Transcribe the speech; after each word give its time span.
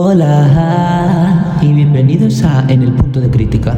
Hola 0.00 1.58
y 1.60 1.72
bienvenidos 1.72 2.44
a 2.44 2.64
En 2.68 2.82
el 2.82 2.94
punto 2.94 3.20
de 3.20 3.28
crítica. 3.28 3.76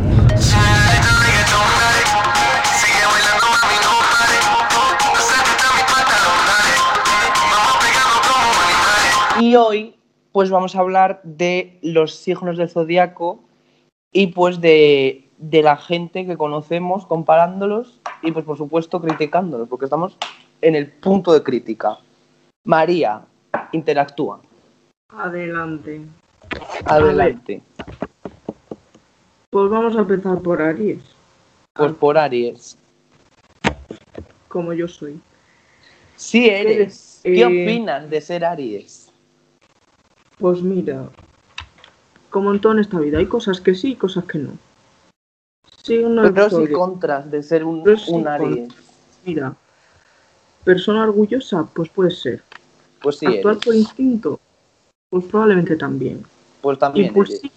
Y 9.41 9.57
hoy, 9.57 9.97
pues 10.33 10.51
vamos 10.51 10.77
a 10.77 10.81
hablar 10.81 11.23
de 11.25 11.79
los 11.81 12.15
signos 12.17 12.59
del 12.59 12.69
zodiaco 12.69 13.41
y 14.13 14.27
pues 14.27 14.61
de, 14.61 15.31
de 15.39 15.63
la 15.63 15.79
gente 15.79 16.27
que 16.27 16.37
conocemos, 16.37 17.07
comparándolos 17.07 18.03
y 18.23 18.31
pues 18.33 18.45
por 18.45 18.59
supuesto 18.59 19.01
criticándolos, 19.01 19.71
porque 19.71 19.87
estamos 19.87 20.19
en 20.61 20.75
el 20.75 20.93
punto 20.93 21.33
de 21.33 21.43
crítica. 21.43 21.97
María, 22.67 23.23
interactúa. 23.73 24.43
Adelante. 25.17 26.03
Adelante. 26.85 27.63
Pues 29.51 29.69
vamos 29.71 29.97
a 29.97 30.01
empezar 30.01 30.41
por 30.41 30.63
Aries, 30.63 31.03
Pues 31.75 31.93
por 31.95 32.17
Aries. 32.17 32.79
como 34.49 34.73
yo 34.73 34.87
soy. 34.87 35.21
Sí 36.17 36.49
eres. 36.49 37.21
¿Qué 37.23 37.43
Eh, 37.43 37.45
opinas 37.45 38.09
de 38.09 38.21
ser 38.21 38.45
Aries? 38.45 39.11
Pues 40.39 40.63
mira, 40.63 41.09
como 42.31 42.53
en 42.53 42.61
todo 42.61 42.73
en 42.73 42.79
esta 42.79 42.99
vida, 43.01 43.19
hay 43.19 43.27
cosas 43.27 43.61
que 43.61 43.75
sí 43.75 43.93
y 43.93 43.97
cosas 43.97 44.25
que 44.25 44.39
no. 44.39 44.53
Signo 45.83 46.23
del 46.23 46.33
Pros 46.33 46.53
y 46.53 46.73
contras 46.73 47.31
de 47.31 47.43
ser 47.43 47.65
un, 47.65 47.81
un 47.81 47.85
contras. 48.07 48.41
Aries. 48.41 48.73
Mira, 49.25 49.55
persona 50.65 51.03
orgullosa, 51.03 51.65
pues 51.75 51.89
puede 51.91 52.11
ser. 52.13 52.43
Pues 53.03 53.19
sí 53.19 53.27
Actuar 53.27 53.55
eres. 53.55 53.65
por 53.65 53.75
instinto, 53.75 54.41
pues 55.11 55.25
probablemente 55.27 55.77
también. 55.77 56.25
Pues 56.63 56.79
también 56.79 57.07
y 57.07 57.11
pues 57.11 57.41
sí, 57.41 57.51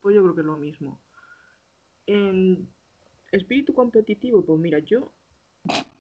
pues 0.00 0.14
yo 0.14 0.22
creo 0.22 0.34
que 0.34 0.40
es 0.40 0.46
lo 0.46 0.56
mismo. 0.56 0.98
En 2.06 2.68
espíritu 3.32 3.74
competitivo, 3.74 4.44
pues 4.44 4.58
mira, 4.58 4.78
yo, 4.78 5.10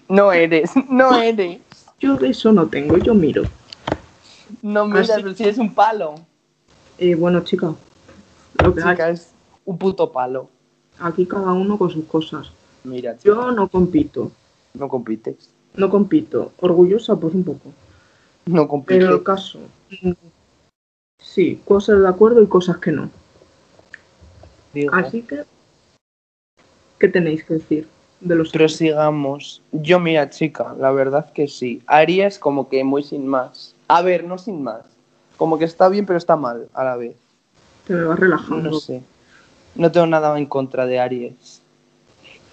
No 0.08 0.32
eres, 0.32 0.72
no 0.90 1.16
eres. 1.20 1.60
yo 2.00 2.16
de 2.16 2.30
eso 2.30 2.52
no 2.52 2.68
tengo, 2.68 2.98
yo 2.98 3.14
miro. 3.16 3.44
No 4.62 4.86
miras, 4.88 5.10
Así- 5.10 5.24
pero 5.24 5.36
si 5.36 5.44
eres 5.44 5.58
un 5.58 5.74
palo. 5.74 6.16
Eh, 7.00 7.16
bueno, 7.16 7.42
chica, 7.44 7.74
lo 8.64 8.74
que 8.74 8.82
hay, 8.82 8.92
Chica, 8.92 9.10
es 9.10 9.32
un 9.66 9.78
puto 9.78 10.12
palo. 10.12 10.48
aquí 11.00 11.26
cada 11.26 11.52
uno 11.54 11.78
con 11.78 11.90
sus 11.90 12.06
cosas. 12.06 12.52
Mira, 12.84 13.18
chica, 13.18 13.26
Yo 13.34 13.52
no 13.52 13.68
compito, 13.68 14.32
no 14.76 14.88
compites. 14.88 15.50
no 15.76 15.90
compito. 15.90 16.52
Orgullosa, 16.62 17.16
pues 17.20 17.34
un 17.34 17.44
poco. 17.44 17.72
No 18.46 18.68
compites. 18.68 19.00
Pero 19.04 19.16
el 19.16 19.24
caso, 19.24 19.60
mm, 20.04 20.12
sí, 21.20 21.62
cosas 21.66 22.02
de 22.02 22.08
acuerdo 22.08 22.42
y 22.42 22.48
cosas 22.48 22.78
que 22.78 22.92
no. 22.92 23.10
Digo, 24.74 24.94
Así 24.94 25.22
que, 25.22 25.44
¿qué 27.00 27.08
tenéis 27.08 27.44
que 27.44 27.56
decir 27.56 27.88
de 28.26 28.36
los 28.36 28.52
prosigamos. 28.52 29.62
Yo, 29.72 30.00
mira, 30.00 30.30
chica, 30.30 30.76
la 30.80 30.92
verdad 30.92 31.32
que 31.32 31.48
sí. 31.48 31.82
Aries 31.86 32.40
como 32.40 32.70
que 32.70 32.84
muy 32.84 33.04
sin 33.04 33.28
más. 33.28 33.76
A 33.88 34.02
ver, 34.02 34.24
no 34.24 34.38
sin 34.38 34.64
más. 34.64 34.82
Como 35.38 35.58
que 35.58 35.66
está 35.66 35.90
bien, 35.90 36.06
pero 36.06 36.18
está 36.18 36.36
mal 36.36 36.68
a 36.74 36.84
la 36.84 36.96
vez. 36.96 37.16
Te 37.86 37.94
me 37.94 38.04
vas 38.04 38.20
relajando. 38.20 38.72
No 38.72 38.80
sé. 38.80 39.04
No 39.76 39.92
tengo 39.92 40.08
nada 40.08 40.38
en 40.38 40.46
contra 40.46 40.86
de 40.86 41.00
Aries. 41.00 41.62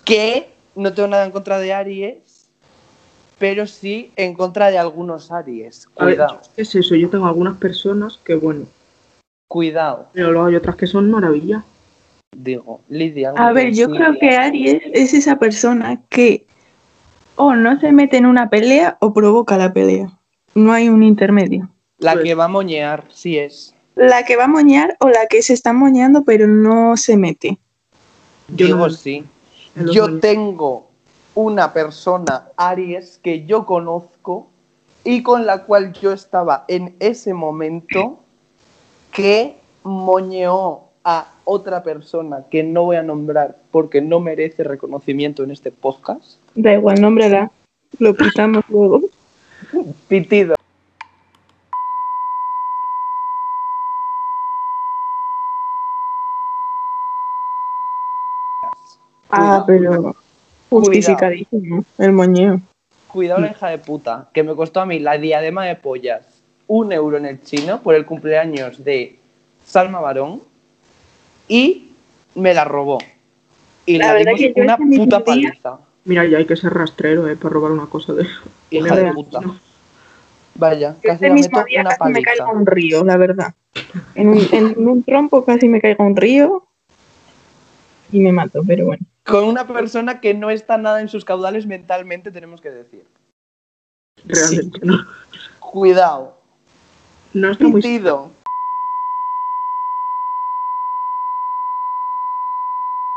¿Qué? 0.05 0.51
No 0.75 0.93
tengo 0.93 1.09
nada 1.09 1.25
en 1.25 1.33
contra 1.33 1.59
de 1.59 1.73
Aries, 1.73 2.17
pero 3.39 3.67
sí 3.67 4.11
en 4.17 4.35
contra 4.35 4.71
de 4.71 4.79
algunos 4.79 5.31
Aries. 5.33 5.87
Ver, 5.99 6.15
Cuidado, 6.17 6.41
¿qué 6.55 6.63
es 6.63 6.75
eso? 6.75 6.95
Yo 6.95 7.09
tengo 7.11 7.27
algunas 7.27 7.57
personas 7.57 8.19
que, 8.25 8.35
bueno, 8.35 8.67
cuidado. 9.49 10.09
pero 10.13 10.31
luego 10.33 10.47
hay 10.47 10.57
otras 10.57 10.77
que 10.77 10.87
son 10.87 11.11
maravillas. 11.11 11.63
Digo, 12.37 12.81
Lidia. 12.89 13.33
A 13.37 13.53
ver, 13.53 13.73
yo 13.75 13.87
sí. 13.87 13.93
creo 13.93 14.19
que 14.19 14.37
Aries 14.37 14.83
es 14.93 15.13
esa 15.13 15.39
persona 15.39 16.01
que 16.09 16.47
o 17.37 17.55
no 17.55 17.79
se 17.81 17.93
mete 17.93 18.17
en 18.17 18.27
una 18.27 18.49
pelea 18.49 18.97
o 19.01 19.13
provoca 19.13 19.59
la 19.59 19.73
pelea. 19.73 20.11
No 20.55 20.73
hay 20.73 20.89
un 20.89 21.03
intermedio. 21.03 21.69
La 21.99 22.13
Pues- 22.15 22.25
que 22.25 22.35
va 22.35 22.45
a 22.45 22.49
moñear, 22.49 23.07
sí 23.11 23.39
es. 23.39 23.75
La 23.95 24.25
que 24.25 24.37
va 24.37 24.45
a 24.45 24.49
moñar 24.49 24.97
o 25.01 25.11
la 25.11 25.27
que 25.29 25.43
se 25.43 25.53
está 25.53 25.73
moñando 25.75 26.25
pero 26.25 26.47
no 26.47 26.97
se 26.97 27.17
mete. 27.19 27.59
Yo 28.49 28.67
Digo 28.67 28.79
no- 28.79 28.91
sí. 28.91 29.25
Yo 29.93 30.19
tengo 30.19 30.91
una 31.35 31.73
persona 31.73 32.49
Aries 32.57 33.19
que 33.23 33.45
yo 33.45 33.65
conozco 33.65 34.49
y 35.05 35.23
con 35.23 35.47
la 35.47 35.65
cual 35.65 35.93
yo 35.93 36.13
estaba 36.13 36.65
en 36.69 36.95
ese 37.01 37.35
momento 37.35 38.21
que 39.11 39.57
moñeó 39.83 40.85
a 41.05 41.33
otra 41.45 41.83
persona 41.83 42.45
que 42.51 42.63
no 42.63 42.85
voy 42.85 42.97
a 42.97 43.03
nombrar 43.03 43.59
porque 43.71 44.01
no 44.01 44.21
merece 44.21 44.63
reconocimiento 44.63 45.43
en 45.43 45.51
este 45.51 45.73
podcast. 45.73 46.39
Da 46.55 46.75
igual, 46.75 47.01
nómbrala. 47.01 47.51
Lo 47.99 48.15
quitamos 48.15 48.65
luego. 48.69 49.01
Pitido. 50.09 50.55
Ah, 59.31 59.65
pero 59.67 60.15
justificadísimo 60.81 61.85
el 61.99 62.13
moñeo. 62.13 62.61
Cuidado 63.09 63.41
la 63.41 63.51
hija 63.51 63.69
de 63.69 63.79
puta, 63.79 64.29
que 64.33 64.43
me 64.43 64.55
costó 64.55 64.81
a 64.81 64.87
mí 64.87 64.99
la 64.99 65.19
diadema 65.19 65.65
de 65.67 65.77
pollas 65.77 66.43
un 66.67 66.93
euro 66.93 67.19
en 67.19 67.27
el 67.27 67.43
chino 67.43 67.83
por 67.83 67.95
el 67.95 68.07
cumpleaños 68.07 68.83
de 68.83 69.19
Salma 69.67 70.01
Barón 70.01 70.41
y 71.49 71.93
me 72.35 72.55
la 72.55 72.65
robó. 72.65 72.99
Y 73.85 73.99
La 73.99 74.15
verdad 74.15 74.33
dimos 74.33 74.41
que 74.41 74.55
yo 74.57 74.63
una 74.65 74.77
puta 74.79 75.17
día- 75.19 75.25
paliza. 75.25 75.79
Mira, 76.05 76.25
ya 76.25 76.39
hay 76.39 76.47
que 76.47 76.57
ser 76.57 76.73
rastrero, 76.73 77.29
¿eh? 77.29 77.37
Para 77.37 77.53
robar 77.55 77.73
una 77.73 77.87
cosa 77.87 78.13
de 78.15 78.27
Hija 78.71 78.97
de 78.97 79.13
puta. 79.13 79.41
no. 79.41 79.57
Vaya, 80.55 80.97
casi 81.03 81.29
la 81.29 81.35
mismo 81.35 81.59
meto 81.59 81.67
día 81.67 81.81
una 81.81 81.91
casi 81.97 82.13
me 82.13 82.23
caigo 82.23 82.45
a 82.45 82.53
un 82.53 82.67
río, 82.67 83.05
la 83.05 83.17
verdad. 83.17 83.55
En 84.15 84.29
un, 84.29 84.49
en 84.53 84.89
un 84.89 85.03
trompo 85.03 85.45
casi 85.45 85.69
me 85.69 85.81
caigo 85.81 86.05
a 86.05 86.07
un 86.07 86.17
río 86.17 86.65
y 88.11 88.21
me 88.21 88.33
mato, 88.33 88.63
pero 88.67 88.87
bueno. 88.87 89.05
Con 89.25 89.45
una 89.45 89.67
persona 89.67 90.21
que 90.21 90.35
no 90.35 90.51
está 90.51 90.79
nada 90.79 91.01
en 91.01 91.09
sus 91.09 91.25
caudales 91.25 91.67
mentalmente, 91.67 92.31
tenemos 92.31 92.61
que 92.61 92.71
decir. 92.71 93.05
Realmente 94.25 94.81
no. 94.83 94.99
Cuidado. 95.61 96.39
No 97.33 97.51
está 97.53 97.67
muy... 97.67 97.83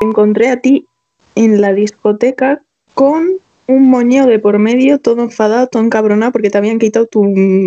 Encontré 0.02 0.50
a 0.50 0.62
ti 0.62 0.88
en 1.34 1.62
la 1.62 1.74
discoteca 1.74 2.62
con 2.94 3.28
un 3.68 3.90
moñeo 3.90 4.28
de 4.28 4.40
por 4.40 4.60
medio, 4.60 5.00
todo 5.00 5.24
enfadado, 5.24 5.68
todo 5.68 5.84
encabronado 5.84 6.32
porque 6.32 6.50
te 6.50 6.58
habían 6.58 6.80
quitado 6.80 7.08
tu 7.08 7.26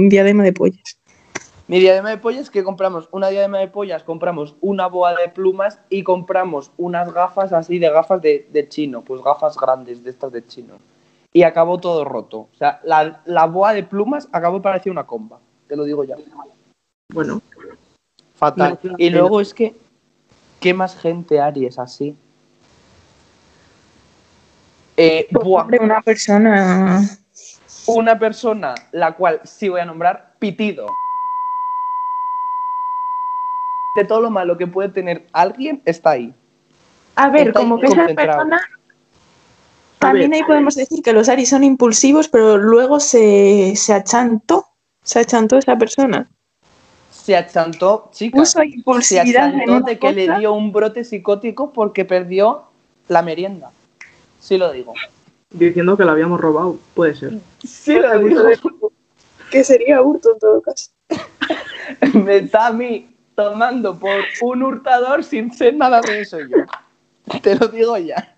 diadema 0.09 0.45
de 0.45 0.53
pollas. 0.53 0.99
Mi 1.69 1.79
diadema 1.81 2.09
de 2.09 2.17
pollas 2.17 2.49
que 2.49 2.65
compramos 2.65 3.09
una 3.13 3.29
diadema 3.29 3.59
de 3.59 3.69
pollas, 3.69 4.03
compramos 4.03 4.57
una 4.63 4.87
boa 4.87 5.15
de 5.15 5.29
plumas 5.29 5.79
y 5.91 6.03
compramos 6.03 6.73
unas 6.79 7.13
gafas 7.13 7.53
así 7.53 7.79
de 7.79 7.91
gafas 7.91 8.23
de, 8.23 8.49
de 8.51 8.69
chino, 8.69 9.03
pues 9.03 9.23
gafas 9.23 9.57
grandes 9.57 10.03
de 10.03 10.09
estas 10.09 10.33
de 10.33 10.47
chino. 10.47 10.77
Y 11.31 11.43
acabó 11.43 11.79
todo 11.79 12.07
roto. 12.07 12.39
O 12.39 12.57
sea, 12.59 12.81
la, 12.85 13.21
la 13.27 13.45
boa 13.47 13.75
de 13.75 13.83
plumas 13.83 14.29
acabó 14.33 14.63
parecía 14.63 14.91
una 14.91 15.07
comba, 15.07 15.41
te 15.67 15.77
lo 15.77 15.85
digo 15.85 16.05
ya. 16.05 16.17
Bueno, 17.13 17.43
Fatal. 18.35 18.79
No, 18.83 18.95
y 18.97 19.11
luego 19.11 19.41
es 19.41 19.53
que, 19.53 19.77
¿qué 20.61 20.73
más 20.73 20.97
gente 20.97 21.41
Aries 21.41 21.79
así? 21.79 22.17
Eh, 24.97 25.29
buah, 25.31 25.67
una 25.81 26.01
persona. 26.01 27.03
una 27.87 28.19
persona 28.19 28.75
la 28.93 29.15
cual 29.17 29.41
sí 29.45 29.69
voy 29.69 29.81
a 29.81 29.85
nombrar 29.85 30.35
Pitido. 30.39 30.87
De 33.99 34.05
todo 34.05 34.21
lo 34.21 34.31
malo 34.31 34.57
que 34.57 34.69
puede 34.69 34.91
tener 34.91 35.27
alguien, 35.33 35.83
está 35.85 36.11
ahí. 36.11 36.33
A 37.17 37.31
ver, 37.31 37.49
Está 37.49 37.59
como 37.59 37.81
que 37.81 37.87
esa 37.87 38.07
persona. 38.07 38.61
También 39.99 40.33
ahí 40.33 40.45
podemos 40.45 40.77
decir 40.77 41.03
que 41.03 41.13
los 41.13 41.29
Aries 41.29 41.49
son 41.49 41.65
impulsivos, 41.65 42.29
pero 42.29 42.57
luego 42.59 43.01
se, 43.01 43.75
se 43.75 43.93
achantó. 43.93 44.67
Se 45.03 45.19
achantó 45.19 45.59
esa 45.59 45.77
persona. 45.77 46.29
Se 47.11 47.35
achantó, 47.35 48.09
chica. 48.13 48.39
Puso 48.39 48.61
Se 48.61 48.67
impulsividad 48.67 49.53
en 49.53 49.63
achantó 49.63 49.87
de 49.87 49.99
que 49.99 50.13
le 50.13 50.39
dio 50.39 50.53
un 50.53 50.71
brote 50.71 51.03
psicótico 51.03 51.73
porque 51.73 52.05
perdió 52.05 52.67
la 53.09 53.23
merienda. 53.23 53.73
Sí 54.39 54.59
lo 54.59 54.71
digo. 54.71 54.95
diciendo 55.51 55.97
que 55.97 56.05
la 56.05 56.13
habíamos 56.13 56.41
robado, 56.41 56.79
puede 56.95 57.17
ser. 57.17 57.39
Sí 57.67 57.95
lo 57.95 58.17
digo. 58.21 58.43
Que 59.51 59.65
sería 59.65 60.03
hurto 60.03 60.35
en 60.35 60.39
todo 60.39 60.61
caso. 60.61 60.91
Me 62.13 62.37
está 62.37 62.67
a 62.67 62.73
mí 62.73 63.09
tomando 63.39 63.97
por 63.97 64.21
un 64.43 64.65
hurtador 64.65 65.23
sin 65.23 65.53
ser 65.53 65.77
nada 65.77 66.01
de 66.01 66.23
eso 66.23 66.41
yo. 66.41 66.57
Te 67.41 67.55
lo 67.55 67.69
digo 67.69 67.97
ya. 67.97 68.37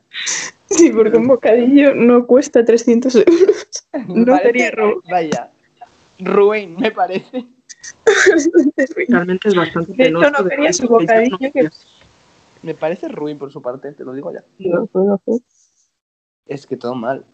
Sí, 0.68 0.90
porque 0.90 1.16
un 1.16 1.26
bocadillo 1.26 1.94
no 1.94 2.26
cuesta 2.26 2.62
300 2.62 3.14
euros. 3.16 3.66
No 4.08 4.36
sería 4.36 4.70
robo. 4.70 5.02
Vaya. 5.10 5.52
Ruin, 6.18 6.76
me 6.76 6.90
parece. 6.92 7.46
Realmente 9.08 9.48
es 9.48 9.54
bastante 9.54 9.94
De 9.94 10.08
hecho, 10.08 10.30
no 10.30 10.44
quería 10.46 10.72
su 10.74 10.86
bocadillo, 10.86 11.38
que- 11.38 11.70
Me 12.62 12.74
parece 12.74 13.08
ruin 13.08 13.38
por 13.38 13.50
su 13.50 13.62
parte, 13.62 13.92
te 13.92 14.04
lo 14.04 14.12
digo 14.12 14.30
ya. 14.32 14.44
No. 14.58 14.86
Es 16.44 16.66
que 16.66 16.76
todo 16.76 16.94
mal. 16.94 17.24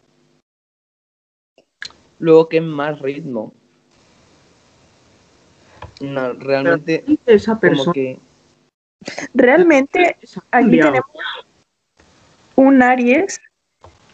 Luego, 2.21 2.49
¿qué 2.49 2.61
más 2.61 3.01
ritmo? 3.01 3.53
No, 6.01 6.33
realmente, 6.35 7.05
Pero 7.25 7.37
esa 7.37 7.53
como 7.53 7.61
persona 7.61 7.93
que. 7.93 8.19
Realmente, 9.35 10.17
aquí 10.51 10.71
tenemos 10.71 11.05
un 12.57 12.83
Aries 12.83 13.41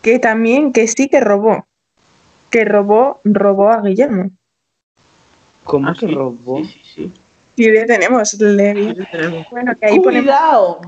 que 0.02 0.18
también, 0.18 0.72
que 0.72 0.86
sí 0.88 1.08
que 1.08 1.20
robó. 1.20 1.66
Que 2.50 2.64
robó, 2.64 3.20
robó 3.24 3.70
a 3.70 3.80
Guillermo. 3.80 4.30
¿Cómo 5.64 5.88
Ah, 5.88 5.96
que 5.98 6.06
sí, 6.06 6.14
robó? 6.14 6.58
Sí, 6.58 6.64
sí, 6.64 6.80
sí. 6.94 7.12
Y 7.56 7.70
le 7.70 7.84
tenemos, 7.84 8.34
le 8.34 8.74
vi. 8.74 8.88
Sí, 8.90 8.94
lo 8.94 9.06
tenemos. 9.06 9.46
Bueno, 9.50 9.74
que 9.76 9.86
ahí 9.86 10.00
ponemos. 10.00 10.24
¡Cuidado! 10.24 10.80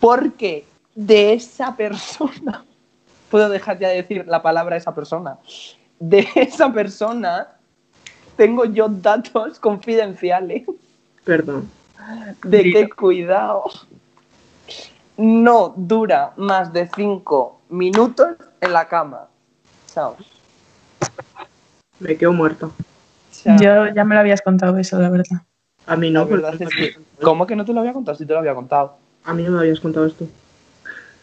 Porque 0.00 0.64
de 0.94 1.34
esa 1.34 1.76
persona. 1.76 2.64
Puedo 3.30 3.48
dejar 3.48 3.78
ya 3.78 3.88
de 3.88 3.96
decir 3.96 4.26
la 4.26 4.42
palabra 4.42 4.76
esa 4.76 4.94
persona. 4.94 5.38
De 5.98 6.26
esa 6.34 6.72
persona 6.72 7.48
tengo 8.36 8.64
yo 8.64 8.88
datos 8.88 9.58
confidenciales 9.58 10.64
Perdón. 11.24 11.68
de 12.44 12.62
que 12.62 12.68
Dilo. 12.78 12.96
cuidado. 12.96 13.64
No 15.16 15.72
dura 15.76 16.32
más 16.36 16.72
de 16.72 16.88
cinco 16.94 17.60
minutos 17.68 18.28
en 18.60 18.72
la 18.72 18.88
cama. 18.88 19.28
Chao. 19.92 20.16
Me 22.00 22.16
quedo 22.16 22.32
muerta. 22.32 22.70
Chao. 23.30 23.56
Yo 23.60 23.88
ya 23.94 24.04
me 24.04 24.14
lo 24.14 24.20
habías 24.20 24.40
contado 24.42 24.76
eso, 24.78 24.98
la 24.98 25.10
verdad. 25.10 25.42
A 25.86 25.96
mí 25.96 26.10
La 26.10 26.20
no, 26.20 26.26
verdad 26.26 26.54
porque- 26.58 26.64
es 26.64 26.94
que. 26.96 27.02
¿Cómo 27.22 27.46
que 27.46 27.54
no 27.56 27.64
te 27.64 27.72
lo 27.72 27.80
había 27.80 27.92
contado? 27.92 28.16
Sí 28.16 28.24
te 28.26 28.32
lo 28.32 28.38
había 28.38 28.54
contado. 28.54 28.96
A 29.24 29.34
mí 29.34 29.42
no 29.42 29.52
me 29.52 29.58
habías 29.60 29.78
contado 29.80 30.06
esto. 30.06 30.26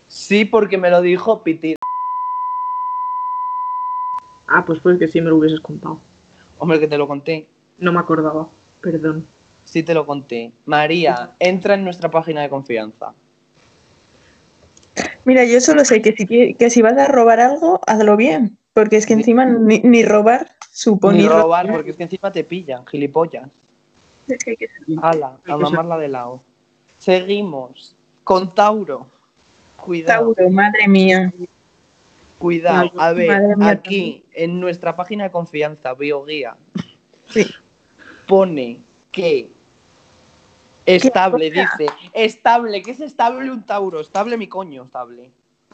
Sí, 0.07 0.45
porque 0.45 0.77
me 0.77 0.89
lo 0.89 1.01
dijo 1.01 1.43
Piti. 1.43 1.75
Ah, 4.47 4.63
pues 4.65 4.79
pues 4.79 4.97
que 4.97 5.07
sí 5.07 5.21
me 5.21 5.29
lo 5.29 5.35
hubieses 5.37 5.59
contado. 5.59 5.99
Hombre, 6.59 6.79
que 6.79 6.87
te 6.87 6.97
lo 6.97 7.07
conté. 7.07 7.49
No 7.79 7.91
me 7.91 7.99
acordaba. 7.99 8.47
Perdón. 8.81 9.25
Sí 9.65 9.83
te 9.83 9.93
lo 9.93 10.05
conté. 10.05 10.51
María, 10.65 11.31
entra 11.39 11.73
en 11.75 11.83
nuestra 11.83 12.09
página 12.09 12.41
de 12.41 12.49
confianza. 12.49 13.13
Mira, 15.25 15.45
yo 15.45 15.61
solo 15.61 15.85
sé 15.85 16.01
que 16.01 16.13
si, 16.13 16.53
que 16.55 16.69
si 16.69 16.81
vas 16.81 16.97
a 16.97 17.07
robar 17.07 17.39
algo, 17.39 17.79
hazlo 17.87 18.17
bien. 18.17 18.57
Porque 18.73 18.97
es 18.97 19.05
que 19.05 19.13
encima 19.13 19.45
ni, 19.45 19.79
ni 19.79 20.03
robar 20.03 20.51
supone 20.71 21.19
Ni 21.19 21.27
robar, 21.27 21.69
porque 21.71 21.91
es 21.91 21.97
que 21.97 22.03
encima 22.03 22.31
te 22.31 22.43
pillan, 22.43 22.85
gilipollas. 22.85 23.49
Es 24.27 24.43
que 24.43 24.51
hay 24.51 24.57
que 24.57 24.67
ser- 24.67 24.77
Ala, 25.01 25.37
a 25.47 25.57
mamarla 25.57 25.97
de 25.97 26.07
lado. 26.07 26.41
Seguimos 26.99 27.95
con 28.23 28.53
Tauro. 28.53 29.07
Cuidado, 29.77 30.33
Tauro, 30.33 30.49
madre 30.51 30.87
mía. 30.87 31.31
Cuidado. 32.39 32.91
A 32.97 33.13
ver, 33.13 33.55
aquí 33.61 34.25
en 34.33 34.59
nuestra 34.59 34.95
página 34.95 35.25
de 35.25 35.31
confianza, 35.31 35.93
Bioguía, 35.93 36.57
Sí. 37.29 37.45
pone 38.25 38.79
que 39.11 39.49
estable, 40.85 41.51
dice. 41.51 41.87
Estable, 42.13 42.81
¿qué 42.81 42.91
es 42.91 43.01
estable 43.01 43.51
un 43.51 43.63
Tauro? 43.63 43.99
Estable 43.99 44.37
mi 44.37 44.47
coño, 44.47 44.85
estable. 44.85 45.29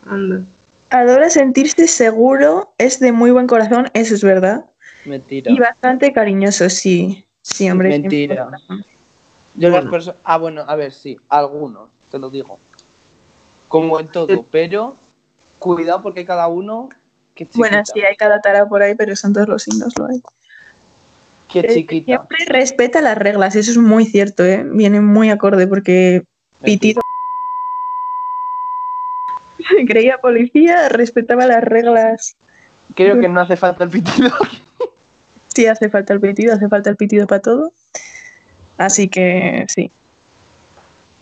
Anda. 0.06 0.42
Adora 0.90 1.30
sentirse 1.30 1.88
seguro, 1.88 2.74
es 2.78 3.00
de 3.00 3.12
muy 3.12 3.32
buen 3.32 3.48
corazón, 3.48 3.90
eso 3.94 4.16
es 4.16 4.24
verdad. 4.24 4.66
Mentira. 5.06 5.52
Y 5.52 5.60
bastante 5.60 6.12
cariñoso, 6.14 6.70
sí. 6.70 7.26
Sí, 7.42 7.70
hombre. 7.70 7.90
Mentira. 7.90 8.50
Yo 9.56 9.70
las 9.70 9.78
Bueno. 9.80 9.92
personas. 9.92 10.20
Ah, 10.24 10.38
bueno, 10.38 10.64
a 10.68 10.76
ver, 10.76 10.92
sí, 10.92 11.18
algunos, 11.30 11.90
te 12.12 12.20
lo 12.20 12.30
digo. 12.30 12.60
Como 13.68 14.00
en 14.00 14.08
todo, 14.10 14.44
pero 14.52 14.96
cuidado 15.74 16.02
porque 16.02 16.22
hay 16.22 16.26
cada 16.26 16.48
uno 16.48 16.90
que. 17.34 17.48
Bueno, 17.56 17.84
sí, 17.86 18.02
hay 18.02 18.16
cada 18.16 18.42
tara 18.42 18.68
por 18.68 18.82
ahí, 18.82 18.96
pero 18.96 19.16
son 19.16 19.34
todos 19.34 19.48
los 19.48 19.64
signos, 19.64 19.94
lo 19.98 20.08
hay. 20.08 20.22
Que 21.52 21.60
Eh, 21.60 21.74
chiquita. 21.74 22.06
Siempre 22.06 22.38
respeta 22.48 23.02
las 23.02 23.18
reglas, 23.18 23.56
eso 23.56 23.72
es 23.72 23.78
muy 23.78 24.06
cierto, 24.06 24.44
¿eh? 24.44 24.64
Viene 24.66 25.02
muy 25.02 25.30
acorde 25.30 25.68
porque 25.68 26.24
Pitido 26.62 27.02
creía 29.88 30.18
policía, 30.18 30.90
respetaba 30.90 31.46
las 31.46 31.64
reglas. 31.64 32.36
Creo 32.96 33.20
que 33.20 33.28
no 33.28 33.42
hace 33.42 33.58
falta 33.58 33.84
el 33.84 33.90
pitido. 33.90 34.30
Sí, 35.48 35.68
hace 35.68 35.90
falta 35.90 36.12
el 36.12 36.20
pitido, 36.20 36.54
hace 36.54 36.68
falta 36.68 36.90
el 36.90 36.98
pitido 36.98 37.28
para 37.28 37.42
todo. 37.42 37.72
Así 38.78 39.08
que 39.08 39.64
sí. 39.70 39.90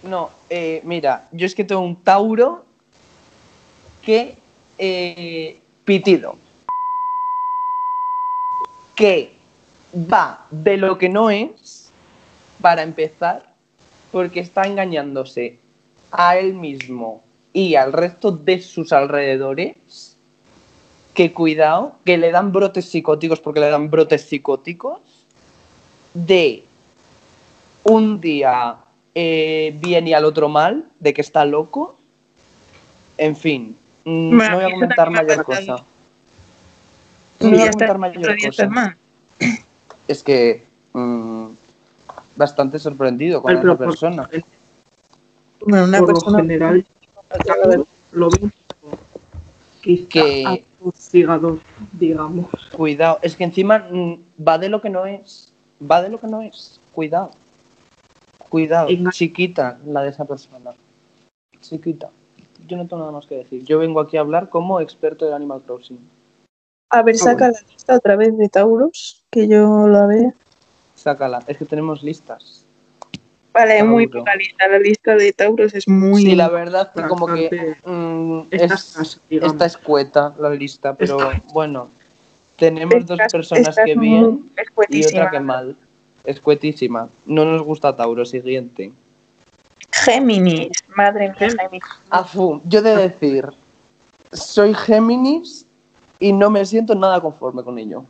No, 0.01 0.31
eh, 0.49 0.81
mira, 0.83 1.27
yo 1.31 1.45
es 1.45 1.53
que 1.53 1.63
tengo 1.63 1.81
un 1.81 2.03
Tauro 2.03 2.65
que 4.05 4.35
eh, 4.77 5.59
pitido. 5.85 6.37
Que 8.95 9.33
va 9.93 10.45
de 10.51 10.77
lo 10.77 10.97
que 10.97 11.09
no 11.09 11.29
es, 11.29 11.91
para 12.61 12.83
empezar, 12.83 13.53
porque 14.11 14.39
está 14.39 14.63
engañándose 14.63 15.57
a 16.11 16.37
él 16.37 16.53
mismo 16.53 17.23
y 17.53 17.75
al 17.75 17.93
resto 17.93 18.31
de 18.31 18.61
sus 18.61 18.93
alrededores. 18.93 20.17
Que 21.13 21.31
cuidado, 21.31 21.97
que 22.05 22.17
le 22.17 22.31
dan 22.31 22.51
brotes 22.51 22.85
psicóticos 22.85 23.39
porque 23.39 23.59
le 23.59 23.69
dan 23.69 23.91
brotes 23.91 24.23
psicóticos 24.23 25.27
de 26.15 26.63
un 27.83 28.19
día 28.19 28.77
eh, 29.13 29.75
bien 29.79 30.07
y 30.07 30.13
al 30.13 30.25
otro 30.25 30.49
mal, 30.49 30.89
de 30.99 31.13
que 31.13 31.21
está 31.21 31.45
loco. 31.45 31.97
En 33.17 33.35
fin, 33.35 33.77
mm, 34.05 34.37
Bueno, 34.37 34.49
no 34.51 34.55
voy 34.55 34.65
a 34.65 34.71
comentar 34.71 35.09
mayor 35.09 35.43
cosa. 35.43 35.75
No 37.39 37.49
voy 37.49 37.61
a 37.61 37.71
comentar 37.71 37.97
mayor 37.97 38.37
cosa. 38.37 38.97
Es 40.07 40.23
que 40.23 40.63
mm, 40.93 41.47
bastante 42.35 42.79
sorprendido 42.79 43.41
con 43.41 43.61
por- 43.61 43.77
persona. 43.77 44.29
Bueno, 45.65 45.85
una 45.85 45.99
por 45.99 46.07
persona. 46.07 46.37
lo 46.37 46.43
general, 46.43 46.85
lo 48.11 48.29
veo 48.29 48.51
quizá 49.81 50.07
Que- 50.09 50.65
digamos. 51.93 52.47
Cuidado, 52.75 53.19
es 53.21 53.35
que 53.35 53.43
encima 53.45 53.79
mm, 53.89 54.15
va 54.45 54.57
de 54.57 54.69
lo 54.69 54.81
que 54.81 54.89
no 54.89 55.05
es. 55.05 55.53
Va 55.81 56.01
de 56.01 56.09
lo 56.09 56.19
que 56.19 56.27
no 56.27 56.41
es. 56.41 56.79
Cuidado. 56.93 57.31
Cuidado. 58.49 58.89
Enga- 58.89 59.11
Chiquita 59.11 59.79
la 59.85 60.01
de 60.03 60.09
esa 60.09 60.25
persona. 60.25 60.71
Chiquita. 61.61 62.09
Yo 62.67 62.77
no 62.77 62.83
tengo 62.83 62.99
nada 62.99 63.11
más 63.11 63.25
que 63.25 63.35
decir. 63.35 63.63
Yo 63.65 63.79
vengo 63.79 63.99
aquí 63.99 64.17
a 64.17 64.21
hablar 64.21 64.49
como 64.49 64.79
experto 64.79 65.25
de 65.25 65.33
Animal 65.33 65.61
Crossing. 65.63 65.99
A 66.89 67.01
ver, 67.01 67.17
saca 67.17 67.51
la 67.51 67.59
lista 67.69 67.95
otra 67.95 68.15
vez 68.15 68.37
de 68.37 68.49
Tauros, 68.49 69.25
que 69.31 69.47
yo 69.47 69.87
la 69.87 70.05
vea. 70.05 70.33
Sácala. 70.95 71.43
Es 71.47 71.57
que 71.57 71.65
tenemos 71.65 72.03
listas. 72.03 72.65
Vale, 73.51 73.79
Tauro. 73.79 73.91
muy 73.91 74.07
poca 74.07 74.35
lista. 74.35 74.67
La 74.67 74.79
lista 74.79 75.15
de 75.15 75.33
Tauros 75.33 75.73
es 75.73 75.87
muy. 75.87 76.21
Sí, 76.21 76.35
la 76.35 76.49
verdad 76.49 76.91
que 76.93 77.01
como 77.03 77.27
que 77.27 77.75
mm, 77.85 78.39
es, 78.51 79.19
está 79.29 79.65
escueta 79.65 80.33
la 80.39 80.49
lista, 80.51 80.95
pero 80.95 81.19
Escueta. 81.19 81.41
bueno, 81.53 81.89
tenemos 82.57 83.05
dos 83.05 83.19
personas 83.31 83.75
que 83.75 83.95
bien 83.95 84.51
y 84.89 85.05
otra 85.05 85.31
que 85.31 85.39
mal. 85.39 85.75
Escuetísima. 86.23 87.09
No 87.25 87.43
nos 87.43 87.63
gusta 87.63 87.95
Tauro, 87.95 88.25
siguiente. 88.25 88.93
Géminis, 90.05 90.83
madre 90.95 91.29
mía, 91.29 91.49
Géminis. 91.49 91.83
Afu, 92.09 92.61
yo 92.65 92.81
de 92.81 92.95
decir, 92.95 93.47
soy 94.31 94.73
Géminis 94.73 95.65
y 96.19 96.31
no 96.31 96.49
me 96.49 96.65
siento 96.65 96.95
nada 96.95 97.21
conforme 97.21 97.63
con 97.63 97.77
ello. 97.77 98.05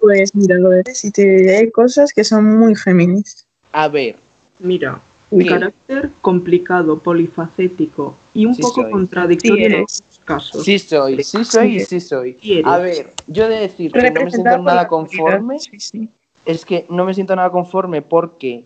Pues 0.00 0.34
mira, 0.34 0.56
lo 0.56 0.72
eres 0.72 1.04
y 1.04 1.10
te 1.10 1.56
hay 1.56 1.70
cosas 1.70 2.12
que 2.12 2.22
son 2.24 2.58
muy 2.58 2.74
Géminis. 2.74 3.46
A 3.72 3.88
ver, 3.88 4.16
Mira, 4.60 5.00
un 5.30 5.38
Bien. 5.38 5.50
carácter 5.50 6.10
complicado, 6.20 6.98
polifacético 6.98 8.16
y 8.34 8.46
un 8.46 8.54
Sí 8.54 8.62
poco 8.62 8.82
soy. 8.82 8.90
contradictorio 8.90 9.56
Sí 9.56 9.64
en 9.66 9.72
algunos 9.72 10.20
casos. 10.24 10.64
sí 10.64 10.78
soy, 10.78 11.22
sí 11.22 11.44
soy 11.44 11.76
y 11.76 11.80
sí 11.80 12.00
soy. 12.00 12.36
A 12.64 12.78
ver, 12.78 13.14
yo 13.28 13.48
de 13.48 13.60
decir 13.60 13.92
que 13.92 14.10
no 14.10 14.22
me 14.22 14.30
siento 14.30 14.58
nada 14.58 14.88
conforme, 14.88 15.58
Sí, 15.60 15.78
sí. 15.78 16.08
es 16.44 16.64
que 16.64 16.86
no 16.88 17.04
me 17.04 17.14
siento 17.14 17.36
nada 17.36 17.50
conforme 17.50 18.02
porque 18.02 18.64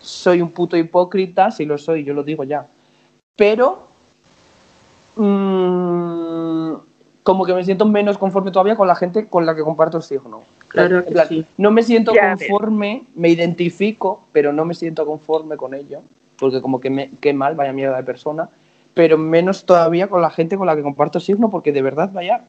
soy 0.00 0.42
un 0.42 0.50
puto 0.50 0.76
hipócrita, 0.76 1.50
si 1.50 1.64
lo 1.64 1.78
soy, 1.78 2.04
yo 2.04 2.14
lo 2.14 2.22
digo 2.22 2.44
ya. 2.44 2.66
Pero 3.36 3.88
mm, 5.16 6.74
como 7.22 7.44
que 7.44 7.54
me 7.54 7.64
siento 7.64 7.84
menos 7.84 8.18
conforme 8.18 8.50
todavía 8.50 8.76
con 8.76 8.88
la 8.88 8.94
gente 8.94 9.28
con 9.28 9.44
la 9.44 9.54
que 9.54 9.62
comparto 9.62 9.98
el 9.98 10.02
signo. 10.02 10.42
Claro 10.68 10.98
En 10.98 11.04
que 11.04 11.10
plan, 11.10 11.28
sí. 11.28 11.46
No 11.56 11.70
me 11.70 11.82
siento 11.82 12.12
Ya, 12.14 12.30
conforme, 12.30 13.04
me 13.14 13.28
identifico, 13.28 14.24
pero 14.32 14.52
no 14.52 14.64
me 14.64 14.74
siento 14.74 15.04
conforme 15.06 15.56
con 15.56 15.74
ello, 15.74 16.00
porque 16.38 16.60
como 16.62 16.80
que 16.80 16.90
me, 16.90 17.10
qué 17.20 17.32
mal, 17.32 17.54
vaya 17.54 17.72
mierda 17.72 17.96
de 17.96 18.02
persona, 18.02 18.48
pero 18.94 19.18
menos 19.18 19.64
todavía 19.64 20.08
con 20.08 20.22
la 20.22 20.30
gente 20.30 20.56
con 20.56 20.66
la 20.66 20.74
que 20.74 20.82
comparto 20.82 21.20
signo, 21.20 21.50
porque 21.50 21.72
de 21.72 21.82
verdad, 21.82 22.10
vaya, 22.12 22.44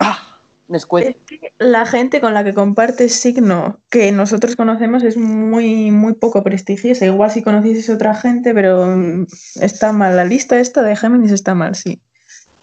¡ah! 0.00 0.35
Es 0.68 0.84
que 0.86 1.16
la 1.58 1.86
gente 1.86 2.20
con 2.20 2.34
la 2.34 2.42
que 2.42 2.52
compartes 2.52 3.14
signo 3.14 3.78
que 3.88 4.10
nosotros 4.10 4.56
conocemos 4.56 5.04
es 5.04 5.16
muy, 5.16 5.92
muy 5.92 6.14
poco 6.14 6.42
prestigiosa. 6.42 7.06
Igual 7.06 7.30
si 7.30 7.42
conocieses 7.42 7.88
otra 7.88 8.14
gente, 8.14 8.52
pero 8.52 8.84
mm, 8.84 9.26
está 9.60 9.92
mal. 9.92 10.16
La 10.16 10.24
lista 10.24 10.58
esta 10.58 10.82
de 10.82 10.96
Géminis 10.96 11.30
está 11.30 11.54
mal, 11.54 11.76
sí. 11.76 12.00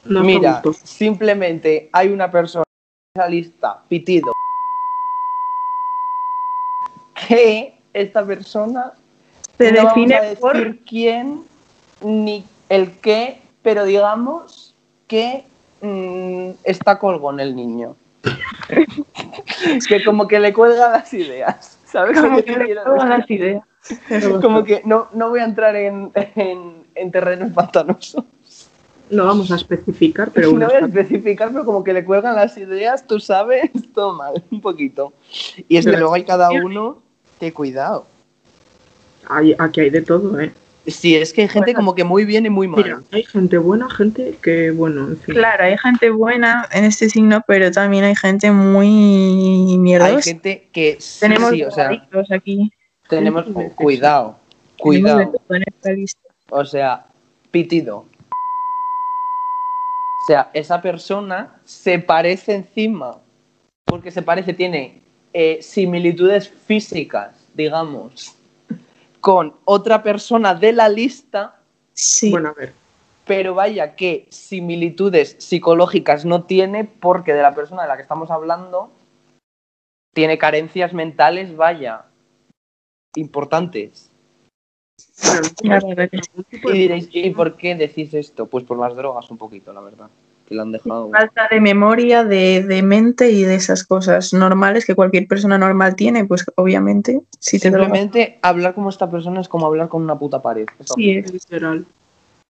No 0.03 0.21
Mira, 0.21 0.61
simplemente 0.83 1.89
hay 1.93 2.09
una 2.09 2.29
persona 2.29 2.65
en 3.15 3.21
esa 3.21 3.29
lista, 3.29 3.81
pitido, 3.87 4.33
que 7.27 7.79
esta 7.93 8.25
persona 8.25 8.91
Se 9.57 9.71
no 9.71 9.81
define 9.81 10.15
vamos 10.15 10.37
a 10.37 10.39
por... 10.41 10.57
decir 10.57 10.81
quién 10.85 11.43
ni 12.01 12.43
el 12.67 12.91
qué, 12.99 13.39
pero 13.61 13.85
digamos 13.85 14.75
que 15.07 15.45
mm, 15.83 16.51
está 16.63 16.97
colgón 16.97 17.39
el 17.39 17.55
niño. 17.55 17.95
que 19.87 20.03
como 20.03 20.27
que 20.27 20.39
le 20.39 20.53
cuelga 20.53 20.89
las 20.89 21.13
ideas, 21.13 21.77
¿sabes? 21.85 22.19
Como 22.19 22.41
que 22.41 22.57
le 22.57 22.73
las 22.75 23.29
ideas. 23.29 23.63
Como 24.41 24.63
que 24.63 24.81
no, 24.85 25.09
no 25.13 25.29
voy 25.29 25.41
a 25.41 25.45
entrar 25.45 25.75
en, 25.75 26.11
en, 26.15 26.83
en 26.95 27.11
terrenos 27.11 27.51
pantanosos. 27.51 28.23
No 29.09 29.25
vamos 29.25 29.51
a 29.51 29.57
especificar, 29.57 30.31
pero 30.31 30.53
no 30.53 30.67
voy 30.67 30.75
a 30.75 30.79
especificar, 30.79 31.51
pero 31.51 31.65
como 31.65 31.83
que 31.83 31.93
le 31.93 32.05
cuelgan 32.05 32.35
las 32.35 32.57
ideas, 32.57 33.05
tú 33.05 33.19
sabes, 33.19 33.69
todo 33.93 34.13
mal, 34.13 34.41
un 34.49 34.61
poquito. 34.61 35.13
Y 35.67 35.77
es 35.77 35.85
que 35.85 35.91
luego 35.97 36.13
hay 36.13 36.23
cada 36.23 36.49
uno 36.51 36.99
que 37.39 37.51
cuidado. 37.53 38.07
hay- 39.27 39.55
aquí 39.59 39.81
hay 39.81 39.89
de 39.89 40.01
todo, 40.01 40.39
¿eh? 40.39 40.53
Sí, 40.85 41.15
es 41.15 41.31
que 41.31 41.43
hay 41.43 41.47
gente 41.47 41.67
Bueno. 41.71 41.79
como 41.79 41.95
que 41.95 42.03
muy 42.03 42.25
bien 42.25 42.45
y 42.45 42.49
muy 42.49 42.67
mal. 42.67 42.83
Mira, 42.83 43.01
hay 43.11 43.23
gente 43.23 43.57
buena, 43.57 43.89
gente 43.89 44.35
que, 44.41 44.71
bueno, 44.71 45.07
en 45.07 45.17
fin. 45.17 45.35
Claro, 45.35 45.63
hay 45.63 45.77
gente 45.77 46.09
buena 46.09 46.67
en 46.73 46.83
este 46.83 47.09
signo, 47.09 47.41
pero 47.47 47.71
también 47.71 48.03
hay 48.03 48.15
gente 48.15 48.51
muy 48.51 49.77
mierdosa. 49.77 50.15
hay 50.17 50.21
gente 50.23 50.67
que 50.73 50.97
sí, 50.99 51.21
Tenemos 51.21 51.51
sí, 51.51 51.63
o 51.63 51.71
sea, 51.71 51.89
aquí. 52.31 52.69
tenemos 53.07 53.45
cuidado, 53.75 54.35
Tenemos 54.77 54.77
de 54.77 54.77
cuidado. 54.77 55.31
todo 55.47 55.55
en 55.57 55.63
esta 55.67 55.91
lista. 55.91 56.19
O 56.49 56.65
sea, 56.65 57.05
pitido. 57.51 57.99
O 57.99 58.05
sea, 60.27 60.49
esa 60.53 60.81
persona 60.81 61.55
se 61.63 61.99
parece 61.99 62.55
encima, 62.55 63.17
porque 63.85 64.11
se 64.11 64.21
parece, 64.21 64.53
tiene 64.53 65.01
eh, 65.33 65.59
similitudes 65.61 66.49
físicas, 66.49 67.31
digamos, 67.53 68.35
con 69.23 69.55
otra 69.63 70.03
persona 70.03 70.53
de 70.53 70.73
la 70.73 70.89
lista, 70.89 71.61
Sí. 71.93 72.29
Bueno, 72.31 72.49
a 72.49 72.53
ver, 72.53 72.73
pero 73.25 73.55
vaya 73.55 73.95
que 73.95 74.27
similitudes 74.29 75.37
psicológicas 75.39 76.25
no 76.25 76.43
tiene 76.43 76.83
porque 76.83 77.33
de 77.33 77.41
la 77.41 77.55
persona 77.55 77.83
de 77.83 77.87
la 77.87 77.95
que 77.95 78.01
estamos 78.01 78.31
hablando 78.31 78.91
tiene 80.13 80.37
carencias 80.37 80.91
mentales, 80.91 81.55
vaya, 81.55 82.03
importantes. 83.15 84.11
pero 85.21 85.41
no 85.63 86.45
Y 86.63 86.71
diréis, 86.71 87.07
¿y 87.13 87.29
por 87.29 87.55
qué 87.55 87.75
decís 87.75 88.13
esto? 88.13 88.47
Pues 88.47 88.65
por 88.65 88.77
las 88.77 88.93
drogas 88.93 89.31
un 89.31 89.37
poquito, 89.37 89.71
la 89.71 89.79
verdad. 89.79 90.09
Que 90.47 90.55
la 90.55 90.63
han 90.63 90.71
dejado. 90.73 91.09
falta 91.09 91.47
de 91.49 91.61
memoria, 91.61 92.23
de, 92.25 92.63
de 92.63 92.83
mente 92.83 93.31
y 93.31 93.43
de 93.43 93.55
esas 93.55 93.83
cosas 93.85 94.33
normales 94.33 94.85
que 94.85 94.93
cualquier 94.95 95.27
persona 95.27 95.57
normal 95.57 95.95
tiene, 95.95 96.25
pues 96.25 96.45
obviamente, 96.55 97.21
si 97.39 97.59
te. 97.59 97.69
Simplemente 97.69 98.39
hablar 98.41 98.73
como 98.75 98.89
esta 98.89 99.09
persona 99.09 99.39
es 99.41 99.47
como 99.47 99.65
hablar 99.67 99.87
con 99.89 100.01
una 100.01 100.19
puta 100.19 100.41
pared. 100.41 100.67
Es, 100.79 100.87
Sí, 100.95 101.09
horrible. 101.11 101.19
es- 101.27 101.33
Literal. 101.33 101.85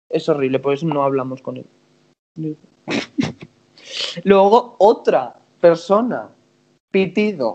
Es 0.09 0.29
horrible, 0.29 0.59
por 0.61 0.75
eso 0.75 0.87
no 0.87 1.03
hablamos 1.05 1.41
con 1.43 1.57
él. 1.59 1.67
Luego, 4.25 4.77
otra 4.79 5.35
persona, 5.61 6.29
pitido. 6.91 7.55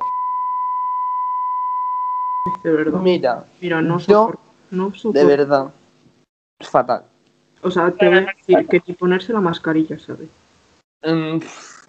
De 2.63 2.71
verdad. 2.71 2.99
Mira, 2.99 3.45
Mira, 3.61 3.81
no 3.81 3.99
yo- 3.99 4.05
soporto. 4.05 4.39
No 4.71 4.93
soporto. 4.93 5.19
de 5.19 5.25
verdad, 5.25 5.67
es 6.59 6.67
fatal. 6.69 7.05
O 7.65 7.71
sea, 7.71 7.89
te 7.91 8.07
voy 8.07 8.17
a 8.19 8.21
decir 8.21 8.67
que 8.67 8.79
ni 8.87 8.93
ponerse 8.93 9.33
la 9.33 9.41
mascarilla, 9.41 9.97
¿sabes? 9.97 10.29
Mm, 11.03 11.39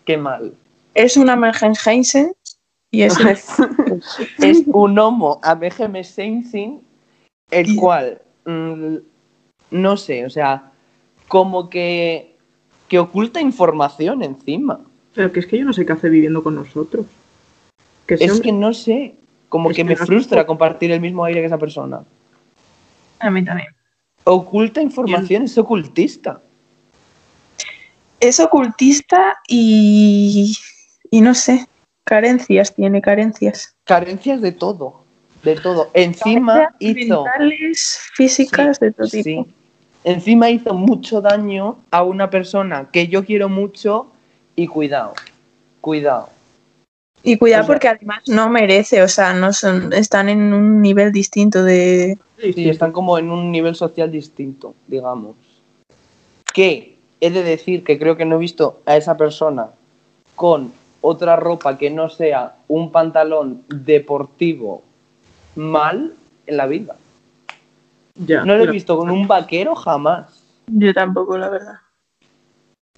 qué 0.07 0.17
mal. 0.17 0.55
es 0.95 1.19
una 1.19 1.37
Heisen 1.85 2.33
y 2.91 3.03
es 3.03 3.15
es 4.39 4.63
un 4.69 4.99
homo 4.99 5.39
sensing, 6.03 6.81
el 7.51 7.77
cual, 7.77 8.23
mm, 8.47 8.97
no 9.73 9.97
sé, 9.99 10.25
o 10.25 10.31
sea, 10.31 10.73
como 11.29 11.69
que, 11.69 12.35
que 12.89 12.99
oculta 12.99 13.43
información 13.43 14.23
encima. 14.23 14.81
Pero 15.15 15.31
que 15.31 15.41
es 15.41 15.47
que 15.47 15.59
yo 15.59 15.67
no 15.67 15.75
sé 15.75 15.85
qué 15.85 15.93
hace 15.93 16.09
viviendo 16.09 16.43
con 16.43 16.55
nosotros. 16.55 17.05
Que 18.07 18.15
Es 18.15 18.31
hombre- 18.31 18.43
que 18.45 18.53
no 18.53 18.73
sé, 18.73 19.15
como 19.51 19.69
Es 19.69 19.77
que 19.77 19.83
que 19.83 19.91
me 19.91 19.97
frustra 19.97 20.47
compartir 20.47 20.91
el 20.91 21.03
mismo 21.03 21.23
aire 21.25 21.41
que 21.41 21.47
esa 21.47 21.59
persona. 21.59 22.01
a 23.19 23.31
mí 23.31 23.45
también. 23.45 23.76
Oculta 24.29 24.83
información, 24.83 25.45
es 25.45 25.57
ocultista. 25.57 26.41
Es 28.19 28.41
ocultista 28.41 29.39
y, 29.47 30.59
y 31.13 31.21
no 31.21 31.33
sé, 31.33 31.69
carencias, 32.03 32.75
tiene 32.75 33.01
carencias. 33.01 33.77
Carencias 33.85 34.41
de 34.41 34.51
todo, 34.51 35.05
de 35.45 35.55
todo. 35.55 35.91
Encima 35.95 36.73
Carencias 36.81 37.07
hizo... 37.07 37.25
mentales, 37.25 38.01
físicas, 38.15 38.81
de 38.81 38.91
todo 38.91 39.07
tipo. 39.07 39.45
Sí. 39.45 39.55
Encima 40.03 40.51
hizo 40.51 40.75
mucho 40.75 41.21
daño 41.21 41.79
a 41.93 42.03
una 42.03 42.29
persona 42.29 42.89
que 42.91 43.07
yo 43.07 43.25
quiero 43.25 43.49
mucho 43.49 44.11
y 44.57 44.67
cuidado, 44.67 45.15
cuidado. 45.81 46.31
Y 47.27 47.39
cuidado 47.39 47.63
O 47.63 47.67
sea- 47.67 47.75
porque 47.75 47.89
además 47.89 48.23
no 48.29 48.49
merece, 48.49 49.03
o 49.03 49.09
sea, 49.09 49.35
no 49.35 49.53
son, 49.53 49.93
están 49.93 50.29
en 50.29 50.53
un 50.53 50.81
nivel 50.81 51.11
distinto 51.11 51.65
de... 51.65 52.17
Sí, 52.39 52.53
Sí, 52.53 52.69
están 52.69 52.93
como 52.93 53.19
en 53.19 53.31
un 53.31 53.51
nivel 53.51 53.75
social 53.75 54.11
distinto, 54.13 54.75
digamos. 54.87 55.35
Que 56.55 56.97
he 57.21 57.31
de 57.31 57.43
decir 57.43 57.83
que 57.83 57.99
creo 57.99 58.17
que 58.17 58.25
no 58.25 58.37
he 58.37 58.39
visto 58.39 58.81
a 58.87 58.97
esa 58.97 59.17
persona 59.17 59.71
con 60.37 60.73
otra 61.01 61.35
ropa 61.35 61.77
que 61.79 61.91
no 61.91 62.09
sea 62.09 62.57
un 62.69 62.93
pantalón 62.93 63.63
deportivo 63.69 64.83
mal 65.57 66.13
en 66.47 66.57
la 66.57 66.67
vida. 66.67 66.97
ya, 68.15 68.45
No 68.45 68.57
lo 68.57 68.65
he 68.65 68.71
visto 68.71 68.97
con 68.97 69.11
un 69.11 69.27
vaquero 69.27 69.75
jamás. 69.75 70.45
Yo 70.69 70.95
tampoco, 70.95 71.37
la 71.39 71.49
verdad. 71.49 71.79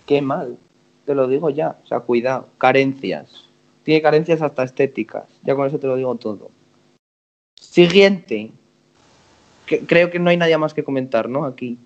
Qué 0.05 0.21
mal, 0.21 0.59
te 1.07 1.15
lo 1.15 1.27
digo 1.29 1.49
ya. 1.49 1.77
O 1.83 1.87
sea, 1.87 2.01
cuidado, 2.01 2.49
carencias. 2.59 3.48
Tiene 3.89 4.03
carencias 4.03 4.43
hasta 4.43 4.65
estéticas. 4.65 5.25
Ya 5.45 5.55
con 5.55 5.67
eso 5.67 5.79
te 5.79 5.87
lo 5.87 5.97
digo 5.97 6.15
todo. 6.17 6.51
Siguiente. 7.59 8.53
Que- 9.65 9.81
creo 9.81 10.11
que 10.11 10.19
no 10.19 10.29
hay 10.29 10.37
nadie 10.37 10.59
más 10.59 10.75
que 10.75 10.85
comentar, 10.85 11.27
¿no? 11.27 11.47
Aquí. 11.47 11.79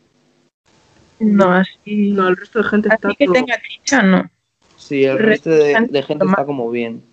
No, 1.20 1.52
así... 1.52 2.10
No, 2.10 2.26
el 2.26 2.36
resto 2.36 2.60
de 2.60 2.68
gente 2.68 2.88
está 2.88 3.06
así 3.06 3.16
que 3.18 3.26
todo- 3.26 3.34
tenga 3.34 3.56
ficha, 3.60 4.02
no. 4.02 4.28
Sí, 4.76 5.04
el 5.04 5.16
Re- 5.16 5.26
resto 5.26 5.50
de, 5.50 5.74
gente 5.74 5.92
de 5.92 6.02
gente 6.02 6.24
está 6.26 6.44
como 6.44 6.68
bien. 6.72 7.04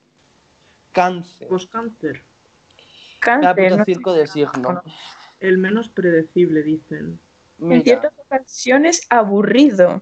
Cáncer. 0.92 1.48
Pues 1.50 1.68
cáncer. 1.68 2.24
Cáncer, 3.20 3.78
no 3.78 3.86
circo 3.86 4.14
de 4.14 4.26
signo. 4.26 4.82
El 5.40 5.60
menos 5.60 5.88
predecible, 5.90 6.64
dicen. 6.64 7.20
En 7.60 7.68
Mira, 7.68 7.84
ciertas 7.84 8.14
ocasiones 8.18 9.06
aburrido. 9.12 10.02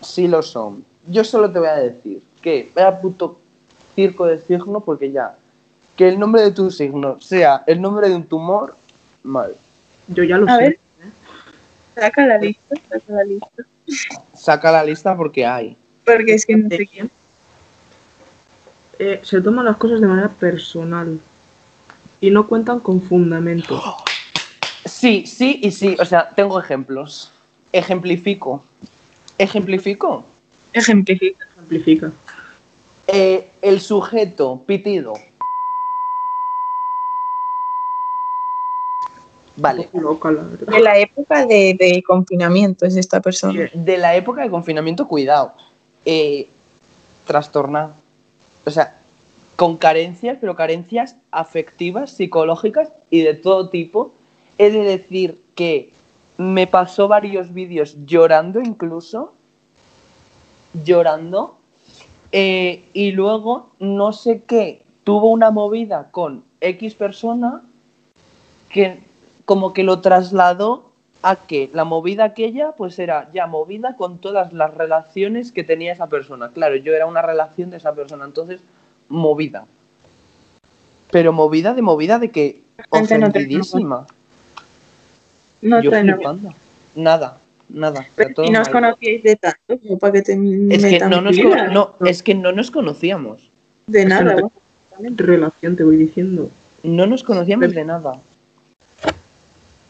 sí 0.00 0.26
lo 0.26 0.40
son. 0.40 0.86
Yo 1.06 1.22
solo 1.22 1.50
te 1.52 1.58
voy 1.58 1.68
a 1.68 1.74
decir 1.74 2.22
que 2.40 2.72
vaya 2.74 2.98
puto 2.98 3.41
circo 3.94 4.26
de 4.26 4.38
signo 4.38 4.80
porque 4.80 5.12
ya. 5.12 5.36
Que 5.96 6.08
el 6.08 6.18
nombre 6.18 6.42
de 6.42 6.52
tu 6.52 6.70
signo 6.70 7.20
sea 7.20 7.62
el 7.66 7.80
nombre 7.80 8.08
de 8.08 8.16
un 8.16 8.24
tumor, 8.24 8.74
mal. 9.22 9.54
Yo 10.08 10.24
ya 10.24 10.38
lo 10.38 10.48
A 10.48 10.56
sé. 10.56 10.62
ver. 10.62 10.78
Saca 11.94 12.26
la 12.26 12.38
lista, 12.38 12.74
saca 12.88 13.12
la 13.12 13.24
lista. 13.24 13.62
Saca 14.34 14.72
la 14.72 14.84
lista 14.84 15.16
porque 15.16 15.44
hay. 15.44 15.76
Porque 16.04 16.34
es 16.34 16.46
que 16.46 16.56
no 16.56 16.68
sé 16.68 16.86
quién. 16.86 17.10
Eh, 18.98 19.20
se 19.22 19.40
toman 19.40 19.64
las 19.64 19.76
cosas 19.76 20.00
de 20.00 20.06
manera 20.06 20.28
personal. 20.28 21.20
Y 22.20 22.30
no 22.30 22.46
cuentan 22.46 22.80
con 22.80 23.02
fundamento. 23.02 23.82
Sí, 24.84 25.26
sí 25.26 25.60
y 25.62 25.70
sí. 25.72 25.96
O 26.00 26.04
sea, 26.04 26.30
tengo 26.30 26.58
ejemplos. 26.58 27.30
Ejemplifico. 27.72 28.64
Ejemplifico. 29.38 30.24
Ejemplifica. 30.72 31.46
Amplifica. 31.58 32.12
Eh, 33.14 33.50
el 33.60 33.80
sujeto 33.82 34.62
pitido. 34.64 35.12
Vale. 39.56 39.90
Loca, 39.92 40.30
la 40.30 40.42
verdad. 40.44 40.72
De 40.72 40.80
la 40.80 40.98
época 40.98 41.44
de, 41.44 41.76
de 41.78 42.02
confinamiento 42.02 42.86
es 42.86 42.96
esta 42.96 43.20
persona. 43.20 43.68
De 43.74 43.98
la 43.98 44.16
época 44.16 44.42
de 44.42 44.48
confinamiento, 44.48 45.06
cuidado. 45.06 45.52
Eh, 46.06 46.48
trastornada. 47.26 47.94
O 48.64 48.70
sea, 48.70 48.96
con 49.56 49.76
carencias, 49.76 50.38
pero 50.40 50.56
carencias 50.56 51.16
afectivas, 51.30 52.12
psicológicas 52.12 52.92
y 53.10 53.20
de 53.20 53.34
todo 53.34 53.68
tipo. 53.68 54.14
He 54.56 54.70
de 54.70 54.84
decir 54.84 55.38
que 55.54 55.92
me 56.38 56.66
pasó 56.66 57.08
varios 57.08 57.52
vídeos 57.52 57.94
llorando 58.06 58.60
incluso. 58.60 59.34
Llorando. 60.72 61.58
Eh, 62.32 62.84
y 62.94 63.12
luego, 63.12 63.70
no 63.78 64.12
sé 64.12 64.42
qué, 64.46 64.82
tuvo 65.04 65.28
una 65.28 65.50
movida 65.50 66.10
con 66.10 66.44
X 66.60 66.94
persona 66.94 67.62
que 68.70 69.00
como 69.44 69.72
que 69.74 69.82
lo 69.82 70.00
trasladó 70.00 70.90
a 71.22 71.36
que 71.36 71.70
la 71.72 71.84
movida 71.84 72.24
aquella 72.24 72.72
pues 72.72 72.98
era 72.98 73.30
ya 73.32 73.46
movida 73.46 73.96
con 73.96 74.18
todas 74.18 74.52
las 74.52 74.74
relaciones 74.74 75.52
que 75.52 75.62
tenía 75.62 75.92
esa 75.92 76.08
persona. 76.08 76.50
Claro, 76.50 76.76
yo 76.76 76.94
era 76.94 77.06
una 77.06 77.22
relación 77.22 77.70
de 77.70 77.76
esa 77.76 77.94
persona, 77.94 78.24
entonces 78.24 78.60
movida. 79.08 79.66
Pero 81.10 81.32
movida 81.32 81.74
de 81.74 81.82
movida 81.82 82.18
de 82.18 82.30
que 82.30 82.62
Gente 82.90 83.18
no 83.18 83.30
te 83.30 83.38
ofendidísima. 83.38 84.06
No 85.60 85.80
yo 85.80 85.90
te 85.90 86.02
no. 86.02 86.14
flipando. 86.14 86.54
Nada, 86.94 87.38
nada. 87.72 88.06
Pero 88.14 88.34
todo 88.34 88.46
si 88.46 88.52
no 88.52 88.60
os 88.60 88.68
mal. 88.68 88.82
conocíais 88.82 89.22
de 89.22 89.36
tanto, 89.36 89.78
como 89.80 89.98
para 89.98 90.12
que 90.14 90.22
te 90.22 90.32
Es 90.70 90.84
que 90.84 91.00
no 91.00 91.20
nos, 91.20 91.36
no, 91.36 91.96
es 92.06 92.22
que 92.22 92.34
no 92.34 92.52
nos 92.52 92.70
conocíamos. 92.70 93.50
De 93.86 94.04
nada, 94.04 94.36
no 94.36 94.50
te-. 94.98 95.22
Relación, 95.22 95.76
te 95.76 95.84
voy 95.84 95.96
diciendo. 95.96 96.50
No 96.82 97.06
nos 97.06 97.22
conocíamos 97.22 97.72
de 97.72 97.84
nada. 97.84 98.20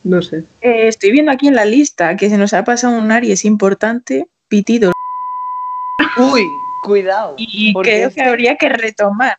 No 0.05 0.21
sé. 0.21 0.45
Eh, 0.61 0.89
estoy 0.89 1.13
viendo 1.13 1.31
aquí 1.31 1.49
en 1.49 1.55
la 1.55 1.65
lista 1.65 2.17
que 2.17 2.29
se 2.29 2.37
nos 2.37 2.53
ha 2.55 2.65
pasado 2.65 2.99
un 2.99 3.11
Aries 3.13 3.45
importante, 3.45 4.27
pitido, 4.49 4.93
Uy, 6.19 6.43
cuidado. 6.83 7.35
y 7.39 7.73
porque 7.73 7.91
creo 7.91 8.09
es 8.09 8.15
que 8.15 8.23
habría 8.23 8.57
que 8.57 8.69
retomar 8.69 9.39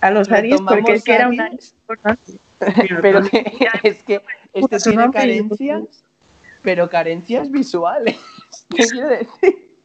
a 0.00 0.10
los 0.10 0.30
Aries 0.30 0.60
porque 0.60 0.94
es 0.94 1.04
que 1.04 1.14
era 1.14 1.28
un 1.28 1.40
Aries, 1.40 1.74
importante. 1.80 2.32
Pero 3.02 3.22
que, 3.22 3.52
es 3.82 4.02
que 4.02 4.20
este 4.52 4.78
tiene 4.78 5.10
carencias, 5.10 6.04
pero 6.62 6.88
carencias 6.88 7.50
visuales. 7.50 8.16
¿Qué 8.70 8.84
quiero 8.86 9.08
decir? 9.08 9.76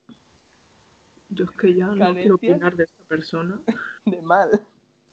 Yo 1.29 1.45
es 1.45 1.51
que 1.51 1.73
ya 1.73 1.87
no 1.87 2.13
quiero 2.13 2.35
opinar 2.35 2.75
de 2.75 2.85
esta 2.85 3.03
persona. 3.03 3.59
De 4.05 4.21
mal. 4.21 4.65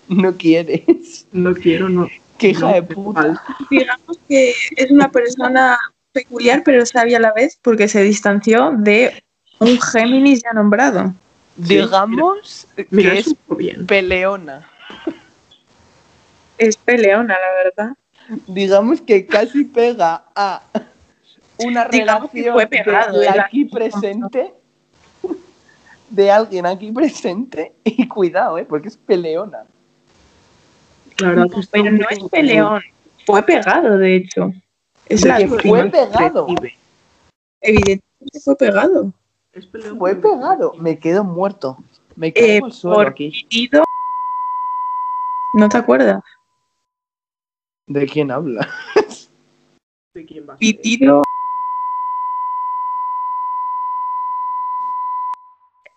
No 0.09 0.37
quieres. 0.37 1.27
No 1.33 1.55
quiero, 1.55 1.89
no. 1.89 2.09
Qué 2.39 2.51
hija 2.51 2.69
no, 2.69 2.73
de 2.73 2.83
puta. 2.83 3.43
Digamos 3.71 4.19
que 4.29 4.55
es 4.77 4.91
una 4.91 5.11
persona 5.11 5.79
peculiar 6.13 6.63
pero 6.65 6.87
sabia 6.87 7.19
a 7.19 7.21
la 7.21 7.33
vez 7.33 7.59
porque 7.61 7.89
se 7.89 8.03
distanció 8.03 8.73
de 8.79 9.25
un 9.59 9.81
Géminis 9.81 10.43
ya 10.43 10.53
nombrado. 10.53 11.15
Digamos 11.57 12.67
Mira, 12.91 13.13
que 13.13 13.19
es 13.19 13.35
bien. 13.57 13.87
peleona. 13.87 14.69
Es 16.59 16.77
peleona, 16.77 17.35
la 17.35 17.65
verdad. 17.65 17.97
Digamos 18.47 19.01
que 19.01 19.27
casi 19.27 19.65
pega 19.65 20.25
a 20.35 20.63
una 21.59 21.85
Digamos 21.89 22.33
relación 22.33 22.55
fue 22.55 22.67
pegado, 22.67 23.19
de 23.21 23.29
aquí 23.29 23.65
presente. 23.67 24.55
De 26.11 26.31
alguien 26.31 26.67
aquí 26.67 26.93
presente. 26.93 27.73
Y 27.85 28.07
cuidado, 28.07 28.59
¿eh? 28.59 28.65
Porque 28.65 28.89
es 28.89 28.97
peleona. 28.97 29.65
No, 31.21 31.45
está 31.45 31.61
pero 31.73 31.91
no 31.91 32.07
es 32.09 32.19
peleón. 32.31 32.83
Fue 33.27 33.43
pegado, 33.43 33.99
de 33.99 34.17
hecho. 34.17 34.53
Es 35.07 35.25
la 35.25 35.39
fue 35.49 35.91
pegado. 35.91 36.47
Evidentemente 37.61 38.41
fue 38.45 38.57
pegado. 38.57 39.13
Es 39.53 39.67
peleón, 39.67 39.99
Fue 39.99 40.15
pegado. 40.15 40.75
Me 40.75 40.99
quedo 40.99 41.25
muerto. 41.25 41.79
Me 42.17 42.33
caigo 42.33 42.49
Eh, 42.49 42.61
al 42.65 42.73
suelo 42.73 42.97
por 42.97 43.07
aquí. 43.09 43.31
pitido. 43.31 43.85
¿No 45.55 45.69
te 45.69 45.79
acuerdas? 45.79 46.23
¿De 47.87 48.07
quién 48.07 48.31
habla? 48.31 48.69
¿De 50.15 50.25
quién 50.25 50.49
va 50.49 50.55
a 50.55 50.57
ser? 50.57 50.61
Pitido. 50.61 51.23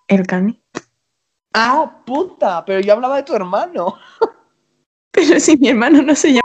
El 0.07 0.25
cani. 0.25 0.59
¡Ah, 1.53 2.01
puta! 2.05 2.63
Pero 2.65 2.79
yo 2.79 2.93
hablaba 2.93 3.17
de 3.17 3.23
tu 3.23 3.35
hermano. 3.35 3.95
Pero 5.11 5.39
si 5.39 5.57
mi 5.57 5.69
hermano 5.69 6.01
no 6.01 6.15
se 6.15 6.29
llama. 6.29 6.41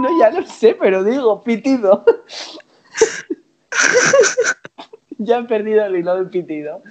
No, 0.00 0.20
ya 0.20 0.30
lo 0.30 0.46
sé, 0.46 0.74
pero 0.74 1.02
digo, 1.02 1.42
pitido. 1.42 2.04
ya 5.18 5.38
he 5.38 5.44
perdido 5.44 5.86
el 5.86 5.96
hilo 5.96 6.16
del 6.16 6.28
pitido. 6.28 6.82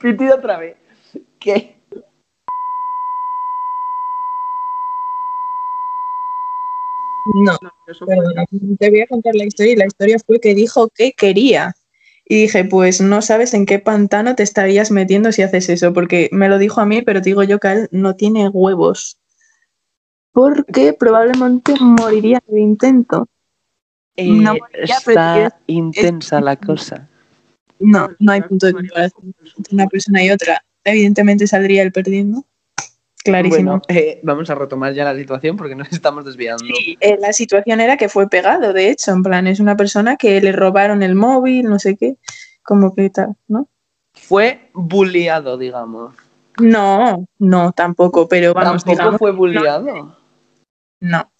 Pitido 0.00 0.36
otra 0.36 0.56
vez. 0.56 0.76
¿Qué? 1.38 1.76
No, 7.34 7.58
No, 7.60 7.70
perdona. 8.06 8.46
Te 8.78 8.90
voy 8.90 9.00
a 9.02 9.06
contar 9.06 9.34
la 9.34 9.44
historia 9.44 9.72
y 9.72 9.76
la 9.76 9.86
historia 9.86 10.16
fue 10.24 10.40
que 10.40 10.54
dijo 10.54 10.88
que 10.88 11.12
quería. 11.12 11.74
Y 12.26 12.42
dije, 12.42 12.64
pues 12.64 13.00
no 13.00 13.20
sabes 13.20 13.52
en 13.52 13.66
qué 13.66 13.78
pantano 13.78 14.34
te 14.34 14.42
estarías 14.42 14.90
metiendo 14.90 15.30
si 15.30 15.42
haces 15.42 15.68
eso, 15.68 15.92
porque 15.92 16.30
me 16.32 16.48
lo 16.48 16.58
dijo 16.58 16.80
a 16.80 16.86
mí, 16.86 17.02
pero 17.02 17.20
te 17.20 17.30
digo 17.30 17.42
yo 17.42 17.60
que 17.60 17.72
él 17.72 17.88
no 17.90 18.16
tiene 18.16 18.48
huevos. 18.48 19.18
Porque 20.32 20.94
probablemente 20.94 21.74
moriría 21.80 22.42
de 22.46 22.60
intento. 22.60 23.28
No, 24.16 24.54
ya, 24.86 24.96
pero 25.04 25.20
está 25.20 25.46
es- 25.46 25.52
intensa 25.66 26.40
la 26.40 26.56
cosa. 26.56 27.08
No, 27.78 28.08
no 28.18 28.32
hay 28.32 28.40
punto 28.42 28.66
de 28.66 28.72
comparación 28.72 29.34
entre 29.56 29.74
una 29.74 29.86
persona 29.86 30.24
y 30.24 30.30
otra. 30.30 30.64
Evidentemente 30.84 31.46
saldría 31.46 31.82
él 31.82 31.92
perdiendo. 31.92 32.44
Clarísimo. 33.24 33.70
Bueno, 33.70 33.82
eh, 33.88 34.20
vamos 34.22 34.50
a 34.50 34.54
retomar 34.54 34.92
ya 34.92 35.04
la 35.04 35.16
situación 35.16 35.56
porque 35.56 35.74
nos 35.74 35.88
estamos 35.92 36.24
desviando. 36.26 36.64
Sí, 36.64 36.96
eh, 37.00 37.16
la 37.18 37.32
situación 37.32 37.80
era 37.80 37.96
que 37.96 38.08
fue 38.08 38.28
pegado, 38.28 38.72
de 38.72 38.90
hecho, 38.90 39.12
en 39.12 39.22
plan, 39.22 39.46
es 39.46 39.60
una 39.60 39.76
persona 39.76 40.16
que 40.16 40.40
le 40.40 40.52
robaron 40.52 41.02
el 41.02 41.14
móvil, 41.14 41.64
no 41.64 41.78
sé 41.78 41.96
qué, 41.96 42.16
como 42.62 42.94
que 42.94 43.08
tal, 43.10 43.34
¿no? 43.48 43.68
Fue 44.12 44.70
bulliado, 44.74 45.56
digamos. 45.58 46.14
No, 46.60 47.26
no, 47.38 47.72
tampoco, 47.72 48.28
pero 48.28 48.52
vamos, 48.54 48.84
Tampoco 48.84 48.90
digamos, 48.92 49.18
fue 49.18 49.32
bulliado. 49.32 50.16
no. 51.00 51.30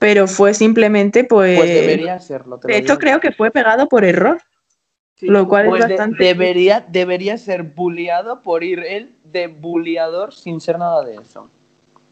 Pero 0.00 0.28
fue 0.28 0.54
simplemente, 0.54 1.24
pues, 1.24 1.58
Pues 1.58 1.68
debería 1.68 2.20
serlo. 2.20 2.58
te 2.58 2.68
de 2.68 2.78
hecho 2.78 2.98
creo 2.98 3.18
que 3.20 3.32
fue 3.32 3.50
pegado 3.50 3.88
por 3.88 4.04
error, 4.04 4.40
Sí, 5.18 5.26
lo 5.26 5.48
cual 5.48 5.66
Pues 5.66 5.82
es 5.82 5.88
de- 5.88 5.94
bastante... 5.96 6.24
debería, 6.24 6.80
debería 6.88 7.36
ser 7.38 7.64
bulliado 7.64 8.40
por 8.42 8.62
ir 8.62 8.78
él 8.80 9.16
de 9.24 9.48
bulliador 9.48 10.32
sin 10.32 10.60
ser 10.60 10.78
nada 10.78 11.04
de 11.04 11.16
eso. 11.16 11.48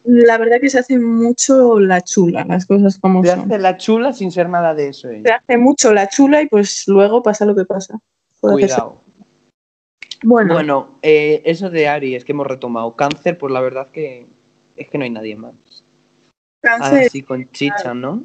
La 0.05 0.39
verdad 0.39 0.57
que 0.61 0.71
se 0.71 0.79
hace 0.81 0.99
mucho 0.99 1.79
la 1.79 2.01
chula, 2.01 2.45
las 2.45 2.67
cosas 2.67 2.99
como 2.99 3.23
Se 3.23 3.31
son. 3.31 3.41
hace 3.41 3.59
la 3.59 3.77
chula 3.77 4.13
sin 4.13 4.31
ser 4.33 4.49
nada 4.49 4.75
de 4.75 4.89
eso. 4.89 5.09
Se 5.09 5.19
ella. 5.19 5.37
hace 5.37 5.57
mucho 5.57 5.93
la 5.93 6.09
chula 6.09 6.43
y 6.43 6.47
pues 6.49 6.87
luego 6.89 7.23
pasa 7.23 7.45
lo 7.45 7.55
que 7.55 7.65
pasa. 7.65 7.99
Puede 8.41 8.57
hacerse- 8.57 8.75
Cuidado. 8.75 9.01
Bueno, 10.23 10.55
Bueno, 10.55 10.99
eh, 11.03 11.43
eso 11.45 11.71
de 11.71 11.89
Aries 11.89 12.25
que 12.25 12.33
hemos 12.33 12.47
retomado. 12.47 12.95
Cáncer, 12.97 13.37
pues 13.39 13.53
la 13.53 13.61
verdad 13.61 13.89
que 13.89 14.27
es 14.77 14.89
que 14.89 14.99
no 14.99 15.05
hay 15.05 15.11
nadie 15.11 15.37
más. 15.37 15.55
cáncer, 16.61 17.07
Así 17.07 17.23
con 17.23 17.49
chicha, 17.53 17.95
¿no? 17.95 18.25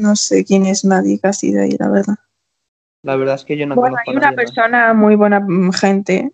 no 0.00 0.16
sé 0.16 0.44
quién 0.44 0.66
es 0.66 0.84
nadie 0.84 1.18
casi 1.18 1.50
de 1.52 1.62
ahí, 1.62 1.76
la 1.78 1.88
verdad. 1.88 2.16
La 3.02 3.16
verdad 3.16 3.36
es 3.36 3.44
que 3.44 3.56
yo 3.56 3.66
no 3.66 3.74
bueno, 3.76 3.96
conozco 3.96 4.10
hay 4.10 4.16
a 4.16 4.18
una 4.18 4.26
más. 4.28 4.36
persona 4.36 4.94
muy 4.94 5.14
buena 5.16 5.40
mm, 5.40 5.72
gente 5.72 6.32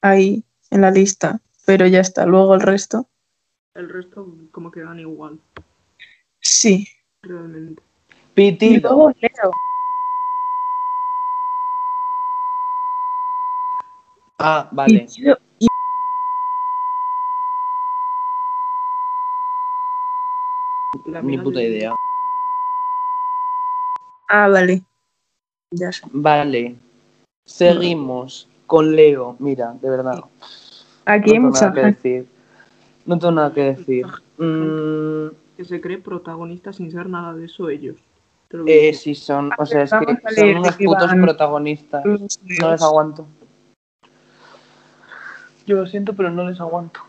ahí 0.00 0.44
en 0.70 0.80
la 0.80 0.90
lista, 0.90 1.40
pero 1.66 1.86
ya 1.86 2.00
está. 2.00 2.24
Luego 2.26 2.54
el 2.54 2.60
resto, 2.60 3.08
El 3.74 3.88
resto 3.88 4.26
como 4.52 4.70
que 4.70 4.80
dan 4.80 4.98
igual, 5.00 5.38
sí. 6.40 6.86
realmente. 7.22 7.82
Y 8.20 8.34
Pitido. 8.34 8.90
luego 8.90 9.12
Leo. 9.20 9.50
Ah, 14.38 14.68
vale. 14.72 15.00
Pitido 15.06 15.38
Ni 21.22 21.38
puta 21.38 21.58
de- 21.60 21.68
idea. 21.68 21.94
Ah, 24.28 24.48
vale. 24.48 24.84
Ya 25.70 25.92
sé. 25.92 26.02
Vale. 26.12 26.74
Seguimos 27.44 28.48
con 28.66 28.94
Leo. 28.94 29.36
Mira, 29.38 29.74
de 29.80 29.90
verdad. 29.90 30.20
Aquí 31.04 31.32
hay 31.32 31.38
no 31.38 31.44
tengo 31.44 31.48
mucha 31.48 31.60
nada 31.68 31.74
que 31.74 31.80
gente. 31.82 32.08
decir. 32.08 32.26
No 33.06 33.18
tengo 33.18 33.32
nada 33.32 33.52
que 33.52 33.62
decir. 33.62 34.06
Mm, 34.38 35.28
Que 35.56 35.64
se 35.64 35.80
cree 35.80 35.98
protagonista 35.98 36.72
sin 36.72 36.90
ser 36.92 37.08
nada 37.08 37.34
de 37.34 37.46
eso 37.46 37.68
ellos. 37.68 37.96
Eh, 38.66 38.94
sí, 38.94 39.14
son. 39.14 39.50
O 39.58 39.66
sea, 39.66 39.82
es 39.82 39.90
que 39.90 40.34
son 40.34 40.56
unos 40.56 40.76
que 40.76 40.84
putos 40.86 41.06
van 41.08 41.20
protagonistas. 41.22 42.04
No 42.04 42.70
les 42.70 42.82
aguanto. 42.82 43.26
Yo 45.66 45.76
lo 45.76 45.86
siento, 45.86 46.14
pero 46.14 46.30
no 46.30 46.48
les 46.48 46.58
aguanto. 46.60 47.00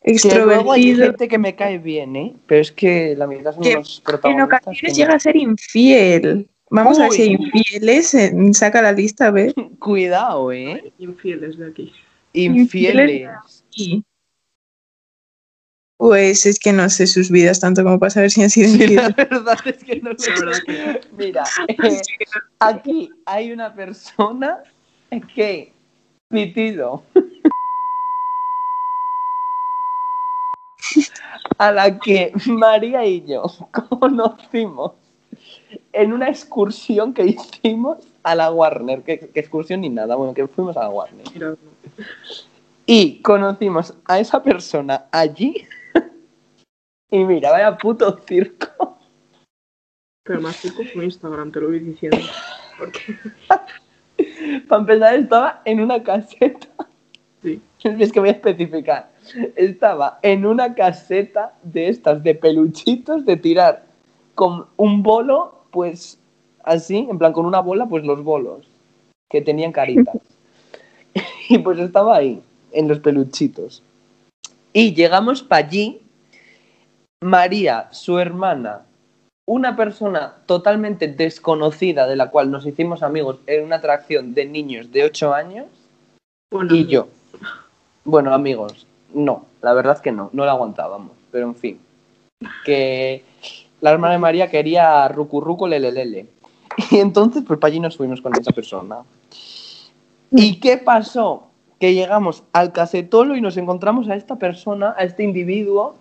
Que 0.00 0.38
luego 0.42 0.72
hay 0.72 0.94
gente 0.96 1.28
que 1.28 1.36
me 1.36 1.54
cae 1.54 1.76
bien, 1.78 2.16
¿eh? 2.16 2.34
Pero 2.46 2.62
es 2.62 2.72
que 2.72 3.14
la 3.16 3.26
mitad 3.26 3.52
son 3.52 3.62
Que 3.62 3.74
unos 3.76 3.98
En 3.98 4.04
protagonistas. 4.04 4.46
ocasiones 4.62 4.80
que 4.80 4.88
no. 4.88 4.94
llega 4.94 5.14
a 5.14 5.18
ser 5.20 5.36
infiel. 5.36 6.48
Vamos 6.70 6.98
a 6.98 7.02
ver 7.02 7.10
Uy. 7.10 7.16
si 7.16 7.22
hay 7.22 7.32
infieles. 7.32 8.16
Saca 8.56 8.82
la 8.82 8.92
lista, 8.92 9.26
a 9.26 9.30
ver. 9.30 9.54
Cuidado, 9.78 10.52
¿eh? 10.52 10.92
Infieles 10.98 11.56
de 11.58 11.66
aquí. 11.68 11.92
Infieles. 12.32 13.64
Y- 13.74 14.04
Pues 15.96 16.46
es 16.46 16.58
que 16.60 16.72
no 16.72 16.88
sé 16.90 17.06
sus 17.08 17.28
vidas 17.30 17.58
tanto 17.60 17.82
como 17.82 17.98
para 17.98 18.10
saber 18.10 18.30
si 18.30 18.42
han 18.42 18.50
sido 18.50 18.68
Sí, 18.68 18.78
la 18.78 18.84
infieles. 19.08 19.16
verdad 19.30 19.58
es 19.64 19.84
que 19.84 20.00
no 20.00 20.10
sé. 20.18 20.30
Mira, 21.16 21.44
eh, 21.68 22.00
aquí 22.60 23.10
hay 23.26 23.50
una 23.52 23.74
persona 23.74 24.58
que 25.34 25.72
Pitido. 26.30 27.02
A 31.58 31.72
la 31.72 31.98
que 31.98 32.32
María 32.46 33.04
y 33.06 33.24
yo 33.26 33.42
conocimos 33.98 34.92
en 35.92 36.12
una 36.12 36.28
excursión 36.28 37.14
que 37.14 37.24
hicimos 37.62 37.98
a 38.22 38.34
la 38.34 38.50
Warner. 38.50 39.02
Que, 39.02 39.18
que 39.18 39.40
excursión 39.40 39.80
ni 39.80 39.88
nada, 39.88 40.14
bueno, 40.16 40.34
que 40.34 40.46
fuimos 40.46 40.76
a 40.76 40.80
la 40.80 40.90
Warner. 40.90 41.26
Y 42.86 43.20
conocimos 43.20 43.94
a 44.06 44.18
esa 44.18 44.42
persona 44.42 45.06
allí. 45.12 45.66
Y 47.10 47.24
mira, 47.24 47.50
vaya 47.50 47.78
puto 47.78 48.18
circo. 48.26 48.98
pero 50.22 50.42
más 50.42 50.60
tiempo 50.60 50.82
fue 50.92 51.06
Instagram, 51.06 51.50
te 51.50 51.58
lo 51.58 51.68
voy 51.68 51.78
diciendo. 51.78 52.18
Porque, 52.78 53.16
Para 54.68 54.80
empezar, 54.80 55.14
estaba 55.14 55.62
en 55.64 55.80
una 55.80 56.02
caseta. 56.02 56.68
sí. 57.42 57.62
Es 57.82 58.12
que 58.12 58.20
voy 58.20 58.28
a 58.28 58.32
especificar. 58.32 59.10
Estaba 59.56 60.18
en 60.22 60.44
una 60.44 60.74
caseta 60.74 61.54
de 61.62 61.88
estas, 61.88 62.22
de 62.22 62.34
peluchitos, 62.34 63.24
de 63.24 63.36
tirar 63.36 63.86
con 64.34 64.66
un 64.76 65.02
bolo, 65.02 65.57
pues 65.70 66.18
así, 66.64 67.06
en 67.10 67.18
plan 67.18 67.32
con 67.32 67.46
una 67.46 67.60
bola, 67.60 67.86
pues 67.86 68.04
los 68.04 68.22
bolos, 68.22 68.68
que 69.30 69.42
tenían 69.42 69.72
caritas. 69.72 70.16
Y 71.50 71.56
pues 71.58 71.78
estaba 71.78 72.14
ahí, 72.14 72.42
en 72.72 72.88
los 72.88 73.00
peluchitos. 73.00 73.82
Y 74.74 74.92
llegamos 74.92 75.42
para 75.42 75.66
allí, 75.66 76.02
María, 77.24 77.88
su 77.90 78.18
hermana, 78.18 78.82
una 79.46 79.74
persona 79.74 80.34
totalmente 80.44 81.08
desconocida 81.08 82.06
de 82.06 82.16
la 82.16 82.30
cual 82.30 82.50
nos 82.50 82.66
hicimos 82.66 83.02
amigos 83.02 83.38
en 83.46 83.64
una 83.64 83.76
atracción 83.76 84.34
de 84.34 84.44
niños 84.44 84.92
de 84.92 85.04
8 85.04 85.32
años, 85.32 85.66
Bueno, 86.52 86.74
y 86.74 86.86
yo. 86.86 87.08
Bueno, 88.04 88.34
amigos, 88.34 88.86
no, 89.14 89.46
la 89.62 89.72
verdad 89.72 89.96
es 89.96 90.02
que 90.02 90.12
no, 90.12 90.28
no 90.34 90.44
la 90.44 90.52
aguantábamos, 90.52 91.12
pero 91.32 91.46
en 91.46 91.54
fin. 91.54 91.80
Que 92.64 93.24
la 93.80 93.90
hermana 93.90 94.14
de 94.14 94.18
María 94.18 94.50
quería 94.50 95.08
rucurruco 95.08 95.68
lelelele. 95.68 96.26
Y 96.90 96.98
entonces, 96.98 97.42
pues 97.46 97.58
para 97.58 97.70
allí 97.70 97.80
nos 97.80 97.96
fuimos 97.96 98.20
con 98.20 98.32
esa 98.38 98.52
persona. 98.52 98.98
¿Y 100.30 100.60
qué 100.60 100.76
pasó? 100.76 101.44
Que 101.80 101.94
llegamos 101.94 102.44
al 102.52 102.72
casetolo 102.72 103.36
y 103.36 103.40
nos 103.40 103.56
encontramos 103.56 104.08
a 104.08 104.14
esta 104.14 104.36
persona, 104.36 104.94
a 104.96 105.04
este 105.04 105.22
individuo, 105.24 105.96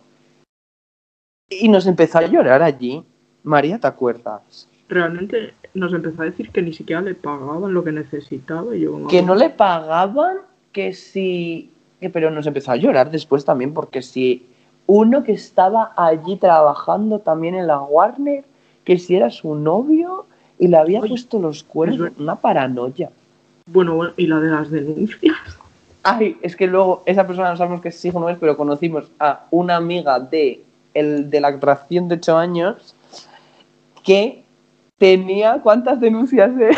y 1.49 1.69
nos 1.69 1.87
empezó 1.87 2.19
a 2.19 2.27
llorar 2.27 2.61
allí. 2.61 3.03
María, 3.43 3.79
¿te 3.79 3.87
acuerdas? 3.87 4.67
Realmente 4.89 5.53
nos 5.73 5.93
empezó 5.93 6.21
a 6.21 6.25
decir 6.25 6.49
que 6.51 6.61
ni 6.61 6.73
siquiera 6.73 7.01
le 7.01 7.15
pagaban 7.15 7.73
lo 7.73 7.83
que 7.83 7.91
necesitaba 7.91 8.75
y 8.75 8.81
yo 8.81 9.07
que 9.07 9.21
no 9.21 9.35
le 9.35 9.49
pagaban, 9.49 10.37
que 10.71 10.93
si... 10.93 11.71
que- 12.01 12.09
pero 12.09 12.31
nos 12.31 12.47
empezó 12.47 12.71
a 12.71 12.75
llorar 12.75 13.09
después 13.11 13.45
también, 13.45 13.73
porque 13.73 14.01
si 14.01 14.45
uno 14.88 15.23
que 15.23 15.34
estaba 15.34 15.93
allí 15.95 16.38
trabajando 16.38 17.19
también 17.19 17.56
en 17.56 17.67
la 17.67 17.82
Warner, 17.82 18.43
que 18.84 18.97
si 18.97 19.15
era 19.15 19.30
su 19.30 19.54
novio 19.54 20.26
y 20.58 20.67
le 20.67 20.78
había 20.78 21.02
Oye, 21.02 21.10
puesto 21.10 21.39
los 21.39 21.58
es 21.58 21.63
cuernos, 21.63 22.12
una 22.17 22.38
paranoia. 22.38 23.12
Bueno, 23.67 23.95
bueno, 23.95 24.13
y 24.17 24.28
la 24.28 24.39
de 24.39 24.50
las 24.50 24.71
denuncias. 24.71 25.36
Ay, 26.04 26.38
es 26.41 26.56
que 26.56 26.67
luego 26.67 27.04
esa 27.06 27.28
persona 27.28 27.52
no 27.52 27.58
sabemos 27.58 27.82
que 27.82 27.91
sí 27.91 28.10
o 28.13 28.19
no 28.19 28.30
es, 28.30 28.38
pero 28.38 28.56
conocimos 28.56 29.12
a 29.19 29.45
una 29.52 29.76
amiga 29.76 30.19
de, 30.19 30.63
el, 30.93 31.30
de 31.30 31.41
la 31.41 31.50
atracción 31.50 32.08
de 32.08 32.15
8 32.15 32.38
años 32.38 32.95
que 34.06 34.43
tenía 34.97 35.60
cuántas 35.62 36.00
denuncias 36.00 36.56
de... 36.56 36.76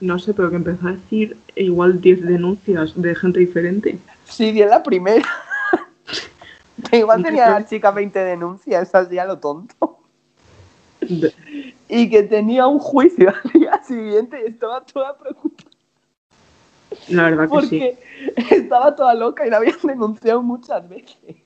No 0.00 0.18
sé, 0.20 0.32
pero 0.32 0.48
que 0.50 0.56
empezó 0.56 0.86
a 0.86 0.92
decir 0.92 1.36
igual 1.56 2.00
10 2.00 2.22
denuncias 2.22 2.92
de 2.94 3.14
gente 3.16 3.40
diferente. 3.40 3.98
Sí, 4.26 4.52
di 4.52 4.62
en 4.62 4.70
la 4.70 4.82
primera. 4.82 5.24
Igual 6.92 7.22
tenía 7.22 7.48
la 7.50 7.66
chica 7.66 7.90
20 7.90 8.18
denuncias, 8.18 8.94
así 8.94 9.18
a 9.18 9.24
lo 9.24 9.38
tonto. 9.38 9.98
Y 11.88 12.08
que 12.10 12.22
tenía 12.22 12.66
un 12.66 12.78
juicio 12.78 13.30
al 13.30 13.52
día 13.52 13.82
siguiente 13.82 14.40
y 14.44 14.50
estaba 14.50 14.84
toda 14.84 15.18
preocupada 15.18 15.70
La 17.08 17.24
verdad 17.24 17.48
que 17.48 17.48
sí. 17.48 17.50
porque 17.50 17.98
estaba 18.54 18.94
toda 18.94 19.14
loca 19.14 19.46
y 19.46 19.50
la 19.50 19.56
habían 19.56 19.78
denunciado 19.82 20.42
muchas 20.42 20.88
veces. 20.88 21.36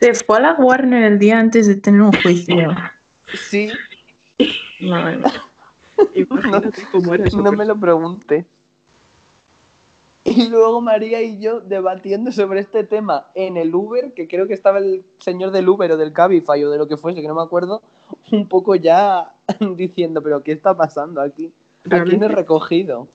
Se 0.00 0.14
fue 0.14 0.38
a 0.38 0.40
la 0.40 0.52
Warner 0.54 1.04
el 1.04 1.18
día 1.18 1.38
antes 1.38 1.66
de 1.66 1.76
tener 1.76 2.00
un 2.00 2.12
juicio. 2.12 2.74
Sí, 3.34 3.70
Madre 4.80 5.18
mía. 5.18 5.32
Imagínate 6.14 6.82
cómo 6.90 7.14
era 7.14 7.26
eso. 7.26 7.40
no 7.40 7.52
me 7.52 7.64
lo 7.64 7.78
preguntes. 7.78 8.46
Y 10.36 10.48
luego 10.48 10.80
María 10.80 11.22
y 11.22 11.38
yo 11.40 11.60
debatiendo 11.60 12.32
sobre 12.32 12.60
este 12.60 12.84
tema 12.84 13.28
en 13.34 13.56
el 13.56 13.74
Uber, 13.74 14.12
que 14.12 14.26
creo 14.28 14.46
que 14.46 14.54
estaba 14.54 14.78
el 14.78 15.04
señor 15.18 15.50
del 15.50 15.68
Uber 15.68 15.92
o 15.92 15.96
del 15.96 16.12
Cabify 16.12 16.62
o 16.64 16.70
de 16.70 16.78
lo 16.78 16.88
que 16.88 16.96
fuese, 16.96 17.20
que 17.20 17.28
no 17.28 17.34
me 17.34 17.42
acuerdo, 17.42 17.82
un 18.30 18.48
poco 18.48 18.74
ya 18.74 19.34
diciendo, 19.76 20.22
pero 20.22 20.42
¿qué 20.42 20.52
está 20.52 20.76
pasando 20.76 21.20
aquí? 21.20 21.52
¿A 21.90 22.02
quién 22.04 22.22
he 22.22 22.28
recogido? 22.28 23.08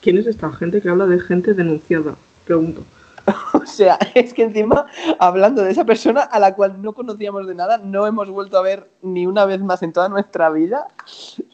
¿Quién 0.00 0.18
es 0.18 0.26
esta 0.26 0.52
gente 0.52 0.80
que 0.80 0.88
habla 0.88 1.06
de 1.06 1.18
gente 1.20 1.54
denunciada? 1.54 2.16
Pregunto. 2.44 2.82
O 3.54 3.66
sea, 3.66 3.96
es 4.14 4.34
que 4.34 4.42
encima, 4.42 4.86
hablando 5.20 5.62
de 5.62 5.70
esa 5.70 5.84
persona 5.84 6.22
a 6.22 6.40
la 6.40 6.56
cual 6.56 6.82
no 6.82 6.92
conocíamos 6.92 7.46
de 7.46 7.54
nada, 7.54 7.78
no 7.78 8.06
hemos 8.06 8.28
vuelto 8.28 8.58
a 8.58 8.62
ver 8.62 8.90
ni 9.00 9.26
una 9.26 9.44
vez 9.44 9.60
más 9.60 9.82
en 9.84 9.92
toda 9.92 10.08
nuestra 10.08 10.50
vida, 10.50 10.88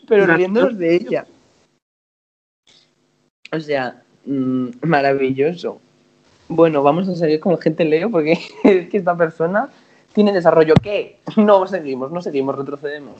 pero 0.08 0.26
riéndonos 0.26 0.78
de 0.78 0.94
ella. 0.94 1.26
O 3.52 3.60
sea, 3.60 4.02
mm, 4.28 4.86
maravilloso. 4.86 5.80
Bueno, 6.48 6.82
vamos 6.82 7.08
a 7.08 7.14
seguir 7.14 7.40
con 7.40 7.58
gente 7.58 7.84
Leo 7.84 8.10
porque 8.10 8.32
es 8.64 8.88
que 8.88 8.96
esta 8.96 9.16
persona 9.16 9.68
tiene 10.12 10.32
desarrollo 10.32 10.74
que 10.74 11.18
no 11.36 11.66
seguimos, 11.66 12.10
no 12.10 12.22
seguimos, 12.22 12.56
retrocedemos. 12.56 13.16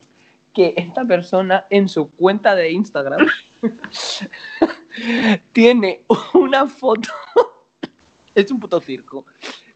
Que 0.52 0.74
esta 0.76 1.04
persona 1.04 1.66
en 1.70 1.88
su 1.88 2.10
cuenta 2.10 2.54
de 2.54 2.72
Instagram 2.72 3.26
tiene 5.52 6.04
una 6.34 6.66
foto 6.66 7.10
es 8.34 8.50
un 8.50 8.60
puto 8.60 8.80
circo. 8.80 9.26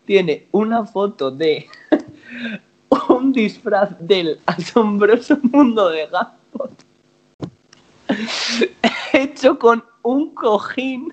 Tiene 0.04 0.46
una 0.50 0.84
foto 0.84 1.30
de 1.30 1.66
un 3.08 3.32
disfraz 3.32 3.90
del 4.00 4.40
asombroso 4.46 5.38
mundo 5.42 5.90
de 5.90 6.06
Gaspot 6.06 6.82
hecho 9.12 9.58
con 9.58 9.82
un 10.02 10.34
cojín 10.34 11.12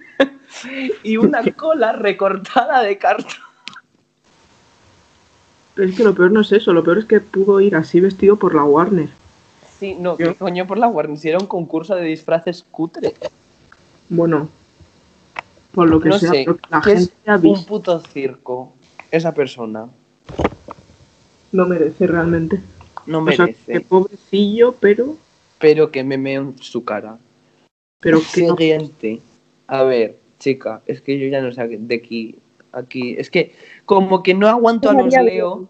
y 1.03 1.17
una 1.17 1.43
cola 1.55 1.93
recortada 1.93 2.81
de 2.83 2.97
cartón. 2.97 3.31
Pero 5.75 5.89
es 5.89 5.95
que 5.95 6.03
lo 6.03 6.13
peor 6.15 6.31
no 6.31 6.41
es 6.41 6.51
eso, 6.51 6.73
lo 6.73 6.83
peor 6.83 6.99
es 6.99 7.05
que 7.05 7.21
pudo 7.21 7.61
ir 7.61 7.75
así 7.75 7.99
vestido 8.01 8.35
por 8.35 8.53
la 8.55 8.63
Warner. 8.63 9.09
Sí, 9.79 9.95
no, 9.95 10.17
¿qué 10.17 10.35
coño 10.35 10.67
por 10.67 10.77
la 10.77 10.87
Warner? 10.87 11.17
Si 11.17 11.29
era 11.29 11.39
un 11.39 11.47
concurso 11.47 11.95
de 11.95 12.03
disfraces 12.03 12.63
cutre. 12.69 13.13
Bueno, 14.09 14.49
por 15.71 15.87
lo 15.87 16.01
que 16.01 16.09
No 16.09 16.19
sea, 16.19 16.31
sé, 16.31 16.43
lo 16.45 16.57
que 16.57 16.67
la 16.69 16.81
que 16.81 16.91
es 16.93 16.99
gente 17.09 17.31
ha 17.31 17.35
un 17.35 17.41
visto 17.41 17.65
puto 17.67 17.99
circo. 18.01 18.73
Esa 19.11 19.33
persona. 19.33 19.87
no 21.51 21.65
merece 21.65 22.07
realmente. 22.07 22.61
No 23.05 23.19
O 23.19 23.31
sea, 23.31 23.45
merece. 23.45 23.73
que 23.73 23.81
pobrecillo, 23.81 24.73
pero, 24.79 25.15
Pero 25.59 25.91
que 25.91 26.03
me 26.03 26.17
meo 26.17 26.41
en 26.41 26.57
su 26.61 26.83
cara. 26.83 27.17
Pero 27.99 28.19
que 28.33 28.43
no- 28.43 28.55
Siguiente. 28.55 29.21
A 29.67 29.83
ver, 29.83 30.17
chica, 30.39 30.81
es 30.85 31.01
que 31.01 31.19
yo 31.19 31.27
ya 31.27 31.41
no 31.41 31.51
sé 31.51 31.67
de 31.67 31.95
aquí. 31.95 32.35
Aquí. 32.71 33.15
Es 33.17 33.29
que 33.29 33.53
como 33.85 34.21
que 34.23 34.33
no 34.33 34.47
aguanto 34.47 34.89
a 34.89 34.93
los 34.93 35.13
Leo. 35.13 35.67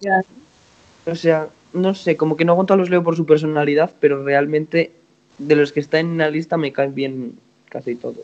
O 1.06 1.16
sea, 1.16 1.48
no 1.74 1.96
sé, 1.96 2.18
como 2.18 2.36
que 2.38 2.46
no 2.46 2.52
aguanto 2.54 2.74
a 2.74 2.78
los 2.78 2.90
Leo 2.90 3.04
por 3.04 3.16
su 3.16 3.26
personalidad, 3.26 3.92
pero 4.00 4.24
realmente 4.24 4.92
de 5.38 5.56
los 5.56 5.72
que 5.72 5.80
están 5.80 6.02
en 6.02 6.18
la 6.18 6.30
lista 6.30 6.58
me 6.58 6.74
caen 6.74 6.94
bien 6.94 7.34
casi 7.70 7.96
todos. 7.96 8.18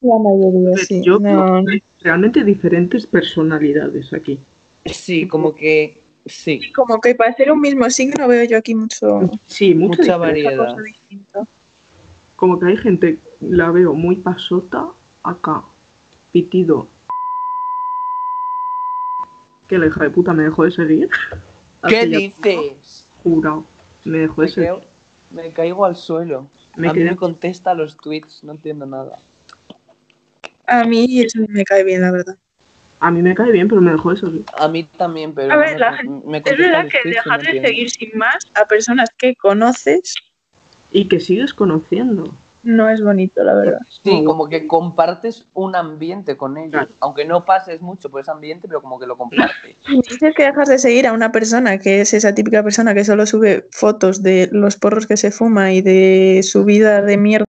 La 0.00 0.16
mayoría, 0.18 0.76
sí. 0.78 1.02
yo 1.02 1.18
No, 1.18 1.56
hay 1.56 1.82
realmente 2.00 2.42
diferentes 2.42 3.06
personalidades 3.06 4.12
aquí. 4.14 4.38
Sí, 4.86 5.28
como 5.28 5.54
que 5.54 6.00
sí. 6.24 6.72
como 6.72 6.98
que 7.02 7.14
para 7.14 7.32
hacer 7.32 7.52
un 7.52 7.60
mismo 7.60 7.88
signo 7.90 8.26
veo 8.26 8.44
yo 8.44 8.56
aquí 8.56 8.74
mucho 8.74 9.30
Sí, 9.46 9.74
mucha, 9.74 10.16
variedad. 10.16 10.56
cosa. 10.56 10.76
Como 12.40 12.58
que 12.58 12.66
hay 12.68 12.76
gente, 12.78 13.18
la 13.42 13.70
veo 13.70 13.92
muy 13.92 14.16
pasota, 14.16 14.86
acá, 15.22 15.62
pitido. 16.32 16.88
Que 19.68 19.76
la 19.76 19.86
hija 19.88 20.04
de 20.04 20.08
puta 20.10 20.32
me 20.32 20.44
dejó 20.44 20.64
de 20.64 20.70
seguir. 20.70 21.10
¿Qué 21.86 22.06
dices? 22.06 23.06
Jurado. 23.22 23.64
Me 24.06 24.18
dejó 24.20 24.40
de 24.40 24.46
Me, 24.48 24.52
seguir. 24.54 24.70
creo- 24.70 24.82
me 25.32 25.50
caigo 25.52 25.84
al 25.84 25.96
suelo. 25.96 26.46
Me 26.76 26.88
a 26.88 26.92
mí 26.94 26.98
quedé- 27.00 27.10
me 27.10 27.16
contesta 27.16 27.74
los 27.74 27.98
tweets, 27.98 28.42
no 28.42 28.52
entiendo 28.52 28.86
nada. 28.86 29.18
A 30.66 30.84
mí 30.84 31.20
eso 31.20 31.40
no 31.40 31.46
me 31.50 31.62
cae 31.64 31.84
bien, 31.84 32.00
la 32.00 32.10
verdad. 32.10 32.36
A 33.00 33.10
mí 33.10 33.20
me 33.20 33.34
cae 33.34 33.52
bien, 33.52 33.68
pero 33.68 33.82
me 33.82 33.90
dejó 33.92 34.14
de 34.14 34.20
seguir. 34.20 34.44
A 34.58 34.66
mí 34.68 34.84
también, 34.84 35.34
pero 35.34 35.52
A 35.52 35.56
ver, 35.58 35.74
me- 35.74 35.78
la 35.78 36.02
me 36.24 36.38
Es 36.38 36.44
verdad 36.56 36.86
que 36.88 37.06
dejar 37.06 37.42
de 37.42 37.60
seguir 37.60 37.90
sin 37.90 38.16
más 38.16 38.46
a 38.54 38.64
personas 38.66 39.10
que 39.18 39.36
conoces, 39.36 40.14
Y 40.92 41.06
que 41.06 41.20
sigues 41.20 41.54
conociendo. 41.54 42.30
no 42.62 42.88
es 42.90 43.02
bonito, 43.02 43.42
la 43.42 43.54
verdad. 43.54 43.78
Sí, 43.88 44.22
como 44.24 44.48
que 44.48 44.66
compartes 44.66 45.46
un 45.54 45.74
ambiente 45.74 46.36
con 46.36 46.56
ellos. 46.58 46.72
Claro. 46.72 46.88
Aunque 47.00 47.24
no 47.24 47.44
pases 47.44 47.80
mucho 47.80 48.10
por 48.10 48.20
ese 48.20 48.30
ambiente, 48.30 48.68
pero 48.68 48.82
como 48.82 48.98
que 48.98 49.06
lo 49.06 49.16
compartes. 49.16 49.76
Si 49.86 49.96
dices 49.96 50.34
que 50.36 50.44
dejas 50.44 50.68
de 50.68 50.78
seguir 50.78 51.06
a 51.06 51.12
una 51.12 51.32
persona 51.32 51.78
que 51.78 52.02
es 52.02 52.12
esa 52.12 52.34
típica 52.34 52.62
persona 52.62 52.94
que 52.94 53.04
solo 53.04 53.26
sube 53.26 53.66
fotos 53.72 54.22
de 54.22 54.48
los 54.52 54.76
porros 54.76 55.06
que 55.06 55.16
se 55.16 55.30
fuma 55.30 55.72
y 55.72 55.80
de 55.80 56.40
su 56.42 56.64
vida 56.64 57.02
de 57.02 57.16
mierda, 57.16 57.46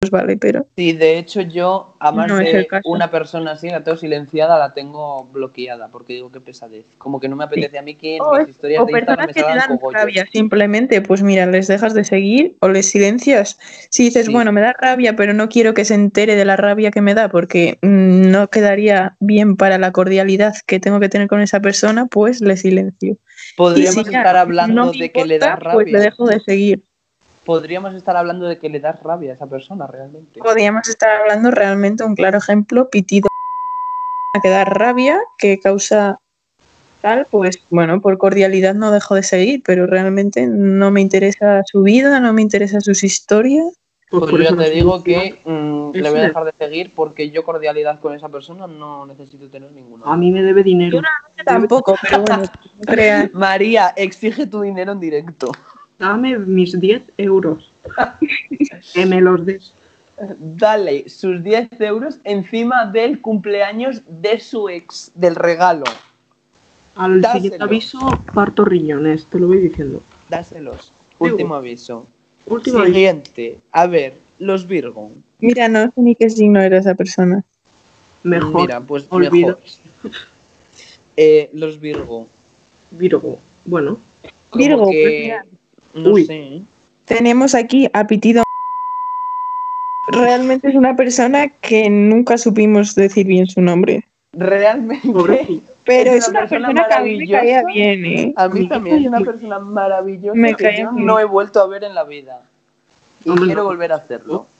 pues 0.00 0.10
vale, 0.10 0.38
pero 0.38 0.66
Sí, 0.78 0.94
de 0.94 1.18
hecho 1.18 1.42
yo 1.42 1.94
a 2.00 2.10
más 2.10 2.26
No 2.26 2.38
de 2.38 2.66
una 2.84 3.10
persona 3.10 3.50
así, 3.52 3.68
la 3.68 3.84
tengo 3.84 3.98
silenciada, 3.98 4.58
la 4.58 4.72
tengo 4.72 5.24
bloqueada, 5.30 5.88
porque 5.88 6.14
digo 6.14 6.32
qué 6.32 6.40
pesadez. 6.40 6.86
Como 6.96 7.20
que 7.20 7.28
no 7.28 7.36
me 7.36 7.44
apetece 7.44 7.78
a 7.78 7.82
mí 7.82 7.96
que 7.96 8.16
en 8.16 8.22
O 8.22 8.32
mis 8.32 8.44
es- 8.44 8.48
historias 8.48 8.82
o 8.82 8.86
de 8.86 8.92
Instagram 8.92 9.26
personas 9.26 9.26
me 9.26 9.34
que 9.34 9.42
te 9.42 9.58
dan 9.68 9.76
cogollos. 9.78 10.00
rabia 10.00 10.26
simplemente, 10.32 11.02
pues 11.02 11.22
mira, 11.22 11.44
les 11.44 11.68
dejas 11.68 11.92
de 11.92 12.04
seguir 12.04 12.56
o 12.60 12.68
les 12.70 12.88
silencias. 12.88 13.58
Si 13.90 14.04
dices, 14.04 14.24
Sí. 14.24 14.32
bueno, 14.32 14.52
me 14.52 14.62
da 14.62 14.72
rabia, 14.72 15.16
pero 15.16 15.34
no 15.34 15.50
quiero 15.50 15.74
que 15.74 15.84
se 15.84 15.92
entere 15.92 16.34
de 16.34 16.46
la 16.46 16.56
rabia 16.56 16.90
que 16.90 17.02
me 17.02 17.12
da 17.12 17.28
porque 17.28 17.78
mm, 17.82 18.30
no 18.30 18.48
quedaría 18.48 19.16
bien 19.20 19.56
para 19.56 19.76
la 19.76 19.92
cordialidad 19.92 20.54
que 20.66 20.80
tengo 20.80 20.98
que 21.00 21.10
tener 21.10 21.28
con 21.28 21.42
esa 21.42 21.60
persona, 21.60 22.06
pues 22.06 22.40
le 22.40 22.56
silencio. 22.56 23.18
Podríamos 23.54 23.94
si 24.06 24.14
estar 24.14 24.34
hablando 24.36 24.86
no 24.86 24.92
de 24.92 25.12
que 25.12 25.26
le 25.26 25.38
da 25.38 25.48
importa, 25.50 25.72
Pues 25.74 25.86
le 25.88 25.92
rabia. 25.92 26.10
dejo 26.10 26.26
de 26.26 26.40
seguir. 26.40 26.82
Podríamos 27.44 27.94
estar 27.94 28.16
hablando 28.16 28.46
de 28.46 28.58
que 28.58 28.68
le 28.68 28.80
das 28.80 29.02
rabia 29.02 29.32
a 29.32 29.34
esa 29.34 29.46
persona 29.46 29.86
realmente. 29.86 30.40
Podríamos 30.40 30.88
estar 30.88 31.20
hablando 31.20 31.50
realmente 31.50 32.04
un 32.04 32.14
claro 32.14 32.38
ejemplo, 32.38 32.90
pitido 32.90 33.28
que 34.42 34.48
da 34.48 34.64
rabia, 34.64 35.18
que 35.38 35.58
causa 35.58 36.20
tal, 37.00 37.26
pues 37.30 37.58
bueno, 37.70 38.00
por 38.00 38.18
cordialidad 38.18 38.74
no 38.74 38.90
dejo 38.90 39.14
de 39.14 39.22
seguir, 39.22 39.62
pero 39.64 39.86
realmente 39.86 40.46
no 40.46 40.90
me 40.90 41.00
interesa 41.00 41.62
su 41.64 41.82
vida, 41.82 42.20
no 42.20 42.32
me 42.32 42.42
interesa 42.42 42.80
sus 42.80 43.02
historias. 43.02 43.64
Pues 44.10 44.20
Pues 44.20 44.30
por 44.30 44.40
yo 44.40 44.46
eso 44.46 44.56
te 44.56 44.64
no 44.64 44.70
digo 44.70 45.04
que 45.04 45.40
mm, 45.44 45.90
le 45.94 46.10
voy 46.10 46.18
a 46.18 46.22
dejar 46.22 46.44
de 46.44 46.52
seguir 46.58 46.92
porque 46.94 47.30
yo 47.30 47.44
cordialidad 47.44 48.00
con 48.00 48.12
esa 48.12 48.28
persona 48.28 48.66
no 48.66 49.06
necesito 49.06 49.48
tener 49.48 49.72
ninguna. 49.72 50.04
A 50.06 50.16
mí 50.16 50.32
me 50.32 50.42
debe 50.42 50.62
dinero. 50.62 51.00
Tampoco, 51.44 51.96
pero 52.02 52.22
bueno, 52.22 52.42
no. 53.32 53.38
María, 53.38 53.92
exige 53.96 54.46
tu 54.46 54.62
dinero 54.62 54.92
en 54.92 55.00
directo. 55.00 55.52
Dame 56.00 56.38
mis 56.38 56.80
10 56.80 57.02
euros. 57.18 57.70
que 58.94 59.06
me 59.06 59.20
los 59.20 59.44
des. 59.44 59.72
Dale 60.40 61.08
sus 61.08 61.44
10 61.44 61.68
euros 61.80 62.18
encima 62.24 62.86
del 62.86 63.20
cumpleaños 63.20 64.02
de 64.08 64.40
su 64.40 64.68
ex, 64.68 65.12
del 65.14 65.34
regalo. 65.34 65.84
Al 66.96 67.24
siguiente 67.32 67.62
aviso, 67.62 67.98
parto 68.34 68.64
riñones, 68.64 69.26
te 69.26 69.38
lo 69.38 69.46
voy 69.48 69.58
diciendo. 69.58 70.02
Dáselos. 70.28 70.92
Digo, 71.20 71.34
Último 71.34 71.54
aviso. 71.54 72.06
Último 72.46 72.78
aviso. 72.78 72.94
Siguiente. 72.94 73.60
A 73.70 73.86
ver, 73.86 74.14
los 74.38 74.66
Virgo. 74.66 75.10
Mira, 75.38 75.68
no 75.68 75.84
sé 75.84 75.92
ni 75.96 76.14
qué 76.14 76.28
signo 76.30 76.60
era 76.60 76.78
esa 76.78 76.94
persona. 76.94 77.44
Mejor. 78.22 78.62
Mira, 78.62 78.80
pues 78.80 79.06
olvido. 79.10 79.58
mejor. 80.02 80.18
Eh, 81.16 81.50
los 81.52 81.78
Virgo. 81.78 82.26
Virgo. 82.90 83.38
Bueno, 83.64 83.98
Como 84.50 84.64
Virgo, 84.64 84.84
pues 84.84 84.96
que- 84.96 85.20
mira. 85.22 85.44
No 85.94 86.10
Uy. 86.10 86.26
sé. 86.26 86.62
Tenemos 87.06 87.54
aquí 87.54 87.88
a 87.92 88.06
Pitido. 88.06 88.42
Realmente 90.12 90.68
es 90.68 90.74
una 90.74 90.96
persona 90.96 91.48
que 91.48 91.88
nunca 91.90 92.36
supimos 92.38 92.94
decir 92.94 93.26
bien 93.26 93.46
su 93.46 93.60
nombre. 93.60 94.04
Realmente. 94.32 95.08
Pero 95.84 96.10
Es 96.12 96.24
es, 96.24 96.28
una 96.28 96.40
persona 96.40 96.68
persona 96.68 96.88
que 96.88 96.94
a 96.94 97.00
mí 97.00 97.10
me 97.18 97.26
maravillosa. 97.26 97.40
caía 97.40 97.62
bien, 97.64 98.04
¿eh? 98.04 98.32
A 98.36 98.48
mí 98.48 98.60
Sí. 98.60 98.68
también 98.68 98.96
es 98.98 99.06
una 99.06 99.20
persona 99.20 99.58
maravillosa 99.58 100.36
Me 100.38 100.54
que 100.54 100.64
cae 100.64 100.82
yo 100.82 100.92
bien. 100.92 101.06
no 101.06 101.18
he 101.18 101.24
vuelto 101.24 101.60
a 101.60 101.66
ver 101.66 101.84
en 101.84 101.94
la 101.94 102.04
vida. 102.04 102.42
Y 103.24 103.30
Hombre, 103.30 103.46
quiero 103.46 103.62
no. 103.62 103.68
volver 103.68 103.92
a 103.92 103.96
hacerlo. 103.96 104.46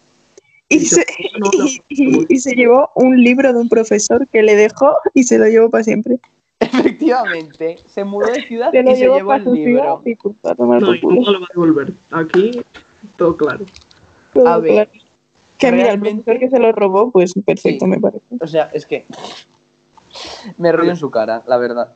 Y 0.72 0.76
Y 0.76 0.86
se, 0.86 1.04
no, 1.38 1.50
no, 1.58 1.64
y- 1.66 1.82
y- 1.88 2.26
y 2.28 2.38
se 2.38 2.54
llevó 2.54 2.90
un 2.94 3.20
libro 3.22 3.52
de 3.52 3.58
un 3.58 3.68
profesor 3.68 4.26
que 4.28 4.40
le 4.42 4.54
dejó 4.54 4.96
y 5.14 5.24
se 5.24 5.36
lo 5.36 5.46
llevó 5.48 5.68
para 5.68 5.82
siempre. 5.82 6.20
Efectivamente, 6.72 7.78
se 7.88 8.04
mudó 8.04 8.26
de 8.26 8.42
ciudad 8.42 8.70
Se 8.72 8.80
y 8.80 8.94
se 8.96 9.08
llevó 9.08 9.28
para 9.28 9.42
el 9.44 9.52
libro. 9.52 10.02
y 10.04 10.14
pues, 10.14 10.34
a 10.44 10.54
tomar 10.54 10.80
No, 10.82 10.94
y 10.94 11.00
nunca 11.00 11.30
lo 11.30 11.40
va 11.40 11.46
a 11.46 11.48
devolver. 11.54 11.92
Aquí, 12.10 12.60
todo 13.16 13.36
claro. 13.36 13.64
Todo 14.34 14.46
A 14.48 14.58
ver, 14.58 14.88
claro. 14.88 14.90
Que 15.58 15.72
mira, 15.72 15.92
el 15.92 16.00
profesor 16.00 16.38
que 16.38 16.48
se 16.48 16.58
lo 16.58 16.72
robó, 16.72 17.10
pues 17.10 17.34
perfecto, 17.44 17.84
Sí. 17.84 17.90
me 17.90 17.98
parece. 18.00 18.24
O 18.40 18.46
sea, 18.46 18.70
es 18.72 18.86
que 18.86 19.04
me 20.56 20.72
río 20.72 20.90
en 20.90 20.96
su 20.96 21.10
cara, 21.10 21.42
la 21.46 21.58
verdad. 21.58 21.92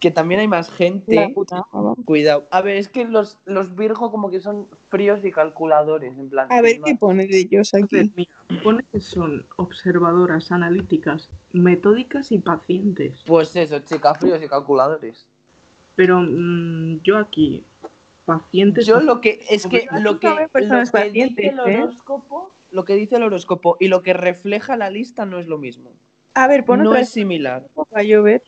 Que 0.00 0.10
también 0.10 0.40
hay 0.40 0.48
más 0.48 0.70
gente. 0.70 1.30
Puta. 1.34 1.64
Cuidado. 2.04 2.44
A 2.50 2.60
ver, 2.60 2.76
es 2.76 2.88
que 2.88 3.04
los, 3.04 3.38
los 3.46 3.74
Virgo 3.74 4.10
como 4.10 4.28
que 4.28 4.40
son 4.40 4.66
fríos 4.90 5.24
y 5.24 5.32
calculadores, 5.32 6.18
en 6.18 6.28
plan. 6.28 6.46
A 6.50 6.60
ver 6.60 6.80
qué 6.82 6.94
pone 6.94 7.26
de 7.26 7.38
ellos 7.38 7.72
A 7.72 7.78
ver, 7.78 7.84
aquí. 7.84 8.12
mira, 8.14 8.62
pone 8.62 8.84
que 8.92 9.00
son 9.00 9.46
observadoras, 9.56 10.52
analíticas, 10.52 11.30
metódicas 11.52 12.32
y 12.32 12.38
pacientes. 12.38 13.22
Pues 13.26 13.56
eso, 13.56 13.78
chicas, 13.80 14.18
fríos 14.18 14.42
y 14.42 14.48
calculadores. 14.48 15.28
Pero 15.96 16.20
mm, 16.20 17.00
yo 17.02 17.16
aquí, 17.16 17.64
pacientes. 18.26 18.86
Yo 18.86 19.00
lo 19.00 19.20
que 19.20 19.44
es 19.48 19.66
que 19.66 19.86
lo 20.00 20.18
que, 20.20 20.28
lo 20.28 20.84
que 20.92 21.10
dice 21.10 21.48
el 21.48 21.58
¿eh? 21.58 21.82
horóscopo, 21.82 22.50
lo 22.72 22.84
que 22.84 22.94
dice 22.96 23.16
el 23.16 23.22
horóscopo 23.22 23.76
y 23.80 23.88
lo 23.88 24.02
que 24.02 24.12
refleja 24.12 24.76
la 24.76 24.90
lista 24.90 25.24
no 25.24 25.38
es 25.38 25.46
lo 25.46 25.56
mismo. 25.56 25.92
A 26.34 26.48
ver, 26.48 26.64
pon 26.64 26.82
No 26.82 26.90
otra 26.90 27.02
es 27.02 27.10
similar. 27.10 27.68
para 27.90 28.02
yo 28.02 28.22
ver. 28.22 28.42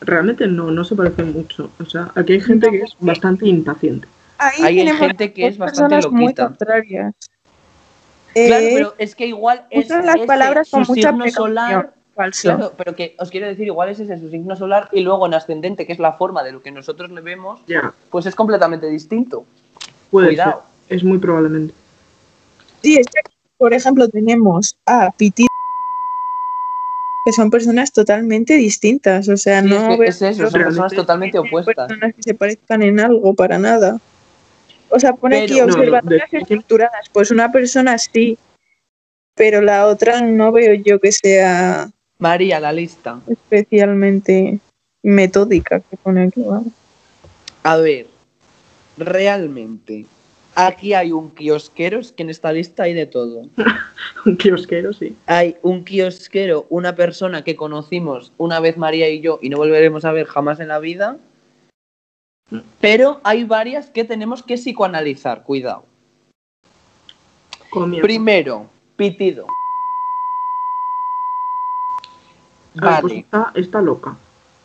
Realmente 0.00 0.46
no, 0.46 0.70
no 0.70 0.84
se 0.84 0.94
parecen 0.96 1.32
mucho. 1.32 1.70
O 1.80 1.84
sea, 1.84 2.10
aquí 2.14 2.32
hay 2.34 2.40
gente 2.40 2.70
que 2.70 2.82
es 2.82 2.96
bastante 3.00 3.46
impaciente. 3.46 4.08
Ahí 4.38 4.80
Hay 4.80 4.96
gente 4.96 5.32
que 5.32 5.46
es 5.46 5.58
bastante 5.58 6.00
loquita. 6.00 6.46
contrarias. 6.46 7.14
Claro, 8.32 8.64
Eh, 8.64 8.70
pero 8.74 8.94
es 8.96 9.14
que 9.14 9.26
igual 9.26 9.66
es 9.70 9.86
usan 9.86 10.06
las 10.06 10.16
ese 10.16 10.26
palabras 10.26 10.70
con 10.70 10.84
su 10.86 10.92
mucha 10.94 11.10
signo 11.10 11.28
solar. 11.30 11.92
Falso. 12.14 12.42
Claro, 12.56 12.72
pero 12.76 12.94
que 12.94 13.14
os 13.18 13.30
quiero 13.30 13.46
decir, 13.46 13.66
igual 13.66 13.88
es 13.88 14.00
ese 14.00 14.18
su 14.18 14.30
signo 14.30 14.56
solar 14.56 14.88
y 14.92 15.00
luego 15.00 15.26
en 15.26 15.34
ascendente, 15.34 15.86
que 15.86 15.92
es 15.92 15.98
la 15.98 16.12
forma 16.14 16.42
de 16.42 16.52
lo 16.52 16.62
que 16.62 16.70
nosotros 16.70 17.10
le 17.10 17.20
vemos, 17.20 17.60
pues 18.10 18.26
es 18.26 18.34
completamente 18.34 18.86
distinto. 18.88 19.44
puede 20.10 20.28
Cuidado. 20.28 20.64
ser. 20.88 20.96
Es 20.96 21.04
muy 21.04 21.18
probablemente. 21.18 21.74
Sí, 22.82 22.96
es 22.96 23.06
que, 23.06 23.20
por 23.58 23.72
ejemplo, 23.74 24.08
tenemos 24.08 24.76
a 24.86 25.10
Piti, 25.12 25.46
que 27.24 27.32
son 27.32 27.50
personas 27.50 27.92
totalmente 27.92 28.54
distintas. 28.54 29.28
O 29.28 29.36
sea, 29.36 29.62
Sí, 29.62 29.68
no 29.68 29.76
es, 29.76 29.88
que 29.88 29.96
veo 29.96 30.08
es 30.08 30.22
eso, 30.22 30.50
son 30.50 30.62
personas 30.62 30.92
totalmente 30.92 31.38
opuestas. 31.38 31.74
personas 31.88 32.14
que 32.14 32.22
se 32.22 32.34
parezcan 32.34 32.82
en 32.82 33.00
algo 33.00 33.34
para 33.34 33.58
nada. 33.58 33.98
O 34.88 34.98
sea, 34.98 35.12
pone 35.12 35.40
Pero- 35.40 35.44
aquí 35.44 35.58
no, 35.60 35.64
observadoras 35.76 36.30
de- 36.30 36.38
estructuradas. 36.38 37.06
Pues 37.12 37.30
una 37.30 37.52
persona 37.52 37.96
sí, 37.98 38.38
pero 39.34 39.60
la 39.60 39.86
otra 39.86 40.20
no 40.22 40.50
veo 40.52 40.74
yo 40.74 40.98
que 41.00 41.12
sea 41.12 41.90
María, 42.18 42.58
la 42.60 42.72
lista. 42.72 43.20
especialmente 43.28 44.58
metódica 45.02 45.80
que 45.80 45.96
pone 45.96 46.24
aquí. 46.24 46.42
vamos. 46.42 46.72
A 47.62 47.76
ver, 47.76 48.06
realmente, 48.96 50.06
aquí 50.54 50.94
hay 50.94 51.12
un 51.12 51.30
kiosquero, 51.30 51.98
es 51.98 52.12
que 52.12 52.22
en 52.22 52.30
esta 52.30 52.52
lista 52.52 52.84
hay 52.84 52.94
de 52.94 53.06
todo. 53.06 53.42
Un 54.26 54.36
kiosquero, 54.36 54.92
sí. 54.92 55.16
Hay 55.26 55.56
un 55.62 55.82
kiosquero, 55.84 56.66
una 56.68 56.94
persona 56.94 57.42
que 57.42 57.56
conocimos 57.56 58.32
una 58.36 58.60
vez 58.60 58.76
María 58.76 59.08
y 59.08 59.20
yo 59.20 59.38
y 59.40 59.48
no 59.48 59.56
volveremos 59.56 60.04
a 60.04 60.12
ver 60.12 60.26
jamás 60.26 60.60
en 60.60 60.68
la 60.68 60.78
vida. 60.78 61.16
Pero 62.80 63.20
hay 63.22 63.44
varias 63.44 63.88
que 63.88 64.04
tenemos 64.04 64.42
que 64.42 64.56
psicoanalizar, 64.56 65.44
cuidado. 65.44 65.84
Primero, 68.02 68.68
pitido. 68.96 69.46
Pues 72.74 73.12
está, 73.12 73.52
está 73.54 73.80
loca. 73.80 74.16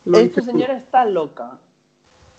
Lo 0.06 0.18
esta 0.18 0.42
tú. 0.42 0.48
señora 0.48 0.78
está 0.78 1.06
loca. 1.06 1.60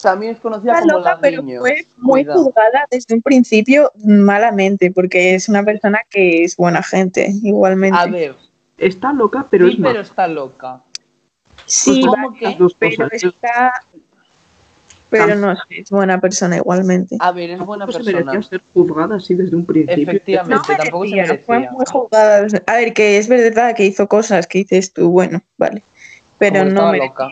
También 0.03 0.33
es 0.35 0.41
conocida 0.41 0.73
Está 0.75 0.83
como 0.85 0.99
loca, 0.99 1.15
la 1.15 1.21
pero 1.21 1.43
niño. 1.43 1.61
fue 1.61 1.87
muy 1.97 2.23
Cuidado. 2.25 2.45
juzgada 2.45 2.87
desde 2.91 3.15
un 3.15 3.23
principio 3.23 3.91
malamente, 4.05 4.91
porque 4.91 5.35
es 5.35 5.49
una 5.49 5.65
persona 5.65 6.01
que 6.11 6.45
es 6.45 6.57
buena 6.57 6.83
gente, 6.83 7.31
igualmente. 7.43 7.99
A 7.99 8.07
ver, 8.07 8.35
Está 8.79 9.13
loca, 9.13 9.47
pero 9.49 9.67
sí, 9.69 9.75
es 9.75 9.81
pero 9.83 10.01
está 10.01 10.29
loca. 10.29 10.81
sí, 11.65 12.03
Pues, 12.03 12.07
¿cómo 12.15 12.29
vale, 12.31 12.39
que? 12.39 12.55
Dos 12.59 12.75
pero 12.79 13.05
cosas. 13.09 13.25
está... 13.25 13.73
Pero 15.09 15.35
no 15.37 15.53
es 15.71 15.89
buena 15.91 16.21
persona 16.21 16.57
igualmente. 16.57 17.17
A 17.21 17.31
ver, 17.33 17.51
es 17.53 17.61
buena 17.61 17.87
se 17.87 17.93
persona. 17.93 18.19
merecía 18.25 18.43
ser 18.43 18.61
juzgada 18.75 19.17
así 19.17 19.35
desde 19.35 19.55
un 19.57 19.65
principio. 19.65 20.03
Efectivamente. 20.03 20.55
No 20.73 20.77
tampoco 20.77 21.05
se 21.07 21.15
merecía, 21.15 21.43
fue 21.47 21.59
muy 21.71 21.85
juzgada. 21.87 22.47
A 22.67 22.75
ver, 22.77 22.93
que 22.93 23.17
es 23.17 23.29
verdad 23.29 23.75
que 23.77 23.87
hizo 23.87 24.09
cosas 24.09 24.47
que 24.49 24.59
dices 24.59 24.93
tú, 24.93 25.09
bueno, 25.11 25.41
vale. 25.57 25.83
Pero 26.39 26.59
Como 26.59 26.71
no 26.73 26.91
merecía. 26.91 27.09
loca. 27.09 27.29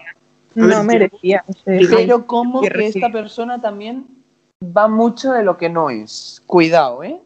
No 0.54 0.66
A 0.66 0.82
ver, 0.82 0.86
merecía. 0.86 1.44
Pero 1.64 2.26
como 2.26 2.60
que 2.60 2.86
esta 2.86 3.10
persona 3.10 3.60
también 3.60 4.06
va 4.64 4.88
mucho 4.88 5.32
de 5.32 5.42
lo 5.42 5.56
que 5.56 5.68
no 5.68 5.90
es. 5.90 6.42
Cuidado, 6.46 7.02
¿eh? 7.02 7.20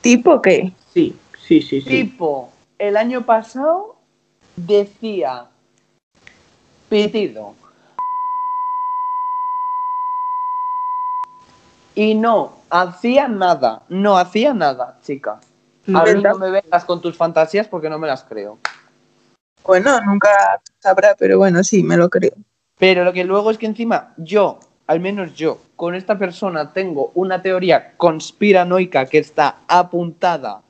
¿Tipo 0.00 0.42
qué? 0.42 0.72
Sí, 0.92 1.16
sí, 1.46 1.62
sí, 1.62 1.80
sí. 1.80 1.88
Tipo, 1.88 2.50
el 2.78 2.96
año 2.96 3.24
pasado 3.24 3.96
decía 4.56 5.46
pitido. 6.88 7.54
Y 11.94 12.14
no 12.14 12.58
hacía 12.70 13.28
nada, 13.28 13.82
no 13.88 14.18
hacía 14.18 14.52
nada, 14.52 14.98
chica. 15.02 15.38
A 15.94 16.04
mí 16.04 16.22
no 16.22 16.38
me 16.38 16.50
vengas 16.50 16.84
con 16.84 17.00
tus 17.00 17.16
fantasías 17.16 17.68
porque 17.68 17.88
no 17.88 17.98
me 17.98 18.08
las 18.08 18.24
creo. 18.24 18.58
Bueno, 19.64 20.00
nunca 20.00 20.60
sabrá, 20.80 21.14
pero 21.16 21.38
bueno, 21.38 21.62
sí, 21.62 21.82
me 21.82 21.96
lo 21.96 22.10
creo. 22.10 22.32
Pero 22.78 23.04
lo 23.04 23.12
que 23.12 23.24
luego 23.24 23.50
es 23.50 23.58
que 23.58 23.66
encima 23.66 24.12
yo, 24.16 24.58
al 24.86 25.00
menos 25.00 25.34
yo, 25.34 25.60
con 25.76 25.94
esta 25.94 26.18
persona 26.18 26.72
tengo 26.72 27.12
una 27.14 27.42
teoría 27.42 27.96
conspiranoica 27.96 29.06
que 29.06 29.18
está 29.18 29.56
apuntada 29.68 30.62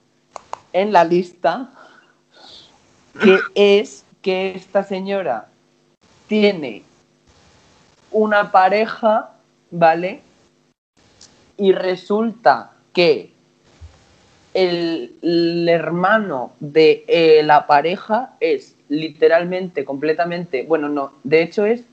en 0.73 0.93
la 0.93 1.05
lista, 1.05 1.71
que 3.23 3.39
es 3.55 4.05
que 4.23 4.55
esta 4.55 4.85
señora 4.85 5.49
tiene 6.27 6.83
una 8.11 8.51
pareja, 8.51 9.31
¿vale? 9.71 10.21
Y 11.57 11.73
resulta 11.73 12.73
que 12.93 13.33
el, 14.55 15.69
hermano 15.69 16.53
de 16.61 17.05
eh, 17.09 17.43
la 17.45 17.67
pareja 17.67 18.35
es 18.41 18.77
literalmente, 18.89 19.85
completamente, 19.85 20.63
bueno, 20.63 20.89
no, 20.89 21.13
de 21.25 21.43
hecho 21.43 21.65
Es 21.67 21.85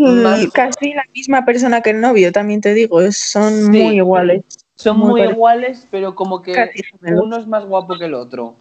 Más- 0.00 0.50
casi 0.52 0.94
la 0.94 1.04
misma 1.14 1.44
persona 1.44 1.80
que 1.80 1.90
el 1.90 2.00
novio, 2.00 2.32
también 2.32 2.60
te 2.60 2.74
digo, 2.74 3.00
son 3.12 3.52
Sí. 3.52 3.82
muy 3.82 3.96
iguales. 3.96 4.42
Son 4.76 4.98
Muy 4.98 5.20
iguales, 5.20 5.86
pero 5.90 6.14
como 6.14 6.40
que 6.40 6.54
Casi 6.54 6.80
uno 7.02 7.36
es 7.36 7.46
más 7.46 7.66
guapo 7.66 7.98
que 7.98 8.06
el 8.06 8.14
otro. 8.14 8.54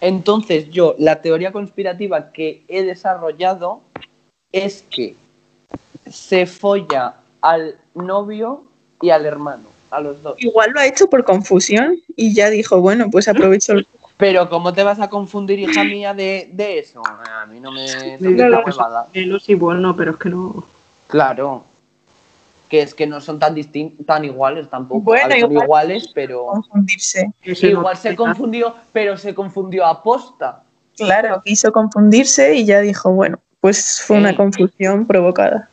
Entonces, 0.00 0.68
yo, 0.70 0.96
la 0.98 1.22
teoría 1.22 1.52
conspirativa 1.52 2.32
que 2.32 2.64
he 2.66 2.82
desarrollado 2.82 3.80
es 4.50 4.84
que 4.90 5.14
se 6.10 6.46
folla 6.46 7.14
al 7.40 7.76
novio 7.94 8.64
y 9.00 9.10
al 9.10 9.26
hermano, 9.26 9.68
a 9.92 10.00
los 10.00 10.20
dos. 10.22 10.34
Igual 10.38 10.72
lo 10.72 10.80
ha 10.80 10.86
hecho 10.86 11.08
por 11.08 11.22
confusión 11.24 11.98
y 12.16 12.34
ya 12.34 12.50
dijo, 12.50 12.80
bueno, 12.80 13.08
pues 13.08 13.28
aprovecho 13.28 13.74
el... 13.74 13.86
Pero, 14.16 14.50
¿cómo 14.50 14.72
te 14.72 14.82
vas 14.82 15.00
a 15.00 15.08
confundir, 15.08 15.60
hija 15.60 15.82
mía, 15.84 16.12
de, 16.12 16.50
de 16.52 16.78
eso? 16.80 17.00
A 17.06 17.46
mí 17.46 17.58
no 17.58 17.72
me. 17.72 18.18
no 18.18 18.30
me 18.30 18.36
nada. 18.36 19.06
Celos 19.14 19.48
y 19.48 19.54
bueno, 19.54 19.96
pero 19.96 20.10
es 20.10 20.16
que 20.18 20.28
no. 20.28 20.64
Claro. 21.10 21.64
Que 22.68 22.82
es 22.82 22.94
que 22.94 23.06
no 23.06 23.20
son 23.20 23.38
tan 23.40 23.56
tan 24.06 24.24
iguales 24.24 24.70
tampoco. 24.70 25.00
Bueno, 25.00 25.28
son 25.40 25.50
igual- 25.50 25.64
iguales, 25.64 26.10
pero. 26.14 26.46
confundirse. 26.46 27.30
se 27.54 27.66
Igual 27.68 27.94
no- 27.96 28.00
se 28.00 28.14
confundió, 28.16 28.74
pero 28.92 29.16
se 29.18 29.34
confundió 29.34 29.84
a 29.86 30.02
posta. 30.02 30.62
Claro, 30.96 31.40
quiso 31.44 31.72
confundirse 31.72 32.54
y 32.54 32.64
ya 32.66 32.80
dijo, 32.80 33.10
bueno, 33.10 33.38
pues 33.60 34.02
fue 34.06 34.18
una 34.18 34.36
confusión 34.36 35.06
provocada. 35.06 35.68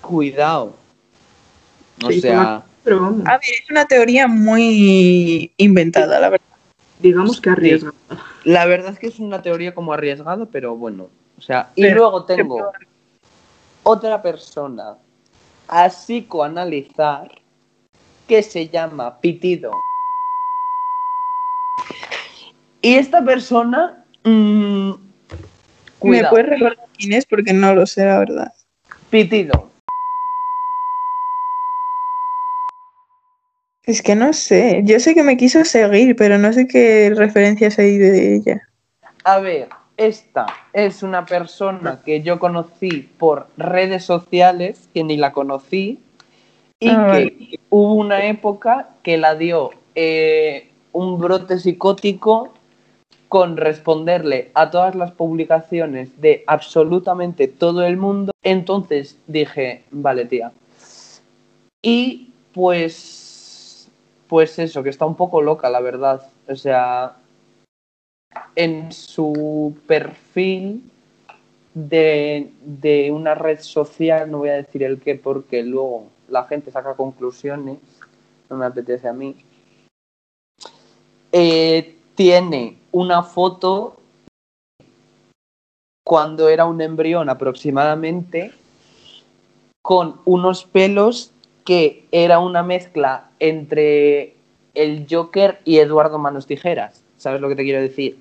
Cuidado. 0.00 0.74
O 2.04 2.10
Sí, 2.10 2.20
sea, 2.20 2.62
Pero 2.84 3.00
vamos, 3.00 3.26
A 3.26 3.32
ver, 3.32 3.40
es 3.42 3.70
una 3.70 3.84
teoría 3.86 4.28
muy 4.28 5.52
inventada, 5.56 6.20
la 6.20 6.28
verdad. 6.30 6.46
digamos 7.00 7.40
que 7.40 7.50
arriesga. 7.50 7.92
la 8.44 8.64
verdad 8.66 8.92
es 8.92 8.98
que 8.98 9.08
es 9.08 9.18
una 9.18 9.42
teoría 9.42 9.74
como 9.74 9.92
arriesgada, 9.92 10.46
pero 10.46 10.76
bueno. 10.76 11.08
O 11.36 11.40
sea, 11.42 11.70
y 11.74 11.82
Pero- 11.82 11.96
luego 11.96 12.24
tengo 12.24 12.70
otra 13.88 14.20
persona 14.20 14.98
a 15.66 15.88
psicoanalizar 15.88 17.30
que 18.26 18.42
se 18.42 18.68
llama 18.68 19.18
Pitido. 19.18 19.70
Y 22.82 22.96
esta 22.96 23.24
persona. 23.24 24.04
mm, 24.24 24.90
¿Me 26.02 26.24
puedes 26.24 26.46
recordar 26.46 26.86
quién 26.98 27.14
es? 27.14 27.24
Porque 27.24 27.54
no 27.54 27.74
lo 27.74 27.86
sé, 27.86 28.04
la 28.04 28.18
verdad. 28.18 28.52
Pitido. 29.08 29.70
Es 33.84 34.02
que 34.02 34.14
no 34.14 34.34
sé. 34.34 34.82
Yo 34.84 35.00
sé 35.00 35.14
que 35.14 35.22
me 35.22 35.38
quiso 35.38 35.64
seguir, 35.64 36.14
pero 36.14 36.36
no 36.36 36.52
sé 36.52 36.68
qué 36.68 37.10
referencias 37.16 37.78
hay 37.78 37.96
de 37.96 38.36
ella. 38.36 38.60
A 39.24 39.38
ver, 39.38 39.70
esta 39.98 40.46
es 40.72 41.02
una 41.02 41.26
persona 41.26 42.00
que 42.04 42.22
yo 42.22 42.38
conocí 42.38 43.10
por 43.18 43.48
redes 43.58 44.04
sociales, 44.04 44.88
que 44.94 45.04
ni 45.04 45.16
la 45.16 45.32
conocí, 45.32 46.00
y 46.80 46.88
Ah, 46.88 47.12
que 47.12 47.58
hubo 47.68 47.94
una 47.94 48.24
época 48.26 48.90
que 49.02 49.18
la 49.18 49.34
dio 49.34 49.70
eh, 49.96 50.70
un 50.92 51.18
brote 51.18 51.58
psicótico 51.58 52.54
con 53.26 53.56
responderle 53.56 54.52
a 54.54 54.70
todas 54.70 54.94
las 54.94 55.10
publicaciones 55.10 56.18
de 56.20 56.44
absolutamente 56.46 57.48
todo 57.48 57.84
el 57.84 57.96
mundo. 57.96 58.32
Entonces 58.42 59.18
dije, 59.26 59.82
vale, 59.90 60.24
tía. 60.24 60.52
Y 61.82 62.30
pues, 62.54 63.90
pues 64.28 64.58
eso, 64.60 64.82
que 64.84 64.90
está 64.90 65.04
un 65.04 65.16
poco 65.16 65.42
loca, 65.42 65.68
la 65.68 65.80
verdad. 65.80 66.22
O 66.48 66.54
sea, 66.54 67.16
en 68.56 68.92
su 68.92 69.76
perfil 69.86 70.90
de, 71.74 72.50
de 72.62 73.12
una 73.12 73.34
red 73.34 73.60
social, 73.60 74.30
no 74.30 74.38
voy 74.38 74.50
a 74.50 74.54
decir 74.54 74.82
el 74.82 75.00
qué 75.00 75.14
porque 75.14 75.62
luego 75.62 76.08
la 76.28 76.44
gente 76.44 76.70
saca 76.70 76.94
conclusiones, 76.94 77.78
no 78.50 78.56
me 78.56 78.66
apetece 78.66 79.08
a 79.08 79.12
mí, 79.12 79.36
eh, 81.32 81.96
tiene 82.14 82.78
una 82.90 83.22
foto 83.22 83.96
cuando 86.04 86.48
era 86.48 86.64
un 86.64 86.80
embrión 86.80 87.28
aproximadamente 87.28 88.52
con 89.82 90.20
unos 90.24 90.64
pelos 90.64 91.32
que 91.64 92.06
era 92.10 92.38
una 92.38 92.62
mezcla 92.62 93.28
entre 93.38 94.34
el 94.74 95.06
Joker 95.08 95.60
y 95.64 95.78
Eduardo 95.78 96.18
Manos 96.18 96.46
Tijeras. 96.46 97.04
¿Sabes 97.18 97.42
lo 97.42 97.48
que 97.48 97.56
te 97.56 97.64
quiero 97.64 97.82
decir? 97.82 98.18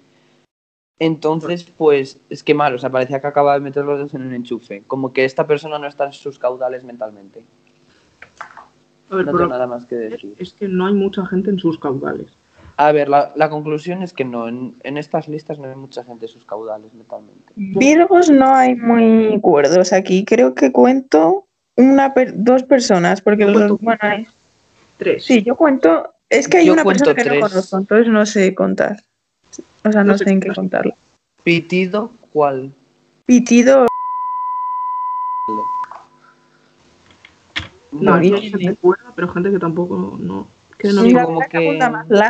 Entonces, 1.00 1.64
pues, 1.78 2.18
es 2.30 2.44
que 2.44 2.54
mal, 2.56 2.74
o 2.74 2.78
sea, 2.80 2.90
parecía 2.90 3.20
que 3.22 3.28
acaba 3.28 3.54
de 3.54 3.60
meter 3.60 3.86
los 3.86 3.98
dedos 3.98 4.14
en 4.16 4.24
un 4.24 4.34
enchufe. 4.34 4.84
Como 4.88 5.14
que 5.14 5.26
esta 5.26 5.46
persona 5.46 5.78
no 5.78 5.86
está 5.88 6.06
en 6.06 6.14
sus 6.14 6.40
caudales 6.40 6.84
mentalmente. 6.84 7.46
A 9.10 9.16
ver, 9.16 9.26
No 9.26 9.32
pero 9.32 9.38
tengo 9.46 9.50
nada 9.52 9.68
más 9.68 9.86
que 9.86 9.96
decir. 9.96 10.36
es 10.40 10.54
que 10.54 10.68
no 10.68 10.88
hay 10.88 10.94
mucha 10.94 11.26
gente 11.26 11.50
en 11.52 11.60
sus 11.60 11.80
caudales. 11.80 12.28
A 12.78 12.92
ver, 12.92 13.10
la, 13.10 13.32
la 13.36 13.50
conclusión 13.50 14.04
es 14.04 14.14
que 14.14 14.24
no, 14.26 14.48
en, 14.48 14.76
en 14.84 14.98
estas 14.98 15.28
listas 15.28 15.58
no 15.60 15.68
hay 15.68 15.76
mucha 15.76 16.04
gente 16.04 16.26
en 16.26 16.32
sus 16.32 16.46
caudales 16.46 16.94
mentalmente. 16.94 17.54
Virgos 17.56 18.30
no 18.30 18.54
hay 18.54 18.76
muy 18.76 19.40
cuerdos 19.42 19.94
aquí. 19.94 20.26
Creo 20.26 20.54
que 20.54 20.72
cuento 20.72 21.46
una 21.76 22.14
per- 22.14 22.34
dos 22.36 22.64
personas, 22.64 23.22
porque 23.22 23.44
Yo 23.46 23.50
los, 23.52 23.58
cuento 23.62 23.78
bueno, 23.82 24.00
hay- 24.02 24.28
Tres. 24.98 25.26
sí, 25.26 25.44
yo 25.44 25.56
cuento. 25.56 26.12
Es 26.30 26.48
que 26.48 26.58
hay 26.58 26.66
Yo 26.66 26.74
una 26.74 26.84
persona 26.84 27.14
que 27.16 27.24
tres. 27.24 27.40
no 27.42 27.48
conozco, 27.50 27.78
entonces 27.78 28.08
no 28.10 28.26
sé 28.26 28.54
contar. 28.56 28.98
O 29.86 29.92
sea, 29.92 30.04
no, 30.04 30.14
No 30.14 30.18
sé 30.18 30.30
en 30.30 30.40
qué 30.40 30.48
contar. 30.48 30.84
contarlo. 30.84 30.94
Pitido, 31.44 32.12
¿cuál? 32.34 32.72
Pitido, 33.26 33.88
No, 37.92 38.18
No, 38.20 38.40
gente 38.42 38.76
cuerda, 38.76 39.14
pero 39.16 39.28
gente 39.30 39.50
que 39.52 39.60
tampoco 39.60 40.18
no. 40.20 40.48
Que 40.78 40.90
no 40.90 41.02
Sí, 41.04 41.12
la, 41.12 41.24
como 41.24 41.40
que 41.42 41.80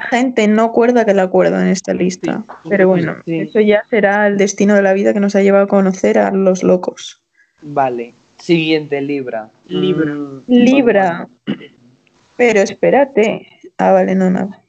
gente 0.10 0.47
no 0.47 0.71
cuerda 0.71 1.03
que 1.06 1.13
la 1.13 1.27
cuerda 1.27 1.62
en 1.62 1.67
esta 1.67 1.93
lista. 1.93 2.43
Sí, 2.63 2.69
Pero 2.69 2.88
bueno, 2.88 3.17
sí. 3.25 3.39
eso 3.39 3.60
ya 3.60 3.84
será 3.89 4.27
el 4.27 4.38
destino 4.38 4.73
de 4.75 4.82
la 4.82 4.93
vida 4.93 5.13
que 5.13 5.19
nos 5.19 5.36
ha 5.36 5.41
llevado 5.41 5.65
a 5.65 5.67
conocer 5.67 6.17
a 6.17 6.32
los 6.32 6.63
locos. 6.63 7.21
Vale. 7.62 8.13
Siguiente, 8.38 9.01
Libra. 9.01 9.49
Libra. 9.67 10.13
Mm, 10.13 10.41
Libra. 10.47 11.27
Pero 12.38 12.62
espérate. 12.62 13.47
Ah, 13.77 13.91
vale, 13.91 14.15
no, 14.15 14.30
nada. 14.30 14.62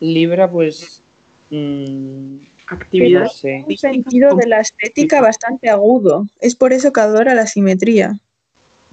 Libra, 0.00 0.50
pues. 0.50 1.02
Mm, 1.50 2.36
actividad. 2.68 3.26
sé. 3.28 3.64
Un 3.68 3.76
sentido 3.76 4.34
de 4.34 4.46
la 4.46 4.60
estética 4.60 5.20
bastante 5.20 5.68
agudo. 5.70 6.26
Es 6.40 6.54
por 6.56 6.72
eso 6.72 6.92
que 6.92 7.00
adora 7.00 7.34
la 7.34 7.46
simetría. 7.46 8.18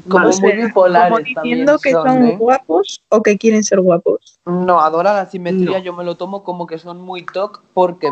Como 0.10 0.28
muy 0.30 0.52
bipolares 0.54 1.12
Como 1.13 1.20
diciendo 1.44 1.78
que 1.80 1.92
son, 1.92 2.08
son 2.08 2.26
¿eh? 2.26 2.36
guapos 2.38 3.02
o 3.10 3.22
que 3.22 3.38
quieren 3.38 3.63
ser 3.63 3.80
guapos. 3.80 4.39
No, 4.46 4.80
adora 4.82 5.13
la 5.13 5.30
simetría, 5.30 5.78
No. 5.78 5.84
yo 5.84 5.94
me 5.94 6.04
lo 6.04 6.16
tomo 6.18 6.44
como 6.44 6.66
que 6.68 6.78
son 6.80 7.00
muy 7.00 7.24
toc 7.26 7.62
porque 7.74 8.10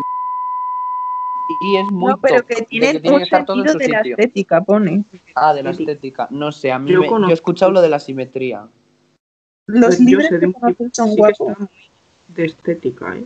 y 1.63 1.75
es 1.77 1.91
muy 1.91 2.11
No, 2.11 2.17
pero 2.17 2.43
que 2.43 2.61
tienen 2.63 3.01
tiene 3.01 3.11
un 3.11 3.17
que 3.17 3.23
estar 3.25 3.45
todo 3.45 3.57
en 3.57 3.67
sentido 3.67 3.73
su 3.73 3.79
de 3.79 3.87
la 3.89 3.97
sitio. 4.03 4.15
estética, 4.17 4.61
pone. 4.63 5.03
Ah, 5.35 5.53
de 5.53 5.63
la 5.63 5.71
estética. 5.71 6.27
No 6.29 6.51
sé, 6.51 6.71
a 6.71 6.79
mí 6.79 6.91
Yo 6.91 6.99
me- 7.01 7.05
yo, 7.07 7.11
conozco- 7.11 7.29
he 7.31 7.33
escuchado 7.33 7.71
lo 7.71 7.81
de 7.81 7.89
la 7.89 7.99
simetría. 7.99 8.67
Los 9.67 9.97
Pues 9.97 9.97
que 9.97 10.05
tipo 10.39 10.77
son 10.93 11.09
sí 11.09 11.15
que 11.15 11.19
guapos. 11.21 11.59
muy 11.59 11.67
de 12.29 12.45
estética, 12.45 13.17
¿eh? 13.17 13.25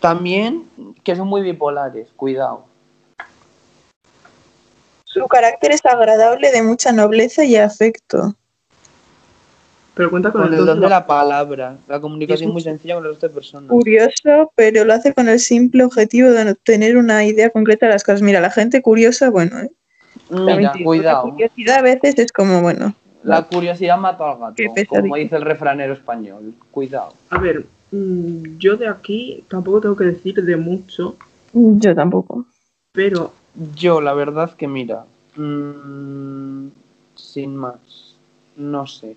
También 0.00 0.64
que 1.02 1.16
son 1.16 1.28
muy 1.28 1.42
bipolares, 1.42 2.08
cuidado. 2.14 2.66
Su 5.04 5.26
carácter 5.26 5.72
es 5.72 5.84
agradable, 5.84 6.52
de 6.52 6.62
mucha 6.62 6.92
nobleza 6.92 7.44
y 7.44 7.56
afecto. 7.56 8.34
Pero 9.94 10.10
cuenta 10.10 10.30
con, 10.30 10.42
Con 10.42 10.52
el 10.52 10.60
el 10.60 10.66
don 10.66 10.76
de 10.80 10.82
la... 10.82 11.00
la 11.00 11.06
palabra, 11.06 11.76
la 11.88 12.00
comunicación 12.00 12.50
Es- 12.50 12.52
muy 12.52 12.62
sencilla 12.62 12.94
con 12.94 13.04
resto 13.04 13.26
de 13.26 13.34
personas. 13.34 13.68
Curioso, 13.68 14.52
pero 14.54 14.84
lo 14.84 14.92
hace 14.94 15.12
con 15.12 15.28
el 15.28 15.40
simple 15.40 15.82
objetivo 15.82 16.30
de 16.30 16.44
no 16.44 16.54
tener 16.54 16.96
una 16.96 17.24
idea 17.24 17.50
concreta 17.50 17.86
de 17.86 17.92
las 17.94 18.04
cosas. 18.04 18.22
Mira, 18.22 18.40
la 18.40 18.50
gente 18.50 18.80
curiosa, 18.80 19.30
bueno, 19.30 19.58
¿eh? 19.58 19.70
Mira, 20.30 20.72
digo, 20.72 20.94
La 20.94 20.98
cuidado. 21.00 21.30
curiosidad 21.30 21.76
a 21.78 21.82
veces 21.82 22.14
es 22.18 22.30
como, 22.30 22.60
bueno, 22.60 22.94
La 23.24 23.42
curiosidad 23.42 23.98
mató 23.98 24.24
al 24.26 24.38
gato, 24.38 24.54
Qué 24.56 24.68
pesadilla. 24.72 25.00
como 25.00 25.16
dice 25.16 25.34
el 25.36 25.42
refranero 25.42 25.94
español. 25.94 26.54
Cuidado. 26.70 27.14
A 27.30 27.38
ver, 27.38 27.66
yo 27.90 28.76
de 28.76 28.88
aquí 28.88 29.44
tampoco 29.48 29.80
tengo 29.80 29.96
que 29.96 30.04
decir 30.04 30.34
de 30.42 30.56
mucho, 30.56 31.16
Yo 31.52 31.94
tampoco. 31.94 32.44
pero 32.92 33.32
Yo, 33.74 34.00
la 34.00 34.12
verdad 34.14 34.54
que 34.54 34.68
mira, 34.68 35.06
mm, 35.36 36.68
sin 37.14 37.56
más, 37.56 38.16
no 38.56 38.86
sé. 38.86 39.16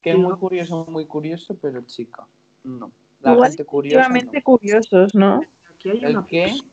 Que 0.00 0.10
es 0.12 0.18
muy 0.18 0.34
curioso, 0.36 0.86
muy 0.88 1.06
curioso, 1.06 1.54
pero 1.60 1.80
chica, 1.82 2.26
no. 2.62 2.92
La 3.20 3.32
Igual 3.32 3.48
gente 3.50 3.64
curiosa 3.64 3.96
excesivamente 4.00 4.38
no. 4.38 4.44
curiosos, 4.44 5.14
¿no? 5.14 5.40
aquí 5.74 5.90
hay 5.90 6.04
¿El 6.04 6.10
una 6.16 6.26
qué? 6.26 6.42
persona. 6.46 6.70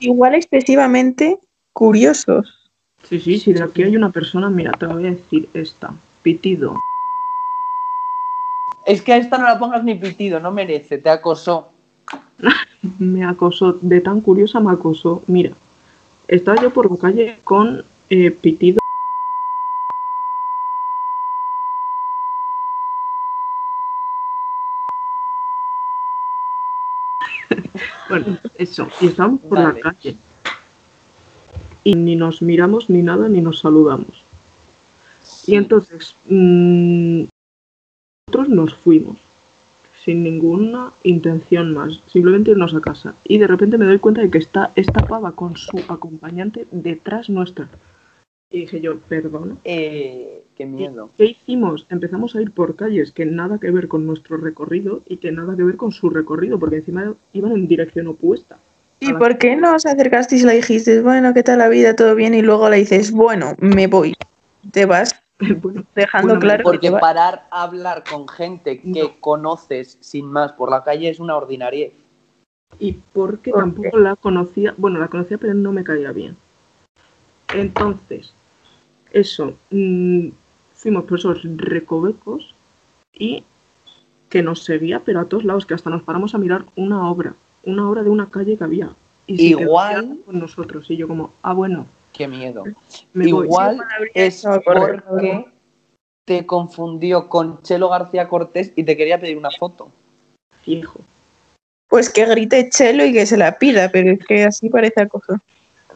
Igual 0.00 0.34
excesivamente 0.34 1.38
curiosos. 1.72 2.70
Sí, 3.08 3.18
sí, 3.20 3.38
sí, 3.38 3.52
de 3.52 3.62
aquí 3.62 3.82
hay 3.82 3.96
una 3.96 4.10
persona, 4.10 4.48
mira, 4.50 4.72
te 4.72 4.86
voy 4.86 5.06
a 5.06 5.10
decir 5.10 5.48
esta. 5.54 5.94
Pitido. 6.22 6.76
Es 8.84 9.00
que 9.00 9.12
a 9.14 9.16
esta 9.16 9.38
no 9.38 9.44
la 9.44 9.58
pongas 9.58 9.82
ni 9.82 9.94
pitido, 9.94 10.40
no 10.40 10.50
merece, 10.50 10.98
te 10.98 11.08
acosó. 11.08 11.72
Me 12.98 13.24
acosó, 13.24 13.78
de 13.80 14.02
tan 14.02 14.20
curiosa 14.20 14.60
me 14.60 14.70
acosó. 14.70 15.22
Mira, 15.26 15.52
estaba 16.28 16.60
yo 16.60 16.70
por 16.70 16.90
la 16.90 16.98
calle 16.98 17.38
con 17.42 17.82
eh, 18.10 18.30
Pitido. 18.30 18.78
bueno, 28.10 28.38
eso, 28.56 28.86
y 29.00 29.06
estábamos 29.06 29.40
por 29.40 29.56
Vale. 29.56 29.80
la 29.82 29.92
calle. 29.92 30.16
Y 31.84 31.94
ni 31.94 32.16
nos 32.16 32.42
miramos 32.42 32.90
ni 32.90 33.02
nada, 33.02 33.30
ni 33.30 33.40
nos 33.40 33.60
saludamos. 33.60 34.22
Y 35.46 35.54
entonces, 35.54 36.14
mm, 36.28 37.24
nosotros 38.34 38.48
nos 38.48 38.74
fuimos 38.74 39.16
sin 40.04 40.24
ninguna 40.24 40.92
intención 41.04 41.72
más, 41.72 42.02
simplemente 42.08 42.50
irnos 42.50 42.74
a 42.74 42.80
casa. 42.80 43.14
Y 43.24 43.38
de 43.38 43.46
repente 43.46 43.78
me 43.78 43.86
doy 43.86 43.98
cuenta 43.98 44.20
de 44.22 44.30
que 44.30 44.38
está 44.38 44.70
esta 44.74 45.06
pava 45.06 45.32
con 45.32 45.56
su 45.56 45.78
acompañante 45.88 46.66
detrás 46.72 47.30
nuestra. 47.30 47.68
Y 48.50 48.60
dije 48.60 48.80
yo, 48.80 48.98
perdona. 48.98 49.56
Eh, 49.64 50.44
qué 50.56 50.66
miedo. 50.66 51.10
¿Qué 51.16 51.26
hicimos? 51.26 51.86
Empezamos 51.90 52.34
a 52.34 52.42
ir 52.42 52.50
por 52.50 52.74
calles 52.74 53.12
que 53.12 53.24
nada 53.24 53.58
que 53.58 53.70
ver 53.70 53.86
con 53.86 54.04
nuestro 54.04 54.36
recorrido 54.36 55.02
y 55.06 55.18
que 55.18 55.30
nada 55.30 55.56
que 55.56 55.62
ver 55.62 55.76
con 55.76 55.92
su 55.92 56.10
recorrido, 56.10 56.58
porque 56.58 56.76
encima 56.76 57.14
iban 57.32 57.52
en 57.52 57.68
dirección 57.68 58.08
opuesta. 58.08 58.58
¿Y 59.00 59.12
por 59.12 59.38
qué 59.38 59.56
no 59.56 59.74
os 59.74 59.86
acercasteis 59.86 60.42
y 60.42 60.46
le 60.46 60.54
dijiste, 60.54 61.00
bueno, 61.00 61.32
¿qué 61.34 61.44
tal 61.44 61.58
la 61.58 61.68
vida? 61.68 61.94
¿Todo 61.94 62.14
bien? 62.14 62.34
Y 62.34 62.42
luego 62.42 62.68
le 62.68 62.78
dices, 62.78 63.12
bueno, 63.12 63.54
me 63.58 63.86
voy. 63.86 64.14
Te 64.72 64.86
vas 64.86 65.23
bueno, 65.62 65.84
dejando 65.94 66.26
Bueno, 66.28 66.40
claro 66.40 66.58
que 66.58 66.64
Porque 66.64 66.90
vas. 66.90 67.00
parar 67.00 67.46
a 67.50 67.62
hablar 67.62 68.04
con 68.08 68.28
gente 68.28 68.80
que 68.80 69.02
No. 69.02 69.20
conoces 69.20 69.98
sin 70.00 70.26
más 70.26 70.52
por 70.52 70.70
la 70.70 70.82
calle 70.84 71.08
es 71.08 71.20
una 71.20 71.36
ordinariedad. 71.36 71.92
y 72.80 72.92
porque 73.12 73.50
¿Por 73.52 73.60
tampoco 73.60 73.98
la 73.98 74.16
conocía, 74.16 74.74
bueno, 74.76 74.98
la 74.98 75.06
conocía 75.08 75.38
pero 75.38 75.54
no 75.54 75.70
me 75.72 75.84
caía 75.84 76.10
bien. 76.12 76.36
Entonces, 77.52 78.32
eso, 79.12 79.54
mm, 79.70 80.28
fuimos 80.74 81.04
por 81.04 81.18
esos 81.18 81.40
recovecos 81.56 82.54
y 83.12 83.44
que 84.28 84.42
nos 84.42 84.64
seguía, 84.64 85.00
pero 85.00 85.20
a 85.20 85.26
todos 85.26 85.44
lados, 85.44 85.66
que 85.66 85.74
hasta 85.74 85.90
nos 85.90 86.02
paramos 86.02 86.34
a 86.34 86.38
mirar 86.38 86.64
una 86.74 87.08
obra, 87.08 87.34
una 87.62 87.88
obra 87.88 88.02
de 88.02 88.10
una 88.10 88.28
calle 88.28 88.56
que 88.56 88.64
había. 88.64 88.90
Y 89.26 89.38
se 89.38 89.44
Igual- 89.50 90.18
con 90.26 90.38
nosotros, 90.40 90.90
y 90.90 90.96
yo 90.96 91.06
como, 91.06 91.32
ah, 91.42 91.52
bueno, 91.52 91.86
Qué 92.14 92.28
miedo. 92.28 92.64
me. 93.12 93.28
Igual 93.28 93.80
es 94.14 94.46
porque 94.64 95.46
te 96.24 96.46
confundió 96.46 97.28
con 97.28 97.60
Chelo 97.62 97.88
García 97.88 98.28
Cortés 98.28 98.72
y 98.76 98.84
te 98.84 98.96
quería 98.96 99.20
pedir 99.20 99.36
una 99.36 99.50
foto. 99.50 99.90
Fijo. 100.62 101.00
Pues 101.88 102.08
que 102.08 102.24
grite 102.24 102.70
Chelo 102.70 103.04
y 103.04 103.12
que 103.12 103.26
se 103.26 103.36
la 103.36 103.58
pida, 103.58 103.90
pero 103.90 104.12
es 104.12 104.24
que 104.24 104.44
así 104.44 104.70
parece 104.70 105.02
acoso. 105.02 105.38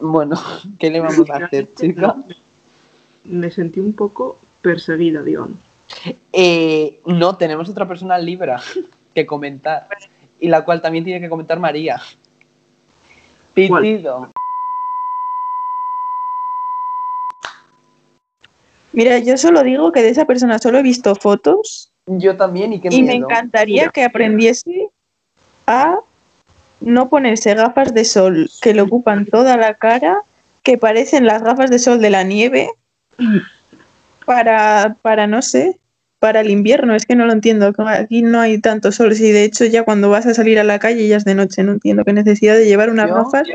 Bueno, 0.01 0.37
¿qué 0.79 0.91
le 0.91 1.01
vamos 1.01 1.31
a 1.31 1.37
hacer, 1.37 1.73
chica? 1.77 2.16
Me 3.25 3.51
sentí 3.51 3.79
un 3.79 3.93
poco 3.93 4.39
perseguida, 4.61 5.23
digamos. 5.23 5.59
Eh, 6.33 7.01
no, 7.07 7.37
tenemos 7.37 7.69
otra 7.69 7.87
persona 7.87 8.19
libre 8.19 8.55
que 9.14 9.25
comentar. 9.25 9.87
Y 10.41 10.49
la 10.49 10.64
cual 10.64 10.83
también 10.83 11.05
tiene 11.05 11.21
que 11.21 11.29
comentar 11.29 11.59
María. 11.61 12.01
¿Cuál? 13.69 14.03
Mira, 18.93 19.18
yo 19.18 19.36
solo 19.36 19.62
digo 19.62 19.93
que 19.93 20.03
de 20.03 20.09
esa 20.11 20.24
persona 20.24 20.59
solo 20.59 20.78
he 20.78 20.82
visto 20.82 21.14
fotos 21.14 21.93
Yo 22.07 22.36
también, 22.36 22.72
y 22.72 22.80
qué 22.80 22.89
y 22.91 23.03
me 23.03 23.14
encantaría 23.14 23.82
Mira. 23.82 23.93
que 23.93 24.03
aprendiese 24.05 24.89
a 25.66 25.99
no 26.80 27.09
ponerse 27.09 27.55
gafas 27.55 27.93
de 27.93 28.05
sol 28.05 28.51
que 28.62 28.72
le 28.72 28.82
ocupan 28.82 29.26
toda 29.26 29.57
la 29.57 29.74
cara, 29.74 30.22
que 30.62 30.78
parecen 30.78 31.26
las 31.26 31.43
gafas 31.43 31.70
de 31.70 31.78
sol 31.78 32.01
de 32.01 32.11
la 32.11 32.22
nieve, 32.22 32.70
para, 34.24 34.97
para 35.03 35.26
no 35.26 35.43
sé, 35.43 35.78
para 36.18 36.41
el 36.41 36.51
invierno. 36.51 36.95
Es 36.95 37.07
que 37.07 37.16
no 37.16 37.26
lo 37.26 37.32
entiendo. 37.32 37.72
Aquí 37.86 38.22
no 38.22 38.41
hay 38.41 38.61
tanto 38.61 38.93
sol. 38.93 39.14
Si 39.14 39.30
de 39.32 39.45
hecho 39.45 39.64
ya 39.64 39.82
cuando 39.84 40.11
vas 40.11 40.26
a 40.26 40.34
salir 40.34 40.59
a 40.59 40.64
la 40.64 40.78
calle 40.78 41.07
ya 41.09 41.16
es 41.16 41.24
de 41.24 41.34
noche. 41.34 41.62
No 41.62 41.72
entiendo 41.72 42.05
qué 42.05 42.12
necesidad 42.12 42.55
de 42.57 42.66
llevar 42.66 42.91
unas 42.91 43.09
Yo- 43.09 43.14
gafas 43.16 43.47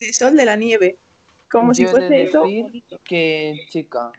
de 0.00 0.12
sol 0.12 0.36
de 0.36 0.44
la 0.44 0.56
nieve. 0.56 0.96
Como 1.50 1.74
si 1.74 1.84
de 1.84 1.90
fuese 1.90 2.22
eso. 2.22 2.44
que, 3.04 3.66
chica, 3.68 4.10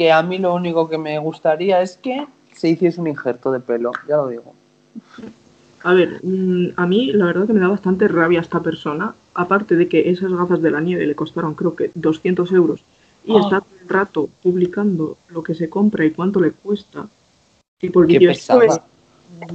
que 0.00 0.10
a 0.10 0.22
mí 0.22 0.38
lo 0.38 0.54
único 0.54 0.88
que 0.88 0.96
me 0.96 1.18
gustaría 1.18 1.82
es 1.82 1.98
que 1.98 2.26
se 2.54 2.70
hiciese 2.70 3.02
un 3.02 3.08
injerto 3.08 3.52
de 3.52 3.60
pelo, 3.60 3.92
ya 4.08 4.16
lo 4.16 4.28
digo. 4.28 4.54
A 5.82 5.92
ver, 5.92 6.20
mm, 6.22 6.68
a 6.76 6.86
mí 6.86 7.12
la 7.12 7.26
verdad 7.26 7.46
que 7.46 7.52
me 7.52 7.60
da 7.60 7.68
bastante 7.68 8.08
rabia 8.08 8.40
esta 8.40 8.60
persona, 8.60 9.14
aparte 9.34 9.76
de 9.76 9.88
que 9.88 10.08
esas 10.08 10.32
gafas 10.32 10.62
de 10.62 10.70
la 10.70 10.80
nieve 10.80 11.04
le 11.04 11.14
costaron 11.14 11.52
creo 11.52 11.76
que 11.76 11.90
200 11.94 12.50
euros 12.52 12.82
y 13.26 13.36
Ah. 13.36 13.40
está 13.42 13.60
todo 13.60 13.76
el 13.78 13.88
rato 13.90 14.30
publicando 14.42 15.18
lo 15.28 15.42
que 15.42 15.54
se 15.54 15.68
compra 15.68 16.06
y 16.06 16.12
cuánto 16.12 16.40
le 16.40 16.52
cuesta. 16.52 17.06
Y 17.82 17.90
por 17.90 18.06
Qué 18.06 18.20
pesada. 18.20 18.58
Pues, 18.58 18.80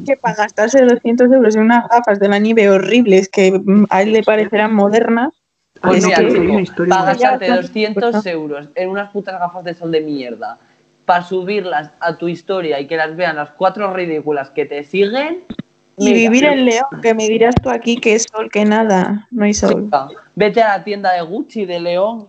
que 0.05 0.15
para 0.15 0.35
gastarse 0.35 0.85
200 0.85 1.31
euros 1.31 1.55
en 1.55 1.63
unas 1.63 1.89
gafas 1.89 2.19
de 2.19 2.27
la 2.27 2.37
nieve 2.37 2.69
horribles 2.69 3.29
que 3.29 3.51
mm, 3.51 3.85
a 3.89 4.03
él 4.03 4.11
le 4.11 4.21
parecerán 4.21 4.75
modernas, 4.75 5.33
Pues 5.85 6.01
no, 6.01 6.07
mira, 6.07 6.19
chico, 6.19 6.41
una 6.41 6.61
historia 6.61 6.89
para 6.89 7.05
más. 7.05 7.19
gastarte 7.19 7.47
Ya, 7.47 7.55
200 7.57 8.11
pues, 8.11 8.25
euros 8.25 8.69
en 8.75 8.89
unas 8.89 9.11
putas 9.11 9.39
gafas 9.39 9.63
de 9.63 9.73
sol 9.73 9.91
de 9.91 10.01
mierda, 10.01 10.57
para 11.05 11.23
subirlas 11.23 11.91
a 11.99 12.17
tu 12.17 12.27
historia 12.27 12.79
y 12.79 12.87
que 12.87 12.97
las 12.97 13.15
vean 13.15 13.35
las 13.35 13.51
cuatro 13.51 13.93
ridículas 13.93 14.49
que 14.49 14.65
te 14.65 14.83
siguen, 14.83 15.43
y 15.97 16.05
mira, 16.05 16.29
vivir 16.29 16.43
en 16.45 16.65
León, 16.65 16.85
que 17.01 17.13
me 17.13 17.29
dirás 17.29 17.55
tú 17.61 17.69
aquí 17.69 17.95
que 17.97 18.15
es 18.15 18.25
sol, 18.29 18.49
que 18.51 18.65
nada, 18.65 19.27
no 19.31 19.45
hay 19.45 19.53
sol. 19.53 19.85
chica, 19.85 20.09
vete 20.35 20.61
a 20.61 20.77
la 20.77 20.83
tienda 20.83 21.13
de 21.13 21.21
Gucci 21.21 21.65
de 21.65 21.79
León, 21.79 22.27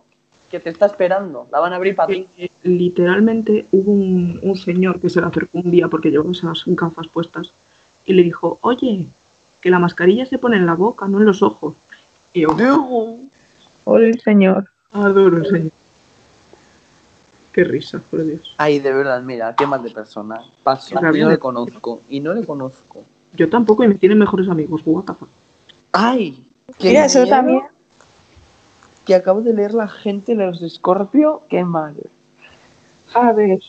que 0.50 0.60
te 0.60 0.70
está 0.70 0.86
esperando, 0.86 1.48
la 1.50 1.58
van 1.58 1.72
a 1.72 1.76
abrir 1.76 1.96
para 1.96 2.08
ti. 2.08 2.28
Eh, 2.38 2.48
literalmente 2.62 3.66
hubo 3.72 3.90
un, 3.90 4.38
un 4.42 4.56
señor 4.56 5.00
que 5.00 5.10
se 5.10 5.20
le 5.20 5.26
acercó 5.26 5.58
un 5.58 5.70
día 5.70 5.88
porque 5.88 6.10
llevaba 6.10 6.30
esas 6.30 6.62
gafas 6.66 7.08
puestas 7.08 7.52
y 8.04 8.12
le 8.12 8.22
dijo, 8.22 8.58
oye, 8.62 9.06
que 9.60 9.70
la 9.70 9.80
mascarilla 9.80 10.26
se 10.26 10.38
pone 10.38 10.56
en 10.56 10.66
la 10.66 10.74
boca, 10.74 11.08
no 11.08 11.18
en 11.18 11.26
los 11.26 11.42
ojos. 11.42 11.74
Y 12.32 12.42
yo, 12.42 12.56
Oh, 13.88 13.98
el 13.98 14.20
señor. 14.20 14.68
adoro, 14.92 15.44
señor. 15.44 15.70
Qué 17.52 17.62
risa, 17.62 18.00
por 18.10 18.24
Dios. 18.26 18.52
Ay, 18.58 18.80
de 18.80 18.92
verdad, 18.92 19.22
mira, 19.22 19.54
qué 19.54 19.64
mal 19.64 19.82
de 19.82 19.90
persona. 19.90 20.42
Paso, 20.64 21.00
no 21.00 21.10
le 21.12 21.38
conozco, 21.38 22.02
y 22.08 22.18
no 22.18 22.34
le 22.34 22.44
conozco. 22.44 23.04
Yo 23.32 23.48
tampoco 23.48 23.84
y 23.84 23.88
me 23.88 23.94
tienen 23.94 24.18
mejores 24.18 24.48
amigos, 24.48 24.82
what 24.84 25.04
the 25.04 25.14
fuck. 25.14 25.28
Ay, 25.92 26.50
qué 26.78 26.88
Mira, 26.88 27.06
eso 27.06 27.26
también. 27.26 27.62
Que 29.06 29.14
acabo 29.14 29.40
de 29.40 29.54
leer 29.54 29.72
la 29.72 29.86
gente 29.86 30.34
de 30.34 30.46
los 30.46 30.60
Scorpio, 30.68 31.44
qué 31.48 31.62
mal. 31.62 31.94
A 33.14 33.32
ver. 33.32 33.60